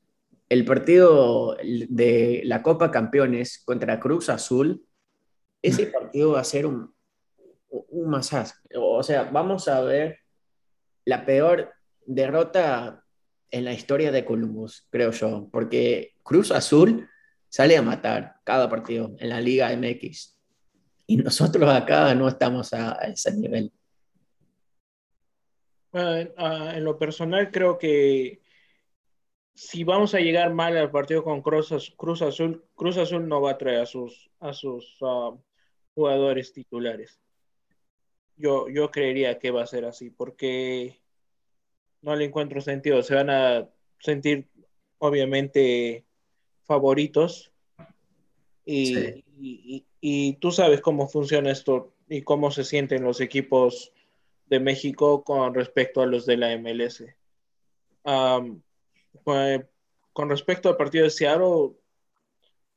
el 0.49 0.65
partido 0.65 1.57
de 1.63 2.43
la 2.45 2.63
Copa 2.63 2.91
Campeones 2.91 3.63
contra 3.65 4.01
Cruz 4.01 4.29
Azul, 4.29 4.85
ese 5.63 5.87
partido 5.87 6.33
va 6.33 6.41
a 6.41 6.45
ser 6.45 6.67
un, 6.67 6.95
un 7.71 8.11
masaje. 8.11 8.55
O 8.77 9.03
sea, 9.03 9.25
vamos 9.25 9.69
a 9.69 9.81
ver 9.81 10.19
la 11.05 11.25
peor 11.25 11.73
derrota 12.07 13.05
en 13.51 13.65
la 13.65 13.73
historia 13.73 14.11
de 14.11 14.25
Columbus, 14.25 14.87
creo 14.91 15.11
yo, 15.13 15.49
porque 15.53 16.15
Cruz 16.23 16.51
Azul 16.51 17.09
sale 17.49 17.77
a 17.77 17.83
matar 17.83 18.37
cada 18.43 18.69
partido 18.69 19.15
en 19.19 19.29
la 19.29 19.41
Liga 19.41 19.75
MX. 19.77 20.37
Y 21.07 21.17
nosotros 21.19 21.71
acá 21.71 22.15
no 22.15 22.29
estamos 22.29 22.73
a, 22.73 22.95
ese 23.05 23.33
nivel. 23.35 23.73
Ah, 25.95 26.73
en 26.75 26.83
lo 26.83 26.99
personal 26.99 27.53
creo 27.53 27.79
que 27.79 28.41
si 29.55 29.85
vamos 29.85 30.13
a 30.15 30.19
llegar 30.19 30.53
mal 30.53 30.77
al 30.77 30.91
partido 30.91 31.23
con 31.23 31.41
Cruz, 31.41 31.71
Azul, 31.71 32.65
Cruz 32.75 32.97
Azul 32.97 33.29
no 33.29 33.41
va 33.41 33.53
a 33.53 33.59
traer 33.59 33.83
a 33.83 33.87
sus, 33.87 34.29
a 34.41 34.53
sus 34.53 34.97
ah, 35.03 35.33
jugadores 35.95 36.53
titulares. 36.53 37.21
Yo, 38.37 38.69
yo 38.69 38.91
creería 38.91 39.39
que 39.39 39.53
va 39.53 39.63
a 39.63 39.67
ser 39.69 39.85
así, 39.85 40.11
porque 40.11 40.99
no 42.03 42.17
le 42.17 42.25
encuentro 42.25 42.61
sentido. 42.61 43.01
Se 43.05 43.15
van 43.15 43.31
a 43.31 43.69
sentir, 44.01 44.49
obviamente, 44.99 46.05
favoritos. 46.65 47.53
Y, 48.67 49.23
y 50.01 50.33
tú 50.35 50.51
sabes 50.51 50.81
cómo 50.81 51.07
funciona 51.07 51.53
esto 51.53 51.93
y 52.09 52.23
cómo 52.23 52.51
se 52.51 52.65
sienten 52.65 53.05
los 53.05 53.21
equipos 53.21 53.94
de 54.47 54.61
México 54.61 55.25
con 55.25 55.55
respecto 55.55 56.03
a 56.03 56.07
los 56.07 56.27
de 56.27 56.37
la 56.37 56.57
MLS. 56.59 57.05
con 60.13 60.29
respecto 60.29 60.69
al 60.69 60.77
partido 60.77 61.05
de 61.05 61.11
Seattle, 61.11 61.73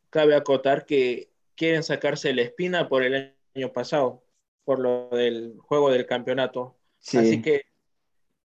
cabe 0.09 0.35
acotar 0.35 0.85
que 0.85 1.31
quieren 1.55 1.83
sacarse 1.83 2.33
la 2.33 2.43
espina 2.43 2.87
por 2.87 3.03
el 3.03 3.35
año 3.55 3.73
pasado, 3.73 4.23
por 4.63 4.79
lo 4.79 5.09
del 5.09 5.57
juego 5.59 5.91
del 5.91 6.05
campeonato. 6.05 6.77
Así 7.01 7.41
que, 7.41 7.63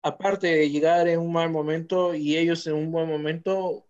aparte 0.03 0.49
de 0.49 0.71
llegar 0.71 1.09
en 1.09 1.21
un 1.21 1.33
mal 1.33 1.51
momento 1.51 2.15
y 2.15 2.37
ellos 2.37 2.67
en 2.67 2.75
un 2.75 2.93
buen 2.93 3.09
momento, 3.09 3.87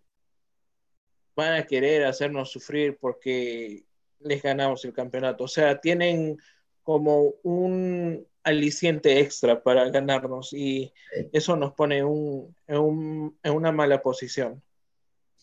van 1.34 1.54
a 1.54 1.66
querer 1.66 2.04
hacernos 2.04 2.50
sufrir 2.50 2.96
porque 2.98 3.84
les 4.20 4.42
ganamos 4.42 4.84
el 4.84 4.92
campeonato. 4.92 5.44
O 5.44 5.48
sea, 5.48 5.80
tienen 5.80 6.38
como 6.82 7.34
un 7.42 8.26
aliciente 8.46 9.18
extra 9.18 9.60
para 9.60 9.90
ganarnos 9.90 10.52
y 10.52 10.92
eso 11.32 11.56
nos 11.56 11.72
pone 11.72 12.04
un, 12.04 12.54
en, 12.68 13.52
una 13.52 13.72
mala 13.72 14.00
posición. 14.02 14.62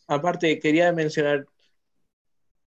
Aparte, 0.07 0.57
quería 0.59 0.93
mencionar, 0.93 1.45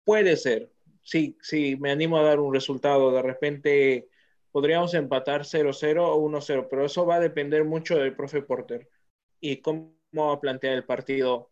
puede 0.04 0.36
ser, 0.36 0.72
sí, 1.04 1.38
sí, 1.42 1.76
me 1.76 1.92
animo 1.92 2.18
a 2.18 2.24
dar 2.24 2.40
un 2.40 2.52
resultado, 2.52 3.12
de 3.12 3.22
repente 3.22 4.08
podríamos 4.52 4.96
empatar 4.96 5.42
0-0 5.42 6.04
o 6.04 6.18
1-0, 6.18 6.68
pero 6.72 6.86
eso 6.86 7.06
va 7.06 7.18
a 7.18 7.20
depender 7.20 7.64
mucho 7.64 7.96
del 7.96 8.16
profe 8.16 8.42
Porter 8.42 8.90
y 9.40 9.58
cómo 9.58 9.94
va 10.16 10.34
a 10.34 10.42
plantear 10.42 10.74
el 10.74 10.86
partido. 10.86 11.52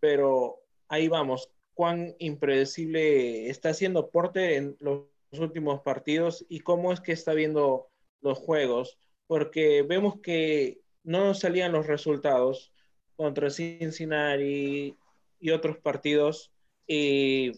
Pero 0.00 0.62
ahí 0.88 1.08
vamos, 1.08 1.50
cuán 1.74 2.14
impredecible 2.18 3.50
está 3.50 3.74
siendo 3.74 4.08
Porter 4.08 4.52
en 4.52 4.76
los 4.80 5.11
últimos 5.40 5.80
partidos 5.80 6.44
y 6.48 6.60
cómo 6.60 6.92
es 6.92 7.00
que 7.00 7.12
está 7.12 7.34
viendo 7.34 7.88
los 8.20 8.38
juegos, 8.38 8.98
porque 9.26 9.82
vemos 9.82 10.20
que 10.20 10.80
no 11.04 11.34
salían 11.34 11.72
los 11.72 11.86
resultados 11.86 12.72
contra 13.16 13.50
Cincinnati 13.50 14.96
y 15.40 15.50
otros 15.50 15.78
partidos 15.78 16.52
y, 16.86 17.52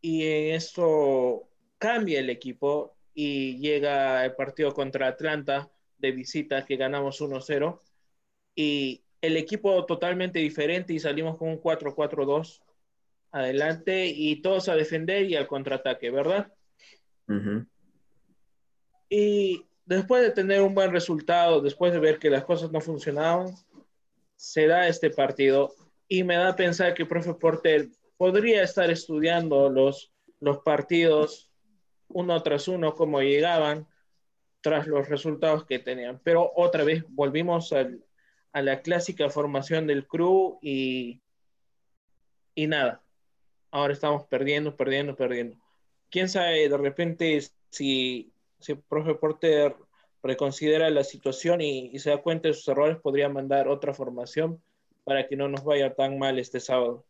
y 0.00 0.26
en 0.26 0.54
esto 0.54 1.48
cambia 1.78 2.20
el 2.20 2.30
equipo 2.30 2.96
y 3.14 3.58
llega 3.58 4.24
el 4.24 4.34
partido 4.34 4.72
contra 4.72 5.08
Atlanta 5.08 5.70
de 5.98 6.12
visita 6.12 6.64
que 6.64 6.76
ganamos 6.76 7.20
1-0 7.20 7.80
y 8.54 9.02
el 9.20 9.36
equipo 9.36 9.84
totalmente 9.86 10.38
diferente 10.38 10.92
y 10.92 10.98
salimos 10.98 11.36
con 11.36 11.48
un 11.48 11.60
4-4-2 11.60 12.62
adelante 13.30 14.06
y 14.06 14.42
todos 14.42 14.68
a 14.68 14.76
defender 14.76 15.24
y 15.24 15.36
al 15.36 15.46
contraataque, 15.46 16.10
¿verdad? 16.10 16.52
Y 19.08 19.66
después 19.84 20.22
de 20.22 20.30
tener 20.30 20.62
un 20.62 20.74
buen 20.74 20.92
resultado, 20.92 21.60
después 21.60 21.92
de 21.92 21.98
ver 21.98 22.18
que 22.18 22.30
las 22.30 22.44
cosas 22.44 22.72
no 22.72 22.80
funcionaban, 22.80 23.54
se 24.36 24.66
da 24.66 24.88
este 24.88 25.10
partido 25.10 25.74
y 26.08 26.24
me 26.24 26.36
da 26.36 26.48
a 26.48 26.56
pensar 26.56 26.94
que 26.94 27.02
el 27.02 27.08
profe 27.08 27.34
Porter 27.34 27.88
podría 28.16 28.62
estar 28.62 28.90
estudiando 28.90 29.68
los, 29.68 30.12
los 30.40 30.58
partidos 30.58 31.50
uno 32.08 32.42
tras 32.42 32.68
uno, 32.68 32.94
como 32.94 33.22
llegaban 33.22 33.86
tras 34.60 34.86
los 34.86 35.08
resultados 35.08 35.64
que 35.64 35.78
tenían. 35.78 36.20
Pero 36.22 36.52
otra 36.56 36.84
vez 36.84 37.04
volvimos 37.08 37.72
a 37.72 38.62
la 38.62 38.82
clásica 38.82 39.30
formación 39.30 39.86
del 39.86 40.06
crew 40.06 40.58
y, 40.60 41.22
y 42.54 42.66
nada. 42.66 43.02
Ahora 43.70 43.92
estamos 43.92 44.24
perdiendo, 44.26 44.76
perdiendo, 44.76 45.16
perdiendo. 45.16 45.61
Quién 46.12 46.28
sabe, 46.28 46.68
de 46.68 46.76
repente, 46.76 47.40
si, 47.70 48.30
si 48.60 48.72
el 48.72 48.78
profe 48.82 49.14
Porter 49.14 49.74
reconsidera 50.22 50.90
la 50.90 51.04
situación 51.04 51.62
y, 51.62 51.98
se 51.98 52.10
da 52.10 52.18
cuenta 52.18 52.48
de 52.48 52.54
sus 52.54 52.68
errores, 52.68 52.98
podría 52.98 53.30
mandar 53.30 53.66
otra 53.66 53.94
formación 53.94 54.62
para 55.04 55.26
que 55.26 55.36
no 55.36 55.48
nos 55.48 55.64
vaya 55.64 55.94
tan 55.94 56.18
mal 56.18 56.38
este 56.38 56.60
sábado. 56.60 57.06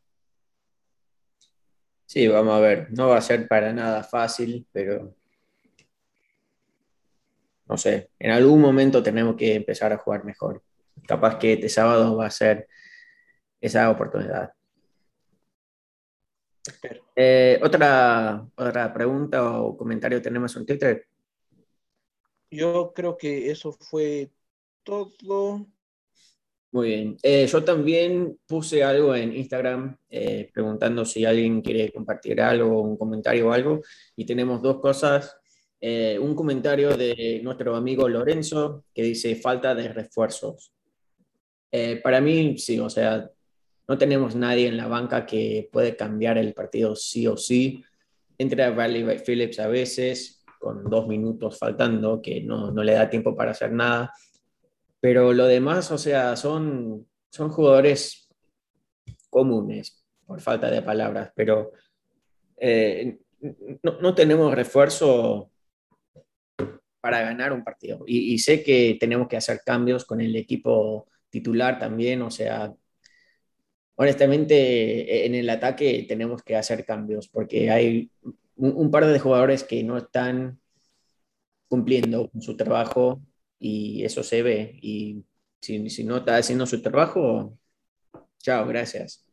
Sí, 2.07 2.28
vamos 2.28 2.55
a 2.55 2.61
ver. 2.61 2.92
No 2.92 3.09
va 3.09 3.16
a 3.16 3.22
ser 3.22 3.48
para 3.48 3.72
nada 3.72 4.05
fácil, 4.05 4.68
pero 4.70 5.12
no 7.66 7.76
sé, 7.76 8.11
en 8.20 8.30
algún 8.30 8.61
momento 8.61 9.03
tenemos 9.03 9.34
que 9.34 9.57
empezar 9.57 9.92
a 9.92 9.98
jugar 9.98 10.24
mejor. 10.24 10.62
Capaz 11.09 11.38
que 11.38 11.55
este 11.55 11.68
sábado 11.68 12.16
va 12.16 12.26
a 12.26 12.30
ser 12.30 12.68
esa 13.61 13.90
oportunidad. 13.90 14.53
Eh, 17.16 17.60
otra, 17.62 18.46
otra 18.56 18.92
pregunta 18.92 19.60
o 19.60 19.76
comentario 19.76 20.22
tenemos 20.22 20.56
en 20.56 20.66
Twitter. 20.66 21.06
Yo 22.50 22.92
creo 22.94 23.16
que 23.16 23.50
eso 23.50 23.72
fue 23.72 24.30
todo. 24.82 25.66
Muy 26.70 26.88
bien. 26.88 27.16
Eh, 27.22 27.46
yo 27.46 27.64
también 27.64 28.38
puse 28.46 28.82
algo 28.82 29.14
en 29.14 29.34
Instagram 29.34 29.96
eh, 30.08 30.50
preguntando 30.52 31.04
si 31.04 31.24
alguien 31.24 31.60
quiere 31.60 31.92
compartir 31.92 32.40
algo, 32.40 32.82
un 32.82 32.96
comentario 32.96 33.48
o 33.48 33.52
algo. 33.52 33.80
Y 34.16 34.24
tenemos 34.24 34.62
dos 34.62 34.80
cosas. 34.80 35.36
Eh, 35.80 36.18
un 36.18 36.34
comentario 36.34 36.96
de 36.96 37.40
nuestro 37.42 37.74
amigo 37.74 38.08
Lorenzo 38.08 38.84
que 38.94 39.02
dice 39.02 39.34
falta 39.36 39.74
de 39.74 39.88
refuerzos. 39.92 40.72
para 42.02 42.20
mí, 42.20 42.58
sí, 42.58 42.78
o 42.78 42.90
sea, 42.90 43.30
no 43.89 43.99
tenemos 43.99 44.35
nadie 44.37 44.68
en 44.68 44.76
la 44.76 44.87
banca 44.87 45.26
que 45.26 45.68
puede 45.72 45.97
cambiar 45.97 46.39
el 46.39 46.55
partido 46.55 46.95
sí 46.95 47.26
o 47.26 47.37
sí. 47.37 47.85
Entra 48.39 48.70
Riley 48.70 49.18
Phillips 49.18 49.59
a 49.59 49.68
veces, 49.68 50.45
con 50.59 50.85
dos 50.85 51.07
minutos 51.09 51.59
faltando, 51.59 52.22
que 52.22 52.41
no, 52.41 52.70
no, 52.70 52.83
le 52.83 52.93
da 52.93 53.11
tiempo 53.11 53.37
para 53.37 53.51
hacer 53.51 53.72
nada. 53.72 54.12
Pero 55.01 55.33
lo 55.33 55.47
demás, 55.47 55.91
o 55.91 55.99
sea, 55.99 56.37
son, 56.37 57.07
son 57.30 57.51
jugadores 57.51 58.28
comunes, 59.28 60.05
por 60.26 60.41
falta 60.41 60.70
de 60.70 60.83
palabras, 60.83 61.33
pero 61.35 61.72
eh, 62.57 63.18
no, 63.83 64.01
no, 64.01 64.14
tenemos 64.14 64.55
refuerzo 64.55 65.51
para 67.01 67.22
ganar 67.22 67.53
un 67.53 67.64
partido. 67.64 68.05
Y, 68.07 68.33
y, 68.33 68.39
sé 68.39 68.62
que 68.62 68.97
tenemos 69.01 69.26
que 69.26 69.37
hacer 69.37 69.61
cambios 69.66 70.05
con 70.05 70.20
el 70.20 70.37
equipo 70.37 71.09
titular 71.28 71.78
también, 71.78 72.22
o 72.22 72.30
sea, 72.30 72.72
honestamente 74.03 75.26
en 75.26 75.34
el 75.34 75.48
ataque 75.48 76.05
tenemos 76.09 76.42
que 76.42 76.57
hacer 76.57 76.84
cambios 76.84 77.28
porque 77.28 77.70
hay 77.70 78.11
un, 78.57 78.90
par 78.90 79.07
de 79.07 79.18
jugadores 79.18 79.64
que 79.64 79.82
no 79.82 79.96
están 79.96 80.61
cumpliendo 81.68 82.30
con 82.30 82.42
su 82.42 82.57
trabajo 82.57 83.22
y 83.59 84.05
eso 84.05 84.22
se 84.22 84.42
ve. 84.42 84.78
Y 84.82 85.24
si, 85.61 85.88
si 85.88 86.05
no 86.05 86.18
está 86.18 86.36
haciendo 86.36 86.66
su 86.66 86.82
trabajo, 86.82 87.57
chao, 88.38 88.66
gracias. 88.66 89.24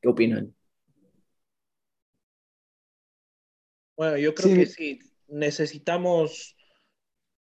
¿Qué 0.00 0.08
opinan? 0.08 0.54
Bueno, 3.96 4.16
yo 4.16 4.34
creo 4.34 4.54
que 4.54 4.66
sí, 4.66 4.98
necesitamos 5.28 6.56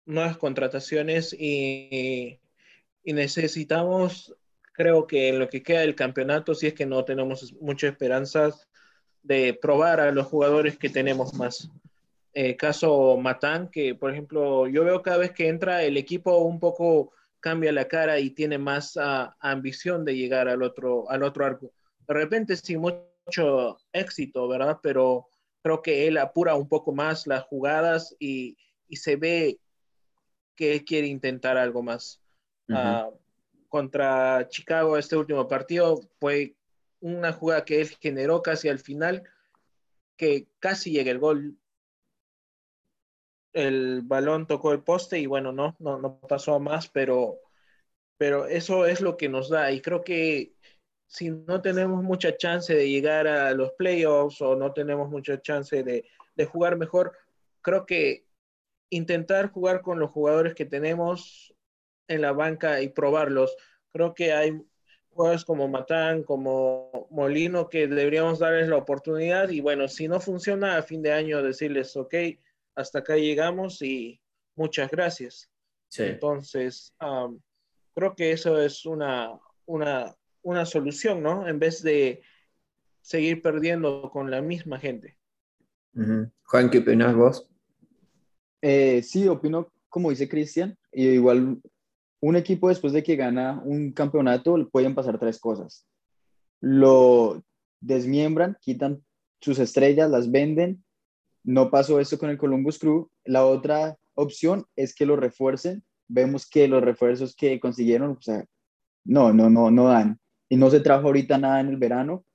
nuevas 0.06 0.38
contrataciones 0.38 1.34
y, 1.38 2.40
y, 3.04 3.14
necesitamos, 3.14 4.36
creo 4.76 5.08
que 5.08 5.30
en 5.30 5.40
lo 5.40 5.50
que 5.50 5.64
queda 5.64 5.82
del 5.82 5.96
campeonato, 5.96 6.54
si 6.54 6.68
es 6.68 6.74
que 6.74 6.86
no 6.86 7.06
tenemos 7.06 7.54
muchas 7.62 7.92
esperanzas, 7.92 8.68
de 9.24 9.58
probar 9.60 10.00
a 10.00 10.12
los 10.12 10.28
jugadores 10.28 10.78
que 10.78 10.90
tenemos 10.90 11.34
más. 11.34 11.70
Eh, 12.34 12.56
caso 12.58 13.18
Matán, 13.18 13.70
que 13.70 13.96
por 13.96 14.12
ejemplo 14.12 14.68
yo 14.68 14.84
veo 14.84 15.02
cada 15.02 15.18
vez 15.18 15.32
que 15.32 15.48
entra 15.48 15.84
el 15.84 15.98
equipo 15.98 16.38
un 16.40 16.60
poco 16.60 17.14
cambia 17.40 17.72
la 17.72 17.88
cara 17.88 18.20
y 18.20 18.32
tiene 18.32 18.58
más 18.58 18.98
ah, 18.98 19.36
ambición 19.40 20.04
de 20.04 20.16
llegar 20.16 20.48
al 20.48 20.62
otro, 20.62 21.10
al 21.10 21.24
otro 21.24 21.46
arco. 21.46 21.72
De 22.08 22.14
repente 22.14 22.56
sin 22.56 22.82
mucho 22.82 23.78
éxito, 23.94 24.48
¿verdad? 24.48 24.80
Pero 24.84 25.28
creo 25.64 25.82
que 25.82 26.08
él 26.08 26.18
apura 26.18 26.56
un 26.56 26.68
poco 26.68 26.92
más 26.92 27.26
las 27.26 27.44
jugadas 27.44 28.16
y, 28.20 28.58
y 28.88 28.98
se 28.98 29.16
ve 29.16 29.60
que 30.56 30.74
él 30.74 30.86
quiere 30.86 31.08
intentar 31.08 31.58
algo 31.58 31.82
más. 31.82 32.22
Ah, 32.70 33.10
contra 33.76 34.48
Chicago, 34.48 34.98
este 34.98 35.18
último 35.18 35.50
partido 35.50 36.00
fue 36.18 36.56
una 37.02 37.34
jugada 37.34 37.66
que 37.66 37.82
él 37.82 37.90
generó 38.00 38.42
casi 38.42 38.70
al 38.70 38.80
final, 38.80 39.30
que 40.16 40.48
casi 40.60 40.92
llega 40.92 41.12
el 41.12 41.20
gol. 41.20 41.58
El 43.52 44.02
balón 44.02 44.48
tocó 44.48 44.72
el 44.72 44.82
poste 44.82 45.20
y 45.20 45.26
bueno, 45.26 45.52
no, 45.52 45.76
no, 45.80 45.98
no 46.00 46.22
pasó 46.22 46.56
a 46.56 46.60
más, 46.60 46.88
pero, 46.88 47.42
pero 48.16 48.46
eso 48.46 48.86
es 48.86 49.02
lo 49.02 49.18
que 49.18 49.28
nos 49.28 49.50
da. 49.50 49.70
Y 49.74 49.82
creo 49.82 50.06
que 50.06 50.54
si 51.06 51.32
no 51.32 51.62
tenemos 51.62 52.02
mucha 52.02 52.38
chance 52.38 52.74
de 52.74 52.90
llegar 52.90 53.28
a 53.28 53.52
los 53.52 53.74
playoffs 53.74 54.42
o 54.42 54.56
no 54.56 54.72
tenemos 54.72 55.10
mucha 55.10 55.42
chance 55.42 55.84
de, 55.84 56.08
de 56.34 56.46
jugar 56.46 56.78
mejor, 56.78 57.12
creo 57.60 57.86
que 57.86 58.26
intentar 58.90 59.52
jugar 59.52 59.82
con 59.82 60.00
los 60.00 60.12
jugadores 60.12 60.56
que 60.56 60.66
tenemos 60.66 61.55
en 62.08 62.22
la 62.22 62.32
banca 62.32 62.82
y 62.82 62.90
probarlos. 62.90 63.56
Creo 63.92 64.14
que 64.14 64.34
hay 64.34 64.62
jugadores 65.10 65.46
como 65.46 65.68
Matán, 65.68 66.24
como 66.24 67.08
Molino, 67.10 67.70
que 67.70 67.88
deberíamos 67.88 68.40
darles 68.40 68.68
la 68.68 68.78
oportunidad 68.78 69.50
y 69.50 69.62
bueno, 69.62 69.88
si 69.88 70.08
no 70.08 70.20
funciona 70.20 70.78
a 70.78 70.84
fin 70.84 71.02
de 71.02 71.14
año 71.14 71.42
decirles, 71.42 71.96
ok, 71.96 72.14
hasta 72.76 73.00
acá 73.00 73.16
llegamos 73.16 73.82
y 73.82 74.20
muchas 74.56 74.92
gracias. 74.92 75.50
Entonces, 75.98 76.94
creo 77.94 78.16
que 78.16 78.32
eso 78.32 78.60
es 78.60 78.86
una, 78.86 79.40
una, 79.66 80.14
una 80.42 80.66
solución, 80.66 81.24
¿no? 81.24 81.48
En 81.48 81.60
vez 81.60 81.82
de 81.82 82.22
seguir 83.00 83.42
perdiendo 83.42 84.10
con 84.12 84.30
la 84.30 84.42
misma 84.42 84.78
gente. 84.78 85.18
Juan, 86.44 86.70
¿qué 86.70 86.80
opinas 86.80 87.16
vos? 87.16 87.48
Eh, 88.62 89.02
sí, 89.02 89.28
opino 89.30 89.72
como 89.96 90.10
dice 90.10 90.28
Cristian, 90.28 90.78
y 90.92 91.08
igual 91.08 91.62
un 92.26 92.36
equipo 92.36 92.70
después 92.70 92.92
de 92.92 93.04
que 93.04 93.16
gana 93.16 93.62
un 93.64 93.92
campeonato 93.92 94.58
pueden 94.72 94.96
pasar 94.96 95.20
tres 95.20 95.40
cosas. 95.40 95.86
Lo 96.60 97.44
desmiembran, 97.80 98.58
quitan 98.62 99.04
sus 99.40 99.60
estrellas, 99.60 100.10
las 100.10 100.32
venden. 100.32 100.84
No 101.44 101.70
pasó 101.70 102.00
eso 102.00 102.18
con 102.18 102.32
el 102.32 102.40
Columbus 102.40 102.80
Crew. 102.80 103.12
La 103.26 103.46
otra 103.46 103.96
opción 104.16 104.66
es 104.76 104.96
que 104.96 105.06
lo 105.06 105.16
refuercen. 105.18 105.84
Vemos 106.08 106.50
que 106.50 106.68
los 106.68 106.82
refuerzos 106.82 107.36
que 107.36 107.60
consiguieron, 107.60 108.18
o 108.18 108.22
sea, 108.22 108.44
no, 109.04 109.32
no, 109.32 109.52
no, 109.52 109.70
no 109.70 109.86
dan. 109.86 110.20
Y 110.50 110.58
no 110.58 110.72
se 110.72 110.80
trajo 110.80 111.06
ahorita 111.06 111.38
nada 111.38 111.60
en 111.60 111.68
el 111.68 111.78
verano. 111.78 112.26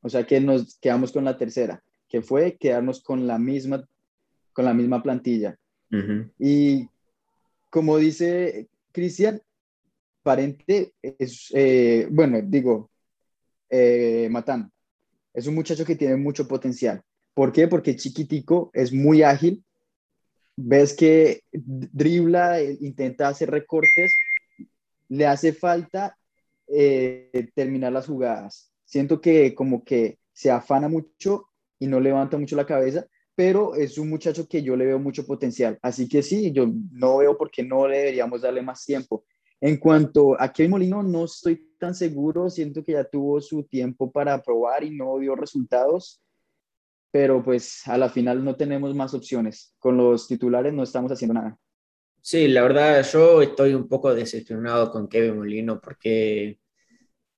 O 0.00 0.08
sea 0.08 0.24
que 0.24 0.40
nos 0.40 0.78
quedamos 0.78 1.12
con 1.12 1.22
la 1.22 1.36
tercera, 1.36 1.84
que 2.08 2.22
fue 2.22 2.56
quedarnos 2.56 3.02
con 3.02 3.26
la 3.26 3.38
misma, 3.38 3.86
con 4.54 4.64
la 4.64 4.72
misma 4.72 5.02
plantilla. 5.02 5.58
Y 6.38 6.88
como 7.68 7.98
dice 7.98 8.68
Cristian 8.94 9.42
Parente 10.22 10.94
es, 11.02 11.50
eh, 11.52 12.06
bueno, 12.10 12.40
digo, 12.42 12.90
eh, 13.68 14.28
Matán, 14.30 14.72
es 15.34 15.48
un 15.48 15.56
muchacho 15.56 15.84
que 15.84 15.96
tiene 15.96 16.16
mucho 16.16 16.46
potencial. 16.46 17.02
¿Por 17.34 17.52
qué? 17.52 17.66
Porque 17.66 17.96
chiquitico, 17.96 18.70
es 18.72 18.92
muy 18.92 19.22
ágil, 19.22 19.64
ves 20.56 20.94
que 20.94 21.42
dribla, 21.52 22.62
intenta 22.62 23.26
hacer 23.26 23.50
recortes, 23.50 24.14
le 25.08 25.26
hace 25.26 25.52
falta 25.52 26.16
eh, 26.68 27.50
terminar 27.54 27.92
las 27.92 28.06
jugadas. 28.06 28.72
Siento 28.84 29.20
que 29.20 29.56
como 29.56 29.82
que 29.82 30.18
se 30.32 30.52
afana 30.52 30.88
mucho 30.88 31.48
y 31.80 31.88
no 31.88 31.98
levanta 31.98 32.38
mucho 32.38 32.54
la 32.54 32.64
cabeza, 32.64 33.06
pero 33.34 33.74
es 33.74 33.98
un 33.98 34.08
muchacho 34.08 34.48
que 34.48 34.62
yo 34.62 34.76
le 34.76 34.86
veo 34.86 34.98
mucho 34.98 35.26
potencial. 35.26 35.78
Así 35.82 36.08
que 36.08 36.22
sí, 36.22 36.52
yo 36.52 36.70
no 36.92 37.18
veo 37.18 37.36
por 37.36 37.50
qué 37.50 37.64
no 37.64 37.88
le 37.88 37.98
deberíamos 37.98 38.42
darle 38.42 38.62
más 38.62 38.84
tiempo. 38.84 39.24
En 39.60 39.78
cuanto 39.78 40.40
a 40.40 40.52
Kevin 40.52 40.72
Molino, 40.72 41.02
no 41.02 41.24
estoy 41.24 41.74
tan 41.78 41.94
seguro, 41.94 42.50
siento 42.50 42.84
que 42.84 42.92
ya 42.92 43.04
tuvo 43.04 43.40
su 43.40 43.64
tiempo 43.64 44.10
para 44.10 44.40
probar 44.42 44.84
y 44.84 44.90
no 44.90 45.18
dio 45.18 45.34
resultados, 45.34 46.22
pero 47.10 47.42
pues 47.42 47.86
a 47.86 47.96
la 47.98 48.08
final 48.08 48.44
no 48.44 48.56
tenemos 48.56 48.94
más 48.94 49.14
opciones. 49.14 49.74
Con 49.78 49.96
los 49.96 50.28
titulares 50.28 50.72
no 50.72 50.82
estamos 50.82 51.10
haciendo 51.10 51.34
nada. 51.34 51.58
Sí, 52.20 52.48
la 52.48 52.62
verdad 52.62 53.04
yo 53.10 53.42
estoy 53.42 53.74
un 53.74 53.88
poco 53.88 54.14
decepcionado 54.14 54.90
con 54.90 55.08
Kevin 55.08 55.38
Molino 55.38 55.80
porque, 55.80 56.58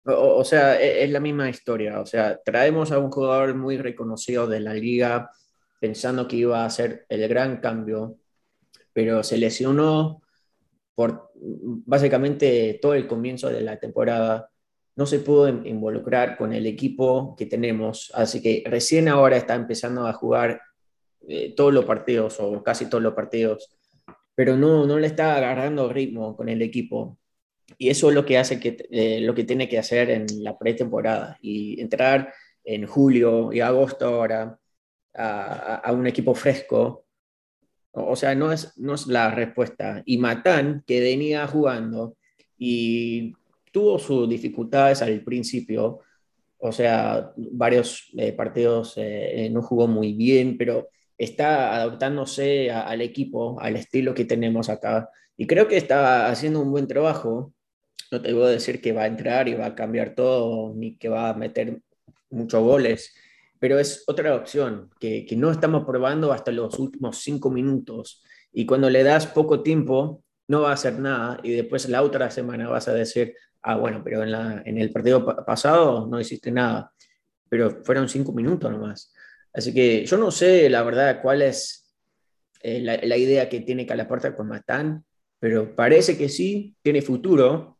o, 0.04 0.44
sea, 0.44 0.80
es, 0.80 1.04
es, 1.04 1.10
la 1.10 1.20
misma 1.20 1.48
historia. 1.48 2.00
O 2.00 2.06
sea, 2.06 2.40
traemos 2.44 2.92
a 2.92 2.98
un 2.98 3.10
jugador 3.10 3.54
muy 3.54 3.78
reconocido 3.78 4.46
de 4.46 4.60
la 4.60 4.74
liga 4.74 5.30
pensando 5.78 6.26
que 6.26 6.36
iba 6.36 6.62
a 6.62 6.66
hacer 6.66 7.06
el 7.08 7.28
gran 7.28 7.58
cambio, 7.58 8.18
pero 8.92 9.22
se 9.22 9.38
lesionó 9.38 10.22
por 10.94 11.30
básicamente 11.34 12.78
todo 12.80 12.94
el 12.94 13.06
comienzo 13.06 13.48
de 13.48 13.60
la 13.60 13.78
temporada. 13.78 14.50
No 14.96 15.06
se 15.06 15.18
pudo 15.18 15.48
involucrar 15.48 16.38
con 16.38 16.52
el 16.52 16.66
equipo 16.66 17.36
que 17.36 17.46
tenemos, 17.46 18.10
así 18.14 18.40
que 18.40 18.64
recién 18.66 19.08
ahora 19.08 19.36
está 19.36 19.54
empezando 19.54 20.06
a 20.06 20.12
jugar 20.14 20.62
eh, 21.28 21.54
todos 21.54 21.74
los 21.74 21.84
partidos 21.84 22.38
o 22.40 22.62
casi 22.62 22.86
todos 22.88 23.02
los 23.02 23.14
partidos 23.14 23.76
pero 24.36 24.56
no, 24.56 24.86
no 24.86 24.98
le 24.98 25.08
está 25.08 25.34
agarrando 25.34 25.92
ritmo 25.92 26.36
con 26.36 26.48
el 26.48 26.62
equipo. 26.62 27.18
Y 27.78 27.88
eso 27.88 28.10
es 28.10 28.14
lo 28.14 28.24
que 28.24 28.38
hace 28.38 28.60
que, 28.60 28.76
eh, 28.90 29.20
lo 29.22 29.34
que 29.34 29.44
tiene 29.44 29.68
que 29.68 29.78
hacer 29.78 30.10
en 30.10 30.26
la 30.44 30.56
pretemporada 30.56 31.38
y 31.40 31.80
entrar 31.80 32.32
en 32.62 32.86
julio 32.86 33.52
y 33.52 33.60
agosto 33.60 34.06
ahora 34.06 34.58
a, 35.16 35.90
un 35.92 36.06
equipo 36.06 36.34
fresco. 36.34 37.06
O 37.92 38.16
sea, 38.16 38.34
no 38.34 38.52
es, 38.52 38.76
no 38.78 38.94
es 38.94 39.06
la 39.06 39.30
respuesta. 39.30 40.02
Y 40.04 40.18
Matán, 40.18 40.84
que 40.86 41.00
venía 41.00 41.46
jugando 41.46 42.16
y 42.58 43.34
tuvo 43.72 43.98
sus 43.98 44.28
dificultades 44.28 45.02
al 45.02 45.22
principio, 45.22 46.00
o 46.58 46.72
sea, 46.72 47.32
varios 47.36 48.10
eh, 48.16 48.32
partidos 48.32 48.94
eh, 48.96 49.48
no 49.52 49.62
jugó 49.62 49.86
muy 49.86 50.14
bien, 50.14 50.56
pero 50.56 50.88
está 51.18 51.74
adaptándose 51.74 52.70
al 52.70 53.00
equipo, 53.00 53.60
al 53.60 53.76
estilo 53.76 54.14
que 54.14 54.24
tenemos 54.24 54.68
acá. 54.68 55.10
Y 55.36 55.46
creo 55.46 55.68
que 55.68 55.76
está 55.76 56.28
haciendo 56.28 56.60
un 56.60 56.70
buen 56.70 56.86
trabajo. 56.86 57.52
No 58.10 58.22
te 58.22 58.32
voy 58.32 58.44
a 58.44 58.48
decir 58.48 58.80
que 58.80 58.92
va 58.92 59.02
a 59.02 59.06
entrar 59.06 59.48
y 59.48 59.54
va 59.54 59.66
a 59.66 59.74
cambiar 59.74 60.14
todo, 60.14 60.74
ni 60.74 60.96
que 60.96 61.08
va 61.08 61.30
a 61.30 61.34
meter 61.34 61.80
muchos 62.30 62.62
goles, 62.62 63.14
pero 63.58 63.78
es 63.78 64.04
otra 64.06 64.34
opción 64.34 64.90
que, 65.00 65.24
que 65.24 65.36
no 65.36 65.50
estamos 65.50 65.84
probando 65.84 66.32
hasta 66.32 66.52
los 66.52 66.78
últimos 66.78 67.18
cinco 67.18 67.50
minutos. 67.50 68.22
Y 68.52 68.66
cuando 68.66 68.88
le 68.90 69.02
das 69.02 69.26
poco 69.26 69.62
tiempo, 69.62 70.22
no 70.48 70.62
va 70.62 70.70
a 70.70 70.74
hacer 70.74 70.98
nada. 70.98 71.40
Y 71.42 71.52
después 71.52 71.88
la 71.88 72.02
otra 72.02 72.30
semana 72.30 72.68
vas 72.68 72.88
a 72.88 72.94
decir, 72.94 73.34
ah, 73.62 73.76
bueno, 73.76 74.02
pero 74.04 74.22
en, 74.22 74.32
la, 74.32 74.62
en 74.64 74.78
el 74.78 74.92
partido 74.92 75.24
pasado 75.44 76.06
no 76.06 76.20
hiciste 76.20 76.50
nada. 76.50 76.92
Pero 77.48 77.82
fueron 77.84 78.08
cinco 78.08 78.32
minutos 78.32 78.70
nomás. 78.70 79.12
Así 79.52 79.72
que 79.72 80.04
yo 80.04 80.18
no 80.18 80.30
sé, 80.30 80.68
la 80.68 80.82
verdad, 80.82 81.20
cuál 81.22 81.42
es 81.42 81.94
eh, 82.62 82.80
la, 82.80 83.16
idea 83.16 83.48
que 83.48 83.60
tiene 83.60 83.86
Calaporta 83.86 84.34
con 84.34 84.48
Matán, 84.48 85.04
pero 85.38 85.74
parece 85.74 86.18
que 86.18 86.28
sí, 86.28 86.74
tiene 86.82 87.00
futuro. 87.00 87.78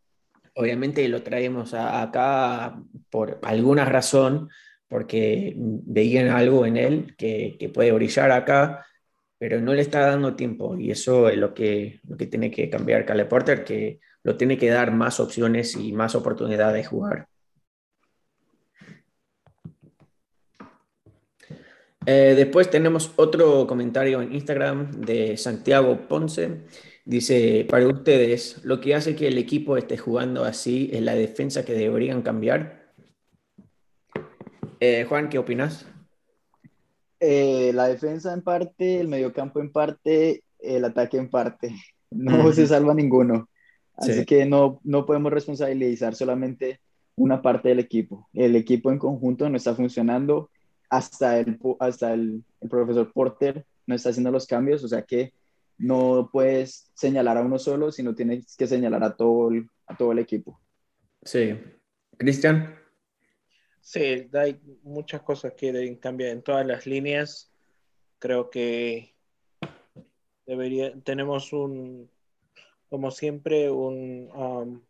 Obviamente 0.55 1.07
lo 1.09 1.23
traemos 1.23 1.75
acá 1.75 2.81
por 3.11 3.39
alguna 3.43 3.85
razón, 3.85 4.49
porque 4.89 5.55
veían 5.57 6.29
algo 6.29 6.67
en 6.67 6.77
él 6.77 7.15
que, 7.17 7.71
puede 7.75 7.93
brillar 7.93 8.31
acá, 8.31 8.87
pero 9.39 9.61
no 9.61 9.75
le 9.75 9.83
está 9.83 10.01
dando 10.07 10.37
tiempo 10.37 10.77
y 10.79 10.91
eso 10.91 11.29
es 11.29 11.37
lo 11.37 11.55
que, 11.55 12.01
lo 12.09 12.17
que 12.17 12.27
tiene 12.27 12.51
que 12.51 12.71
cambiar 12.71 13.05
Cale 13.05 13.27
Porter, 13.27 13.65
que 13.65 14.01
lo 14.23 14.37
tiene 14.37 14.59
que 14.59 14.71
dar 14.71 14.93
más 14.93 15.21
opciones 15.21 15.77
y 15.77 15.93
más 15.93 16.15
oportunidades 16.15 16.77
de 16.77 16.85
jugar. 16.89 17.29
Eh, 22.07 22.35
después 22.37 22.71
tenemos 22.71 23.13
otro 23.17 23.67
comentario 23.67 24.23
en 24.23 24.33
Instagram 24.33 24.93
de 24.93 25.37
Santiago 25.37 26.07
Ponce. 26.09 26.63
Dice, 27.05 27.67
para 27.69 27.87
ustedes, 27.89 28.65
lo 28.65 28.81
que 28.81 28.95
hace 28.95 29.17
que 29.17 29.27
el 29.29 29.39
equipo 29.39 29.77
esté 29.77 29.97
jugando 29.99 30.45
así 30.45 30.89
es 30.93 31.03
la 31.03 31.15
defensa 31.17 31.65
que 31.65 31.75
deberían 31.75 32.23
cambiar. 32.23 32.86
Eh, 34.81 35.05
Juan, 35.09 35.29
¿qué 35.29 35.39
opinas? 35.39 35.87
Eh, 37.21 37.73
la 37.75 37.89
defensa 37.89 38.33
en 38.33 38.43
parte, 38.43 39.01
el 39.01 39.09
mediocampo 39.09 39.61
en 39.61 39.73
parte, 39.73 40.43
el 40.59 40.85
ataque 40.85 41.17
en 41.17 41.31
parte. 41.31 41.75
No 42.09 42.53
se 42.53 42.69
salva 42.69 42.95
ninguno. 42.95 43.51
Así 43.97 44.25
que 44.25 44.47
no, 44.47 44.81
no 44.85 45.05
podemos 45.05 45.33
responsabilizar 45.33 46.15
solamente 46.15 46.81
una 47.17 47.43
parte 47.43 47.71
del 47.71 47.81
equipo. 47.81 48.29
El 48.33 48.55
equipo 48.55 48.93
en 48.93 48.99
conjunto 48.99 49.51
no 49.51 49.57
está 49.57 49.75
funcionando 49.75 50.51
hasta 50.89 51.41
el, 51.41 51.59
hasta 51.81 52.15
el, 52.15 52.45
profesor 52.71 53.13
Porter 53.13 53.67
no 53.87 53.95
está 53.95 54.11
haciendo 54.11 54.31
los 54.31 54.47
cambios, 54.47 54.85
o 54.85 54.89
sea 54.89 55.03
que 55.03 55.33
no 55.79 56.31
puedes 56.33 56.91
señalar 56.95 57.37
a 57.37 57.43
uno 57.43 57.59
solo, 57.59 57.91
sino 57.91 58.15
tienes 58.15 58.57
que 58.57 58.67
señalar 58.67 59.03
a 59.03 59.17
todo 59.17 59.51
el, 59.51 59.69
a 59.87 59.97
todo 59.97 60.13
el 60.13 60.21
equipo. 60.21 60.61
Sí. 61.23 61.59
Cristian. 62.17 62.76
Sí, 63.87 64.29
hay 64.33 64.61
muchas 64.83 65.23
cosas 65.23 65.53
que 65.55 65.73
deben 65.73 65.95
cambiar 65.97 66.31
en 66.31 66.43
todas 66.43 66.67
las 66.67 66.87
líneas. 66.87 67.53
Creo 68.19 68.51
que 68.51 69.15
debería, 70.45 70.93
tenemos 71.05 71.53
un, 71.53 72.11
como 72.89 73.13
siempre, 73.13 73.71
un 73.71 74.29
um, 74.35 74.83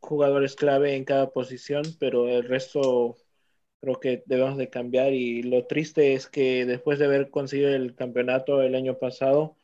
jugadores 0.00 0.56
clave 0.56 0.96
en 0.96 1.04
cada 1.04 1.30
posición, 1.30 1.84
pero 2.00 2.28
el 2.28 2.42
resto 2.48 3.16
creo 3.80 4.00
que 4.00 4.24
debemos 4.26 4.56
de 4.58 4.68
cambiar 4.70 5.12
y 5.12 5.44
lo 5.44 5.66
triste 5.66 6.14
es 6.14 6.26
que 6.28 6.66
después 6.66 6.98
de 6.98 7.06
haber 7.06 7.30
conseguido 7.30 7.70
el 7.70 7.94
campeonato 7.94 8.62
el 8.62 8.74
año 8.74 8.98
pasado, 8.98 9.56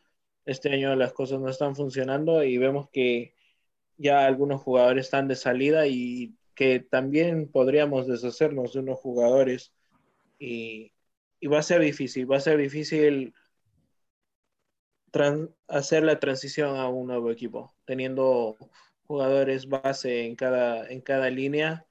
este 0.47 0.71
año 0.73 0.95
las 0.97 1.13
cosas 1.13 1.41
no 1.41 1.49
están 1.51 1.77
funcionando 1.77 2.45
y 2.45 2.59
vemos 2.59 2.89
que 2.91 3.35
ya 3.97 4.27
algunos 4.27 4.63
jugadores 4.63 5.07
están 5.07 5.29
de 5.29 5.37
salida 5.37 5.89
y 5.89 6.37
que 6.63 6.79
también 6.79 7.49
podríamos 7.49 8.07
deshacernos 8.07 8.73
de 8.73 8.79
unos 8.79 9.01
jugadores 9.01 9.73
y, 10.39 10.93
y 11.41 11.47
va 11.49 11.59
a 11.59 11.63
ser 11.65 11.81
difícil, 11.81 12.31
va 12.31 12.37
a 12.37 12.41
ser 12.41 12.57
difícil 12.57 13.35
hacer 15.67 16.05
la 16.05 16.21
transición 16.21 16.77
a 16.77 16.89
un 16.89 17.09
nuevo 17.09 17.33
equipo, 17.33 17.75
teniendo 17.85 18.57
jugadores 19.09 19.69
base 19.69 20.25
en 20.25 20.37
cada, 20.37 20.89
en 20.89 21.01
cada 21.01 21.31
línea. 21.31 21.85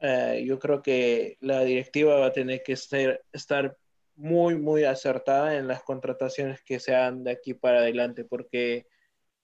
Eh, 0.00 0.44
yo 0.46 0.58
creo 0.58 0.82
que 0.82 1.38
la 1.40 1.64
directiva 1.64 2.16
va 2.16 2.26
a 2.26 2.32
tener 2.32 2.62
que 2.62 2.74
estar 2.74 3.78
muy, 4.16 4.58
muy 4.58 4.84
acertada 4.84 5.56
en 5.56 5.66
las 5.66 5.82
contrataciones 5.82 6.62
que 6.62 6.78
sean 6.78 7.24
de 7.24 7.30
aquí 7.30 7.54
para 7.54 7.78
adelante, 7.78 8.22
porque 8.22 8.86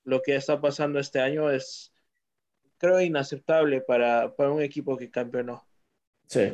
lo 0.05 0.21
que 0.21 0.37
está 0.37 0.61
pasando 0.61 0.99
este 0.99 1.19
año 1.19 1.51
es, 1.51 1.95
creo, 2.83 3.01
inaceptable 3.01 3.80
para, 3.80 4.35
para 4.35 4.51
un 4.51 4.61
equipo 4.61 4.97
que 4.97 5.11
campeonó. 5.11 5.64
Sí, 6.26 6.53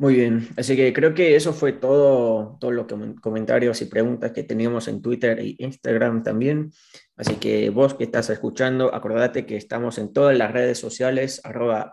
muy 0.00 0.14
bien, 0.14 0.48
así 0.56 0.76
que 0.76 0.92
creo 0.92 1.12
que 1.12 1.34
eso 1.34 1.52
fue 1.52 1.72
todo, 1.72 2.56
todos 2.60 2.72
los 2.72 2.86
comentarios 3.20 3.82
y 3.82 3.86
preguntas 3.86 4.30
que 4.30 4.44
teníamos 4.44 4.86
en 4.86 5.02
Twitter 5.02 5.40
e 5.40 5.56
Instagram 5.58 6.22
también. 6.22 6.70
Así 7.16 7.34
que 7.34 7.70
vos 7.70 7.94
que 7.94 8.04
estás 8.04 8.30
escuchando, 8.30 8.94
acordate 8.94 9.44
que 9.44 9.56
estamos 9.56 9.98
en 9.98 10.12
todas 10.12 10.38
las 10.38 10.52
redes 10.52 10.78
sociales, 10.78 11.40
arroba. 11.42 11.90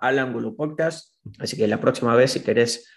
Así 1.39 1.57
que 1.57 1.67
la 1.67 1.81
próxima 1.81 2.15
vez 2.15 2.33
si 2.33 2.41
querés 2.41 2.87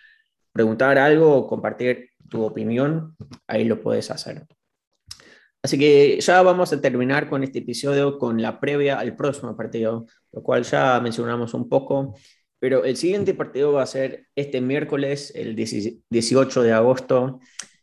preguntar 0.52 0.98
algo 0.98 1.34
o 1.34 1.46
compartir 1.46 2.10
tu 2.28 2.42
opinión, 2.44 3.16
ahí 3.46 3.64
lo 3.64 3.80
puedes 3.80 4.10
hacer. 4.10 4.46
Así 5.62 5.78
que 5.78 6.20
ya 6.20 6.40
vamos 6.42 6.72
a 6.72 6.80
terminar 6.80 7.28
con 7.28 7.42
este 7.42 7.58
episodio 7.58 8.18
con 8.18 8.40
la 8.40 8.60
previa 8.60 8.98
al 8.98 9.16
próximo 9.16 9.56
partido, 9.56 10.06
lo 10.32 10.42
cual 10.42 10.62
ya 10.62 11.00
mencionamos 11.00 11.52
un 11.54 11.68
poco. 11.68 12.14
Pero 12.60 12.84
el 12.84 12.96
siguiente 12.96 13.34
partido 13.34 13.72
va 13.72 13.82
a 13.82 13.86
ser 13.86 14.26
este 14.34 14.60
miércoles, 14.60 15.32
el 15.34 15.54
18 15.56 16.62
de 16.62 16.72
agosto. 16.72 17.40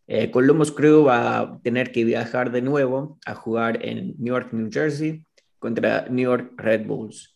Eh, 0.07 0.32
Columbus 0.32 0.71
Crew 0.71 1.05
va 1.05 1.39
a 1.39 1.59
tener 1.61 1.91
que 1.91 2.03
viajar 2.03 2.51
de 2.51 2.61
nuevo 2.61 3.17
a 3.26 3.36
jugar 3.36 3.86
en 3.86 4.15
Newark, 4.19 4.53
New 4.53 4.69
Jersey, 4.71 5.26
contra 5.59 6.07
New 6.09 6.30
York 6.30 6.53
Red 6.57 6.86
Bulls. 6.86 7.36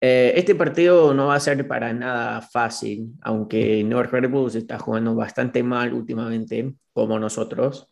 Eh, 0.00 0.34
este 0.36 0.54
partido 0.54 1.14
no 1.14 1.28
va 1.28 1.36
a 1.36 1.40
ser 1.40 1.66
para 1.66 1.92
nada 1.92 2.40
fácil, 2.42 3.12
aunque 3.22 3.82
New 3.82 3.96
York 3.96 4.12
Red 4.12 4.30
Bulls 4.30 4.54
está 4.54 4.78
jugando 4.78 5.14
bastante 5.14 5.62
mal 5.62 5.92
últimamente, 5.92 6.74
como 6.92 7.18
nosotros. 7.18 7.88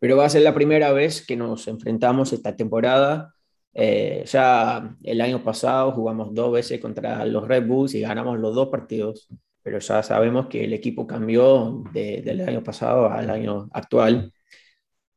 Pero 0.00 0.16
va 0.16 0.26
a 0.26 0.30
ser 0.30 0.42
la 0.42 0.54
primera 0.54 0.92
vez 0.92 1.24
que 1.26 1.36
nos 1.36 1.66
enfrentamos 1.68 2.32
esta 2.32 2.56
temporada 2.56 3.34
eh, 3.74 4.22
ya 4.26 4.96
el 5.02 5.20
año 5.20 5.42
pasado 5.42 5.90
jugamos 5.92 6.32
dos 6.32 6.52
veces 6.52 6.80
contra 6.80 7.26
los 7.26 7.46
Red 7.46 7.66
Bulls 7.66 7.94
y 7.94 8.00
ganamos 8.00 8.38
los 8.38 8.54
dos 8.54 8.68
partidos, 8.68 9.28
pero 9.62 9.80
ya 9.80 10.02
sabemos 10.02 10.46
que 10.46 10.64
el 10.64 10.72
equipo 10.72 11.06
cambió 11.06 11.82
del 11.92 12.40
año 12.48 12.62
pasado 12.62 13.08
al 13.10 13.30
año 13.30 13.68
actual. 13.72 14.32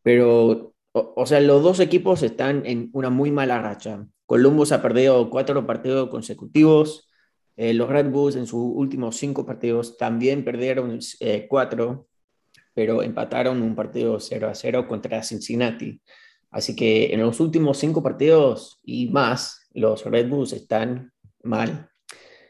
Pero 0.01 0.73
o, 0.93 1.25
sea, 1.25 1.39
los 1.41 1.61
dos 1.63 1.80
equipos 1.80 2.23
están 2.23 2.65
en 2.65 2.89
una 2.93 3.09
muy 3.09 3.32
mala 3.32 3.61
racha. 3.61 4.07
Columbus 4.25 4.71
ha 4.71 4.82
perdido 4.82 5.30
cuatro 5.30 5.65
partidos 5.67 6.09
consecutivos. 6.09 7.07
Eh, 7.55 7.73
los 7.73 7.89
Red 7.89 8.09
Bulls 8.09 8.36
en 8.36 8.47
sus 8.47 8.61
últimos 8.73 9.17
cinco 9.17 9.45
partidos 9.45 9.97
también 9.97 10.43
perdieron 10.43 10.99
eh, 11.19 11.47
cuatro, 11.49 12.06
pero 12.78 13.01
empataron 13.01 13.63
un 13.63 13.73
partido 13.73 14.19
0 14.19 14.49
a 14.49 14.53
0 14.53 14.88
contra 14.88 15.23
Cincinnati. 15.23 15.99
Así 16.51 16.75
que 16.75 17.11
en 17.11 17.21
los 17.21 17.39
últimos 17.39 17.80
cinco 17.80 18.03
partidos 18.03 18.80
y 18.84 19.09
más, 19.09 19.67
los 19.73 20.05
Red 20.05 20.30
Bulls 20.30 20.53
están 20.53 21.11
mal. 21.41 21.89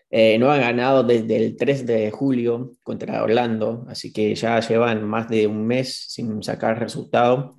Eh, 0.09 0.38
no 0.38 0.51
han 0.51 0.59
ganado 0.59 1.05
desde 1.05 1.38
el 1.38 1.55
3 1.55 1.86
de 1.86 2.11
julio 2.11 2.73
contra 2.84 3.23
Orlando, 3.23 3.86
así 3.88 4.11
que 4.11 4.36
ya 4.36 4.59
llevan 4.59 5.05
más 5.07 5.30
de 5.30 5.47
un 5.47 5.65
mes 5.65 6.07
sin 6.09 6.43
sacar 6.43 6.78
resultado, 6.78 7.55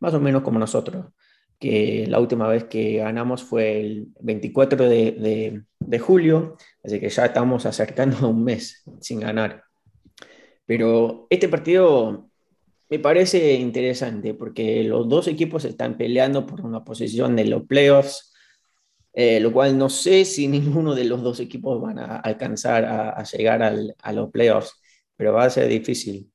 más 0.00 0.12
o 0.12 0.18
menos 0.18 0.42
como 0.42 0.58
nosotros, 0.58 1.12
que 1.60 2.06
la 2.08 2.18
última 2.18 2.48
vez 2.48 2.64
que 2.64 2.96
ganamos 2.96 3.44
fue 3.44 3.80
el 3.80 4.08
24 4.20 4.88
de, 4.88 5.62
de 5.78 5.98
julio, 6.00 6.56
así 6.82 6.98
que 6.98 7.08
ya 7.08 7.26
estamos 7.26 7.66
acercando 7.66 8.16
a 8.16 8.26
un 8.30 8.42
mes 8.42 8.82
sin 9.00 9.20
ganar. 9.20 9.69
Pero 10.70 11.26
este 11.30 11.48
partido 11.48 12.30
me 12.88 13.00
parece 13.00 13.54
interesante 13.54 14.34
porque 14.34 14.84
los 14.84 15.08
dos 15.08 15.26
equipos 15.26 15.64
están 15.64 15.96
peleando 15.96 16.46
por 16.46 16.60
una 16.60 16.84
posición 16.84 17.34
de 17.34 17.46
los 17.46 17.66
playoffs 17.66 18.32
eh, 19.12 19.40
lo 19.40 19.52
cual 19.52 19.76
no 19.76 19.90
sé 19.90 20.24
si 20.24 20.46
ninguno 20.48 20.94
de 20.94 21.06
los 21.06 21.22
dos 21.24 21.40
equipos 21.40 21.80
van 21.80 21.98
a 21.98 22.18
alcanzar 22.18 22.84
a, 22.84 23.20
llegar 23.24 23.64
a 23.64 24.12
los 24.12 24.30
playoffs, 24.30 24.80
pero 25.16 25.32
va 25.32 25.42
a 25.46 25.50
ser 25.50 25.66
difícil. 25.66 26.30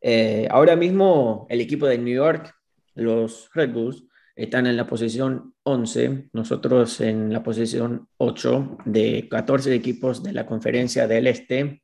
Eh, 0.00 0.48
ahora 0.50 0.74
mismo 0.74 1.46
el 1.50 1.60
equipo 1.60 1.86
de 1.86 1.98
New 1.98 2.14
York, 2.14 2.54
los 2.94 3.50
Red 3.52 3.74
Bulls, 3.74 4.02
están 4.34 4.66
en 4.66 4.78
la 4.78 4.86
posición 4.86 5.52
11, 5.64 6.30
nosotros 6.32 7.02
en 7.02 7.34
la 7.34 7.42
posición 7.42 8.08
8 8.16 8.78
de 8.86 9.28
14 9.28 9.74
equipos 9.74 10.22
de 10.22 10.32
la 10.32 10.46
conferencia 10.46 11.06
del 11.06 11.26
Este. 11.26 11.82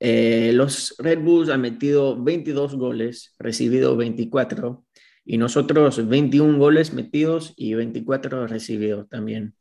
Eh, 0.00 0.52
los 0.54 0.94
Red 0.98 1.20
Bulls 1.20 1.50
han 1.50 1.60
metido 1.60 2.22
22 2.22 2.76
goles, 2.76 3.34
recibido 3.38 3.96
24 3.96 4.84
y 5.24 5.38
nosotros 5.38 6.08
21 6.08 6.58
goles 6.58 6.92
metidos 6.92 7.52
y 7.56 7.74
24 7.74 8.46
recibidos 8.46 9.08
también. 9.08 9.54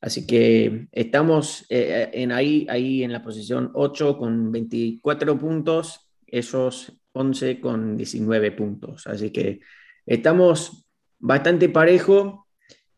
Así 0.00 0.26
que 0.26 0.88
estamos 0.92 1.64
eh, 1.70 2.10
en 2.12 2.32
ahí, 2.32 2.66
ahí 2.68 3.02
en 3.02 3.12
la 3.12 3.22
posición 3.22 3.70
8 3.72 4.18
con 4.18 4.52
24 4.52 5.38
puntos, 5.38 6.10
esos 6.26 6.92
11 7.12 7.60
con 7.60 7.96
19 7.96 8.52
puntos. 8.52 9.06
Así 9.06 9.30
que 9.30 9.60
estamos 10.04 10.84
bastante 11.18 11.70
parejo 11.70 12.46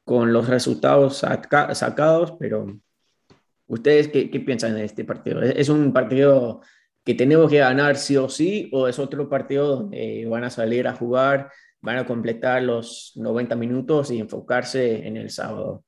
con 0.02 0.32
los 0.32 0.48
resultados 0.48 1.18
sacados, 1.18 2.32
pero 2.40 2.80
¿ustedes 3.66 4.08
qué, 4.08 4.26
piensan 4.40 4.74
de 4.74 4.84
este 4.84 5.04
partido? 5.04 5.42
¿Es 5.42 5.68
un 5.68 5.92
partido 5.92 6.60
que 7.04 7.14
tenemos 7.14 7.50
que 7.50 7.58
ganar 7.58 7.96
sí 7.96 8.16
o 8.16 8.28
sí 8.28 8.68
o 8.72 8.88
es 8.88 8.98
otro 8.98 9.28
partido 9.28 9.76
donde 9.76 10.26
van 10.26 10.44
a 10.44 10.50
salir 10.50 10.88
a 10.88 10.94
jugar 10.94 11.50
van 11.86 11.98
a 11.98 12.06
completar 12.06 12.62
los 12.64 13.12
90 13.14 13.54
minutos 13.54 14.10
y 14.10 14.18
enfocarse 14.18 15.06
en 15.06 15.16
el 15.16 15.30
sábado. 15.30 15.84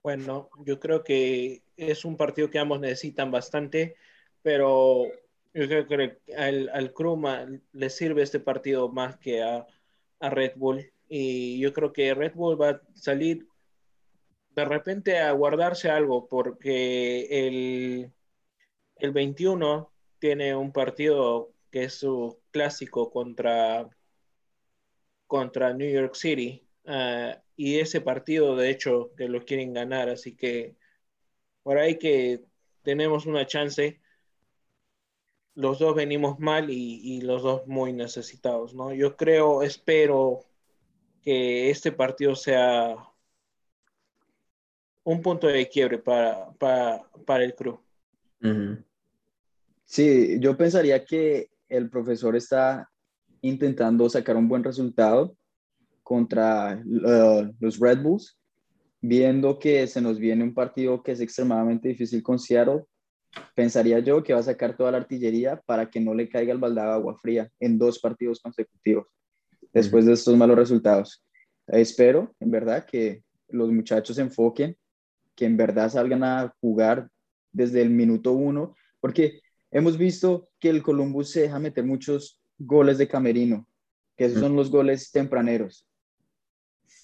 Bueno, 0.00 0.48
yo 0.64 0.78
creo 0.78 1.02
que 1.02 1.64
es 1.76 2.04
un 2.04 2.16
partido 2.16 2.50
que 2.50 2.60
ambos 2.60 2.78
necesitan 2.78 3.32
bastante, 3.32 3.96
pero 4.42 5.06
yo 5.52 5.66
creo 5.68 5.88
que 5.88 6.18
al, 6.36 6.70
al 6.72 6.94
le 7.72 7.90
sirve 7.90 8.22
este 8.22 8.38
partido 8.38 8.88
más 8.88 9.16
que 9.18 9.42
a, 9.42 9.66
a, 10.20 10.30
Red 10.30 10.52
Bull. 10.54 10.88
Y 11.08 11.58
yo 11.58 11.72
creo 11.72 11.92
que 11.92 12.14
Red 12.14 12.34
Bull 12.34 12.60
va 12.60 12.70
a 12.70 12.80
salir 12.94 13.48
de 14.54 14.64
repente 14.64 15.18
a 15.18 15.32
guardarse 15.32 15.90
algo, 15.90 16.26
porque 16.28 17.46
el, 17.48 18.12
el 18.96 19.12
21 19.12 19.92
tiene 20.18 20.54
un 20.56 20.72
partido 20.72 21.52
que 21.70 21.84
es 21.84 21.94
su 21.94 22.40
clásico 22.50 23.10
contra 23.10 23.88
contra 25.30 25.72
New 25.72 25.88
York 25.88 26.14
City. 26.16 26.66
Ah, 26.86 27.40
y 27.56 27.78
ese 27.78 28.00
partido, 28.00 28.56
de 28.56 28.70
hecho, 28.70 29.12
que 29.16 29.28
lo 29.28 29.44
quieren 29.44 29.72
ganar. 29.72 30.08
Así 30.08 30.36
que 30.36 30.76
por 31.62 31.78
ahí 31.78 31.98
que 31.98 32.44
tenemos 32.82 33.26
una 33.26 33.46
chance. 33.46 34.00
Los 35.54 35.78
dos 35.78 35.94
venimos 35.94 36.38
mal 36.38 36.70
y, 36.70 37.20
los 37.20 37.42
dos 37.42 37.66
muy 37.66 37.92
necesitados, 37.92 38.74
¿no? 38.74 38.94
Yo 38.94 39.16
creo, 39.16 39.62
espero 39.62 40.40
que 41.22 41.70
este 41.70 41.92
partido 41.92 42.34
sea 42.34 42.96
un 45.04 45.22
punto 45.22 45.46
de 45.46 45.68
quiebre 45.68 45.98
para, 45.98 46.50
para, 46.58 47.44
el 47.44 47.54
club. 47.54 47.80
Sí, 49.84 50.38
yo 50.40 50.56
pensaría 50.56 51.04
que 51.04 51.50
el 51.68 51.88
profesor 51.90 52.36
está 52.36 52.88
intentando 53.42 54.08
sacar 54.08 54.36
un 54.36 54.48
buen 54.48 54.62
resultado 54.62 55.36
contra 56.02 56.82
uh, 56.84 57.52
los 57.60 57.78
Red 57.78 58.02
Bulls, 58.02 58.38
viendo 59.00 59.58
que 59.58 59.86
se 59.86 60.00
nos 60.00 60.18
viene 60.18 60.44
un 60.44 60.54
partido 60.54 61.02
que 61.02 61.12
es 61.12 61.20
extremadamente 61.20 61.88
difícil 61.88 62.22
con 62.22 62.38
Seattle, 62.38 62.84
pensaría 63.54 64.00
yo 64.00 64.22
que 64.22 64.32
va 64.32 64.40
a 64.40 64.44
sacar 64.44 64.76
toda 64.76 64.90
la 64.90 64.98
artillería 64.98 65.60
para 65.64 65.88
que 65.88 66.00
no 66.00 66.14
le 66.14 66.28
caiga 66.28 66.52
el 66.52 66.58
baldado 66.58 66.88
de 66.88 66.94
agua 66.94 67.16
fría 67.16 67.48
en 67.60 67.78
dos 67.78 67.98
partidos 67.98 68.40
consecutivos 68.40 69.06
después 69.72 70.04
de 70.04 70.14
estos 70.14 70.36
malos 70.36 70.56
resultados. 70.56 71.24
Espero, 71.66 72.34
en 72.40 72.50
verdad, 72.50 72.84
que 72.84 73.22
los 73.48 73.70
muchachos 73.70 74.16
se 74.16 74.22
enfoquen, 74.22 74.76
que 75.40 75.46
en 75.46 75.56
verdad 75.56 75.88
salgan 75.88 76.22
a 76.22 76.54
jugar 76.60 77.08
desde 77.50 77.80
el 77.80 77.88
minuto 77.88 78.32
uno, 78.32 78.76
porque 79.00 79.40
hemos 79.70 79.96
visto 79.96 80.50
que 80.58 80.68
el 80.68 80.82
Columbus 80.82 81.30
se 81.30 81.40
deja 81.40 81.58
meter 81.58 81.82
muchos 81.82 82.38
goles 82.58 82.98
de 82.98 83.08
camerino, 83.08 83.66
que 84.18 84.26
esos 84.26 84.38
son 84.40 84.54
los 84.54 84.70
goles 84.70 85.10
tempraneros. 85.10 85.88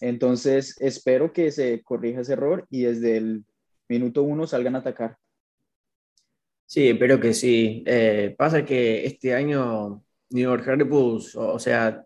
Entonces, 0.02 0.76
espero 0.80 1.32
que 1.32 1.50
se 1.50 1.82
corrija 1.82 2.20
ese 2.20 2.34
error 2.34 2.66
y 2.68 2.82
desde 2.82 3.16
el 3.16 3.46
minuto 3.88 4.22
uno 4.22 4.46
salgan 4.46 4.76
a 4.76 4.80
atacar. 4.80 5.16
Sí, 6.66 6.90
espero 6.90 7.18
que 7.18 7.32
sí. 7.32 7.84
Eh, 7.86 8.34
pasa 8.36 8.66
que 8.66 9.06
este 9.06 9.32
año 9.32 10.04
New 10.28 10.42
York 10.42 10.66
Red 10.66 10.86
Bulls, 10.86 11.34
o, 11.36 11.58
sea, 11.58 12.04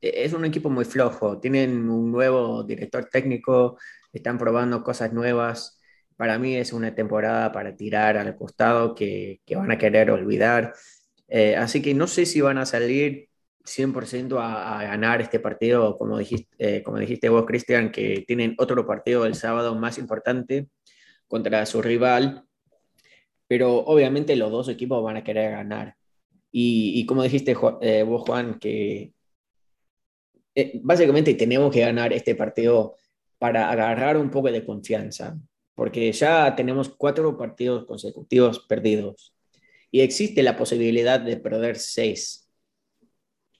es 0.00 0.32
un 0.32 0.44
equipo 0.44 0.70
muy 0.70 0.84
flojo. 0.84 1.38
Tienen 1.40 1.88
un 1.88 2.10
nuevo 2.12 2.62
director 2.64 3.06
técnico, 3.06 3.78
están 4.12 4.38
probando 4.38 4.82
cosas 4.82 5.12
nuevas. 5.12 5.80
Para 6.16 6.38
mí 6.38 6.56
es 6.56 6.72
una 6.72 6.94
temporada 6.94 7.52
para 7.52 7.76
tirar 7.76 8.16
al 8.16 8.36
costado 8.36 8.94
que, 8.94 9.40
que 9.46 9.56
van 9.56 9.70
a 9.70 9.78
querer 9.78 10.10
olvidar. 10.10 10.74
Eh, 11.28 11.56
así 11.56 11.80
que 11.80 11.94
no 11.94 12.06
sé 12.06 12.26
si 12.26 12.40
van 12.40 12.58
a 12.58 12.66
salir 12.66 13.30
100% 13.64 14.38
a, 14.40 14.82
ganar 14.82 15.20
este 15.20 15.40
partido, 15.40 15.96
como 15.96 16.18
dijiste, 16.18 16.48
eh, 16.58 16.82
como 16.82 16.98
dijiste 16.98 17.28
vos, 17.28 17.46
Cristian, 17.46 17.92
que 17.92 18.24
tienen 18.26 18.54
otro 18.58 18.86
partido 18.86 19.24
el 19.26 19.34
sábado 19.34 19.74
más 19.74 19.98
importante 19.98 20.68
contra 21.28 21.64
su 21.66 21.82
rival, 21.82 22.44
pero 23.46 23.76
obviamente 23.78 24.36
los 24.36 24.50
dos 24.50 24.68
equipos 24.68 25.02
van 25.02 25.18
a 25.18 25.24
querer 25.24 25.52
ganar. 25.52 25.96
Y, 26.52 27.06
como 27.06 27.22
dijiste 27.22 27.56
eh, 27.82 28.02
vos, 28.02 28.22
Juan, 28.22 28.58
que 28.58 29.12
básicamente 30.82 31.34
tenemos 31.34 31.72
que 31.72 31.80
ganar 31.80 32.12
este 32.12 32.34
partido 32.34 32.96
para 33.38 33.70
agarrar 33.70 34.16
un 34.16 34.30
poco 34.30 34.50
de 34.50 34.64
confianza, 34.64 35.38
porque 35.74 36.12
ya 36.12 36.54
tenemos 36.54 36.88
cuatro 36.88 37.36
partidos 37.36 37.86
consecutivos 37.86 38.60
perdidos 38.60 39.34
y 39.90 40.00
existe 40.00 40.42
la 40.42 40.56
posibilidad 40.56 41.20
de 41.20 41.36
perder 41.36 41.78
seis. 41.78 42.48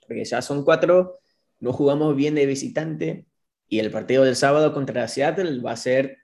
Porque 0.07 0.24
ya 0.24 0.43
son 0.43 0.64
cuatro, 0.64 1.20
no 1.61 1.72
jugamos 1.72 2.16
bien 2.16 2.34
de 2.34 2.47
visitante 2.47 3.26
y 3.68 3.78
el 3.78 3.91
partido 3.91 4.24
del 4.24 4.36
sábado 4.36 4.72
contra 4.72 5.09
Seattle 5.09 5.61
va 5.61 5.72
a 5.72 5.76
ser 5.76 6.18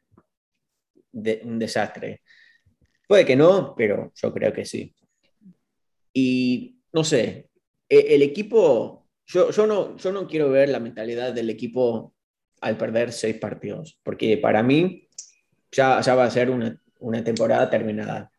un 1.12 1.58
desastre. 1.58 2.22
Puede 3.08 3.24
que 3.24 3.36
no, 3.36 3.74
pero 3.76 4.12
yo 4.14 4.32
creo 4.32 4.52
que 4.52 4.64
sí. 4.64 4.94
Y 6.12 6.80
no 6.92 7.04
sé, 7.04 7.50
e, 7.88 8.14
el 8.14 8.22
equipo, 8.22 9.05
yo, 9.26 9.50
yo, 9.50 9.66
no, 9.66 9.96
yo 9.96 10.12
no 10.12 10.26
quiero 10.26 10.50
ver 10.50 10.68
la 10.68 10.80
mentalidad 10.80 11.32
del 11.32 11.50
equipo 11.50 12.14
al 12.60 12.76
perder 12.76 13.12
seis 13.12 13.36
partidos, 13.36 13.98
porque 14.02 14.38
para 14.38 14.62
mí 14.62 15.08
ya, 15.70 16.00
ya 16.00 16.14
va 16.14 16.24
a 16.24 16.30
ser 16.30 16.50
una, 16.50 16.80
una 17.00 17.22
temporada 17.22 17.68
terminada 17.68 18.30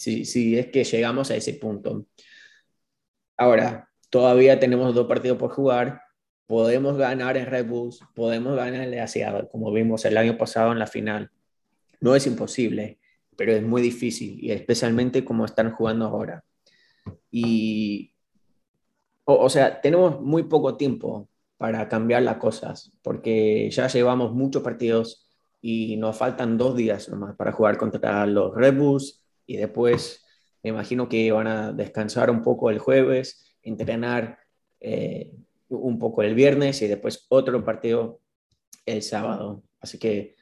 si, 0.00 0.58
es 0.58 0.68
que 0.68 0.84
llegamos 0.84 1.30
a 1.30 1.36
ese 1.36 1.54
punto. 1.54 2.06
Ahora, 3.36 3.90
todavía 4.08 4.58
tenemos 4.58 4.94
dos 4.94 5.06
partidos 5.06 5.38
por 5.38 5.50
jugar, 5.50 6.00
podemos 6.46 6.96
ganar 6.96 7.36
en 7.36 7.46
Red 7.46 7.66
Bulls, 7.66 8.00
podemos 8.14 8.56
ganar 8.56 8.82
en 8.82 9.08
Seattle, 9.08 9.48
como 9.50 9.70
vimos 9.72 10.04
el 10.04 10.16
año 10.16 10.38
pasado 10.38 10.72
en 10.72 10.78
la 10.78 10.86
final. 10.86 11.30
No 12.00 12.16
es 12.16 12.26
imposible, 12.26 12.98
pero 13.36 13.52
es 13.52 13.62
muy 13.62 13.82
difícil, 13.82 14.42
y 14.42 14.52
especialmente 14.52 15.24
como 15.24 15.44
están 15.44 15.72
jugando 15.72 16.06
ahora. 16.06 16.44
Y 17.30 18.09
o, 19.38 19.48
sea, 19.48 19.80
tenemos 19.80 20.20
muy 20.20 20.44
poco 20.44 20.76
tiempo 20.76 21.28
para 21.56 21.88
cambiar 21.88 22.22
las 22.22 22.36
cosas, 22.36 22.92
porque 23.02 23.70
ya 23.70 23.86
llevamos 23.88 24.32
muchos 24.32 24.62
partidos 24.62 25.28
y 25.60 25.96
nos 25.96 26.16
faltan 26.16 26.56
dos 26.56 26.76
días 26.76 27.08
nomás 27.08 27.36
para 27.36 27.52
jugar 27.52 27.76
contra 27.76 28.26
los 28.26 28.54
Red 28.54 28.76
Bulls 28.76 29.22
y 29.46 29.56
después 29.56 30.24
me 30.62 30.70
imagino 30.70 31.08
que 31.08 31.30
van 31.32 31.46
a 31.46 31.72
descansar 31.72 32.30
un 32.30 32.42
poco 32.42 32.70
el 32.70 32.78
jueves, 32.78 33.44
entrenar 33.62 34.38
eh, 34.80 35.34
un 35.68 35.98
poco 35.98 36.22
el 36.22 36.34
viernes 36.34 36.80
y 36.82 36.88
después 36.88 37.26
otro 37.28 37.62
partido 37.64 38.20
el 38.86 39.02
sábado. 39.02 39.62
Así 39.80 39.98
que 39.98 40.36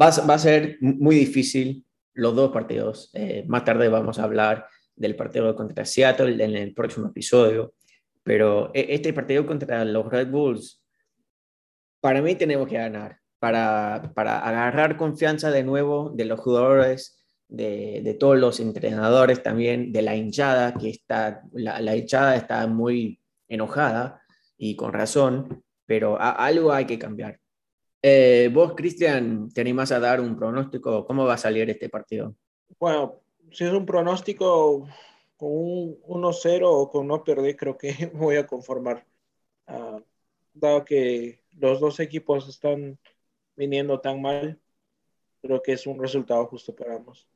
va, 0.00 0.10
va 0.28 0.34
a 0.34 0.38
ser 0.38 0.78
muy 0.80 1.16
difícil 1.16 1.84
los 2.14 2.34
dos 2.34 2.50
partidos. 2.50 3.10
Eh, 3.14 3.44
más 3.46 3.64
tarde 3.64 3.88
vamos 3.88 4.18
a 4.18 4.24
hablar 4.24 4.66
del 4.96 5.14
partido 5.14 5.54
contra 5.54 5.84
Seattle 5.84 6.42
en 6.44 6.56
el 6.56 6.74
próximo 6.74 7.08
episodio, 7.08 7.74
pero 8.28 8.70
e, 8.74 8.88
este 8.90 9.14
partido 9.14 9.46
contra 9.46 9.86
los 9.86 10.06
Red 10.06 10.28
Bulls, 10.28 10.84
para 11.98 12.20
mí 12.20 12.34
tenemos 12.34 12.68
que 12.68 12.76
ganar, 12.76 13.20
para, 13.38 14.12
para 14.14 14.40
agarrar 14.46 14.98
confianza 14.98 15.50
de 15.50 15.64
nuevo 15.64 16.10
de 16.14 16.26
los 16.26 16.38
jugadores, 16.38 17.24
de, 17.48 18.02
de, 18.04 18.12
todos 18.12 18.36
los 18.36 18.60
entrenadores 18.60 19.42
también, 19.42 19.92
de 19.92 20.02
la 20.02 20.14
hinchada, 20.14 20.74
que 20.74 20.90
está, 20.90 21.40
la, 21.52 21.80
la 21.80 21.96
hinchada 21.96 22.36
está 22.36 22.66
muy 22.66 23.18
enojada 23.48 24.20
y 24.58 24.76
con 24.76 24.92
razón, 24.92 25.64
pero 25.86 26.20
algo 26.20 26.70
hay 26.70 26.84
que 26.84 26.98
cambiar. 26.98 27.40
Eh, 28.02 28.50
vos, 28.52 28.74
Cristian, 28.76 29.48
¿te 29.48 29.62
animás 29.62 29.90
a 29.90 30.00
dar 30.00 30.20
un 30.20 30.36
pronóstico? 30.36 31.06
¿Cómo 31.06 31.24
va 31.24 31.34
a 31.34 31.38
salir 31.38 31.70
este 31.70 31.88
partido? 31.88 32.34
Bueno, 32.78 33.22
si 33.50 33.64
es 33.64 33.72
un 33.72 33.86
pronóstico 33.86 34.86
con 35.38 35.50
un 35.52 36.00
1-0 36.02 36.68
o 36.68 36.90
con 36.90 37.06
no 37.06 37.24
perder, 37.24 37.56
creo 37.56 37.78
que 37.78 38.10
voy 38.14 38.36
a 38.36 38.46
conformar. 38.46 39.06
Uh, 39.66 40.02
dado 40.52 40.84
que 40.84 41.42
los 41.58 41.80
dos 41.80 42.00
equipos 42.00 42.48
están 42.48 42.98
viniendo 43.56 44.00
tan 44.00 44.20
mal, 44.20 44.60
creo 45.40 45.62
que 45.62 45.72
es 45.72 45.86
un 45.86 45.98
resultado 45.98 46.44
justo 46.46 46.74
para 46.74 46.96
ambos. 46.96 47.26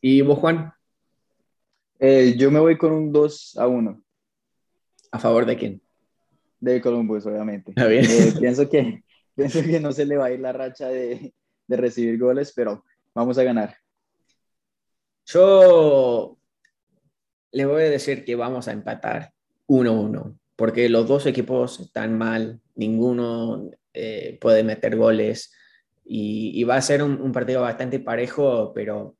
¿Y 0.00 0.20
vos, 0.22 0.38
Juan? 0.38 0.72
Eh, 1.98 2.34
yo 2.36 2.50
me 2.50 2.60
voy 2.60 2.76
con 2.76 2.92
un 2.92 3.12
2 3.12 3.56
a 3.58 3.66
1. 3.66 4.02
¿A 5.12 5.18
favor 5.18 5.46
de 5.46 5.56
quién? 5.56 5.82
De 6.58 6.80
Columbus, 6.80 7.26
obviamente. 7.26 7.72
Ah, 7.76 7.86
bien. 7.86 8.04
Eh, 8.04 8.34
pienso, 8.40 8.68
que, 8.68 9.02
pienso 9.34 9.62
que 9.62 9.80
no 9.80 9.92
se 9.92 10.04
le 10.04 10.16
va 10.16 10.26
a 10.26 10.30
ir 10.30 10.40
la 10.40 10.52
racha 10.52 10.88
de, 10.88 11.34
de 11.66 11.76
recibir 11.76 12.18
goles, 12.18 12.52
pero 12.54 12.84
vamos 13.14 13.38
a 13.38 13.42
ganar. 13.42 13.76
Yo 15.26 16.39
le 17.52 17.64
voy 17.66 17.82
a 17.82 17.90
decir 17.90 18.24
que 18.24 18.36
vamos 18.36 18.68
a 18.68 18.72
empatar 18.72 19.32
1-1, 19.66 20.38
porque 20.56 20.88
los 20.88 21.08
dos 21.08 21.26
equipos 21.26 21.80
están 21.80 22.16
mal, 22.16 22.60
ninguno 22.74 23.70
eh, 23.92 24.38
puede 24.40 24.62
meter 24.62 24.96
goles 24.96 25.52
y, 26.04 26.64
va 26.64 26.76
a 26.76 26.82
ser 26.82 27.02
un, 27.02 27.32
partido 27.32 27.62
bastante 27.62 28.00
parejo, 28.00 28.72
pero 28.74 29.16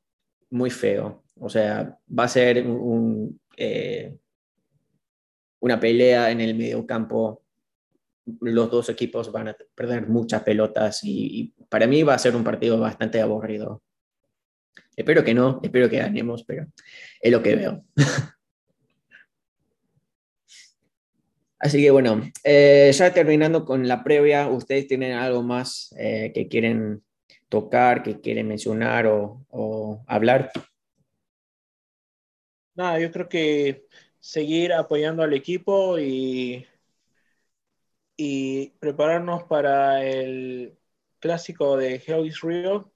muy 0.51 0.71
feo. 0.71 1.23
O 1.39 1.49
sea, 1.49 1.97
va 2.19 2.25
a 2.25 2.29
ser 2.29 2.65
eh, 3.57 4.17
una 5.61 5.79
pelea 5.79 6.31
en 6.31 6.41
el 6.41 6.57
medio 6.57 6.85
campo. 6.87 7.43
Los 8.41 8.71
dos 8.71 8.89
equipos 8.89 9.31
van 9.31 9.49
a 9.49 9.57
perder 9.75 10.09
muchas 10.09 10.43
pelotas 10.43 11.01
y 11.05 11.55
para 11.69 11.87
mí 11.87 12.03
va 12.03 12.15
a 12.15 12.19
ser 12.19 12.35
un 12.35 12.45
partido 12.45 12.79
bastante 12.79 13.21
aburrido. 13.21 13.83
Espero 14.97 15.25
que 15.25 15.35
no, 15.35 15.61
espero 15.63 15.89
que 15.89 15.99
ganemos, 15.99 16.45
pero 16.45 16.67
es 17.21 17.33
lo 17.33 17.43
que 17.43 17.57
veo. 17.57 17.85
Así 21.59 21.83
que 21.83 21.91
bueno, 21.91 22.23
eh, 22.43 22.91
ya 22.93 23.13
terminando 23.13 23.67
con 23.67 23.87
la 23.87 24.03
previa, 24.03 24.49
¿ustedes 24.49 24.87
tienen 24.87 25.13
algo 25.13 25.43
más 25.43 25.95
eh, 25.99 26.33
que 26.35 26.49
quieren 26.49 27.03
tocar, 27.51 28.03
que 28.03 28.19
quieren 28.21 28.49
mencionar 28.49 29.07
o, 29.07 30.03
hablar? 30.07 30.51
Nada, 32.75 32.99
yo 32.99 33.13
creo 33.13 33.29
que 33.29 33.87
seguir 34.21 34.73
apoyando 34.73 35.23
al 35.23 35.35
equipo 35.35 35.99
y, 35.99 36.67
y 38.17 38.71
prepararnos 38.79 39.43
para 39.45 40.03
el 40.03 40.79
clásico 41.19 41.77
de 41.77 42.03
Hell 42.07 42.27
is 42.27 42.41
Real, 42.41 42.87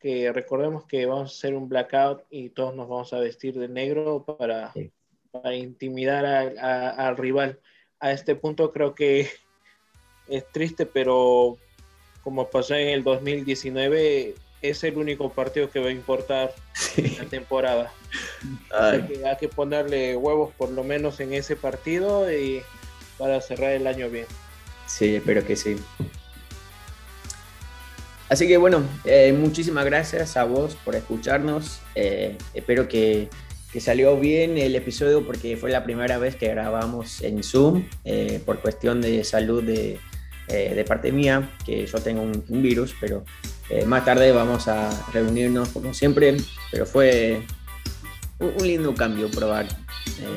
que 0.00 0.32
recordemos 0.32 0.86
que 0.86 1.06
vamos 1.06 1.30
a 1.30 1.36
hacer 1.36 1.54
un 1.54 1.68
blackout 1.68 2.22
y 2.30 2.48
todos 2.48 2.74
nos 2.74 2.88
vamos 2.88 3.12
a 3.12 3.20
vestir 3.20 3.58
de 3.58 3.68
negro 3.68 4.24
para, 4.24 4.72
sí. 4.72 4.90
para 5.30 5.54
intimidar 5.54 6.24
al 6.24 7.16
rival. 7.16 7.60
A 8.00 8.12
este 8.12 8.34
punto 8.34 8.72
creo 8.72 8.94
que 8.94 9.28
es 10.28 10.50
triste, 10.52 10.86
pero 10.86 11.58
como 12.24 12.48
pasó 12.48 12.74
en 12.74 12.88
el 12.88 13.04
2019, 13.04 14.34
es 14.62 14.84
el 14.84 14.96
único 14.96 15.30
partido 15.30 15.70
que 15.70 15.80
va 15.80 15.88
a 15.88 15.92
importar 15.92 16.54
sí. 16.74 17.02
en 17.04 17.18
la 17.18 17.24
temporada. 17.26 17.92
Hay 18.70 19.02
que, 19.02 19.26
hay 19.26 19.36
que, 19.36 19.48
ponerle 19.48 20.16
huevos 20.16 20.52
por 20.54 20.70
lo 20.70 20.82
menos 20.82 21.20
en 21.20 21.34
ese 21.34 21.56
partido 21.56 22.30
y 22.32 22.62
para 23.18 23.40
cerrar 23.40 23.72
el 23.72 23.86
año 23.86 24.08
bien. 24.08 24.26
Sí, 24.86 25.14
espero 25.16 25.44
que 25.44 25.56
sí. 25.56 25.76
Así 28.30 28.46
que 28.46 28.56
bueno, 28.58 28.84
eh, 29.04 29.32
muchísimas 29.36 29.84
gracias 29.84 30.36
a 30.36 30.44
vos 30.44 30.76
por 30.84 30.94
escucharnos. 30.94 31.80
Eh, 31.96 32.38
espero 32.54 32.86
que, 32.86 33.28
salió 33.80 34.18
bien 34.18 34.56
el 34.56 34.74
episodio 34.76 35.26
porque 35.26 35.56
fue 35.56 35.70
la 35.70 35.82
primera 35.82 36.18
vez 36.18 36.36
que 36.36 36.48
grabamos 36.48 37.22
en 37.22 37.42
Zoom 37.42 37.84
eh, 38.04 38.40
por 38.44 38.60
cuestión 38.60 39.00
de 39.00 39.22
salud 39.24 39.64
de, 39.64 39.98
eh, 40.48 40.74
de, 40.74 40.84
parte 40.84 41.10
mía, 41.10 41.50
que 41.64 41.86
yo 41.86 41.98
tengo 41.98 42.22
un, 42.22 42.62
virus, 42.62 42.94
pero 43.00 43.24
más 43.86 44.04
tarde 44.04 44.32
vamos 44.32 44.68
a 44.68 44.90
reunirnos 45.12 45.70
como 45.70 45.92
siempre. 45.92 46.36
Pero 46.70 46.86
fue 46.86 47.42
un, 48.38 48.52
un 48.56 48.66
lindo 48.66 48.94
cambio 48.94 49.28
probar 49.28 49.66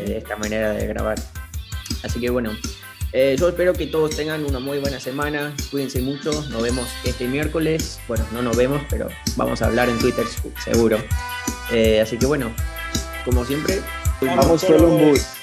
esta 0.08 0.36
manera 0.36 0.74
de 0.74 0.88
grabar. 0.88 1.20
Así 2.04 2.20
que 2.20 2.32
bueno, 2.32 2.52
eh, 3.14 3.36
yo 3.39 3.49
espero 3.49 3.74
que 3.74 3.88
todos 3.88 4.16
tengan 4.16 4.43
una 4.43 4.59
muy 4.59 4.80
buena 4.80 4.99
semana. 4.99 5.55
Cuídense 5.70 6.01
mucho. 6.01 6.32
Nos 6.49 6.61
vemos 6.64 6.88
este 7.03 7.28
miércoles. 7.28 7.99
Bueno, 8.07 8.26
no 8.32 8.41
nos 8.41 8.57
vemos, 8.57 8.82
pero 8.89 9.07
vamos 9.36 9.61
a 9.61 9.68
hablar 9.68 9.88
en 9.89 9.99
Twitter 9.99 10.26
seguro. 10.64 10.97
Eh, 11.72 12.01
así 12.01 12.18
que 12.18 12.26
bueno, 12.26 12.51
como 13.24 13.45
siempre, 13.45 13.82
vamos 14.22 14.64
Columbus. 14.64 15.43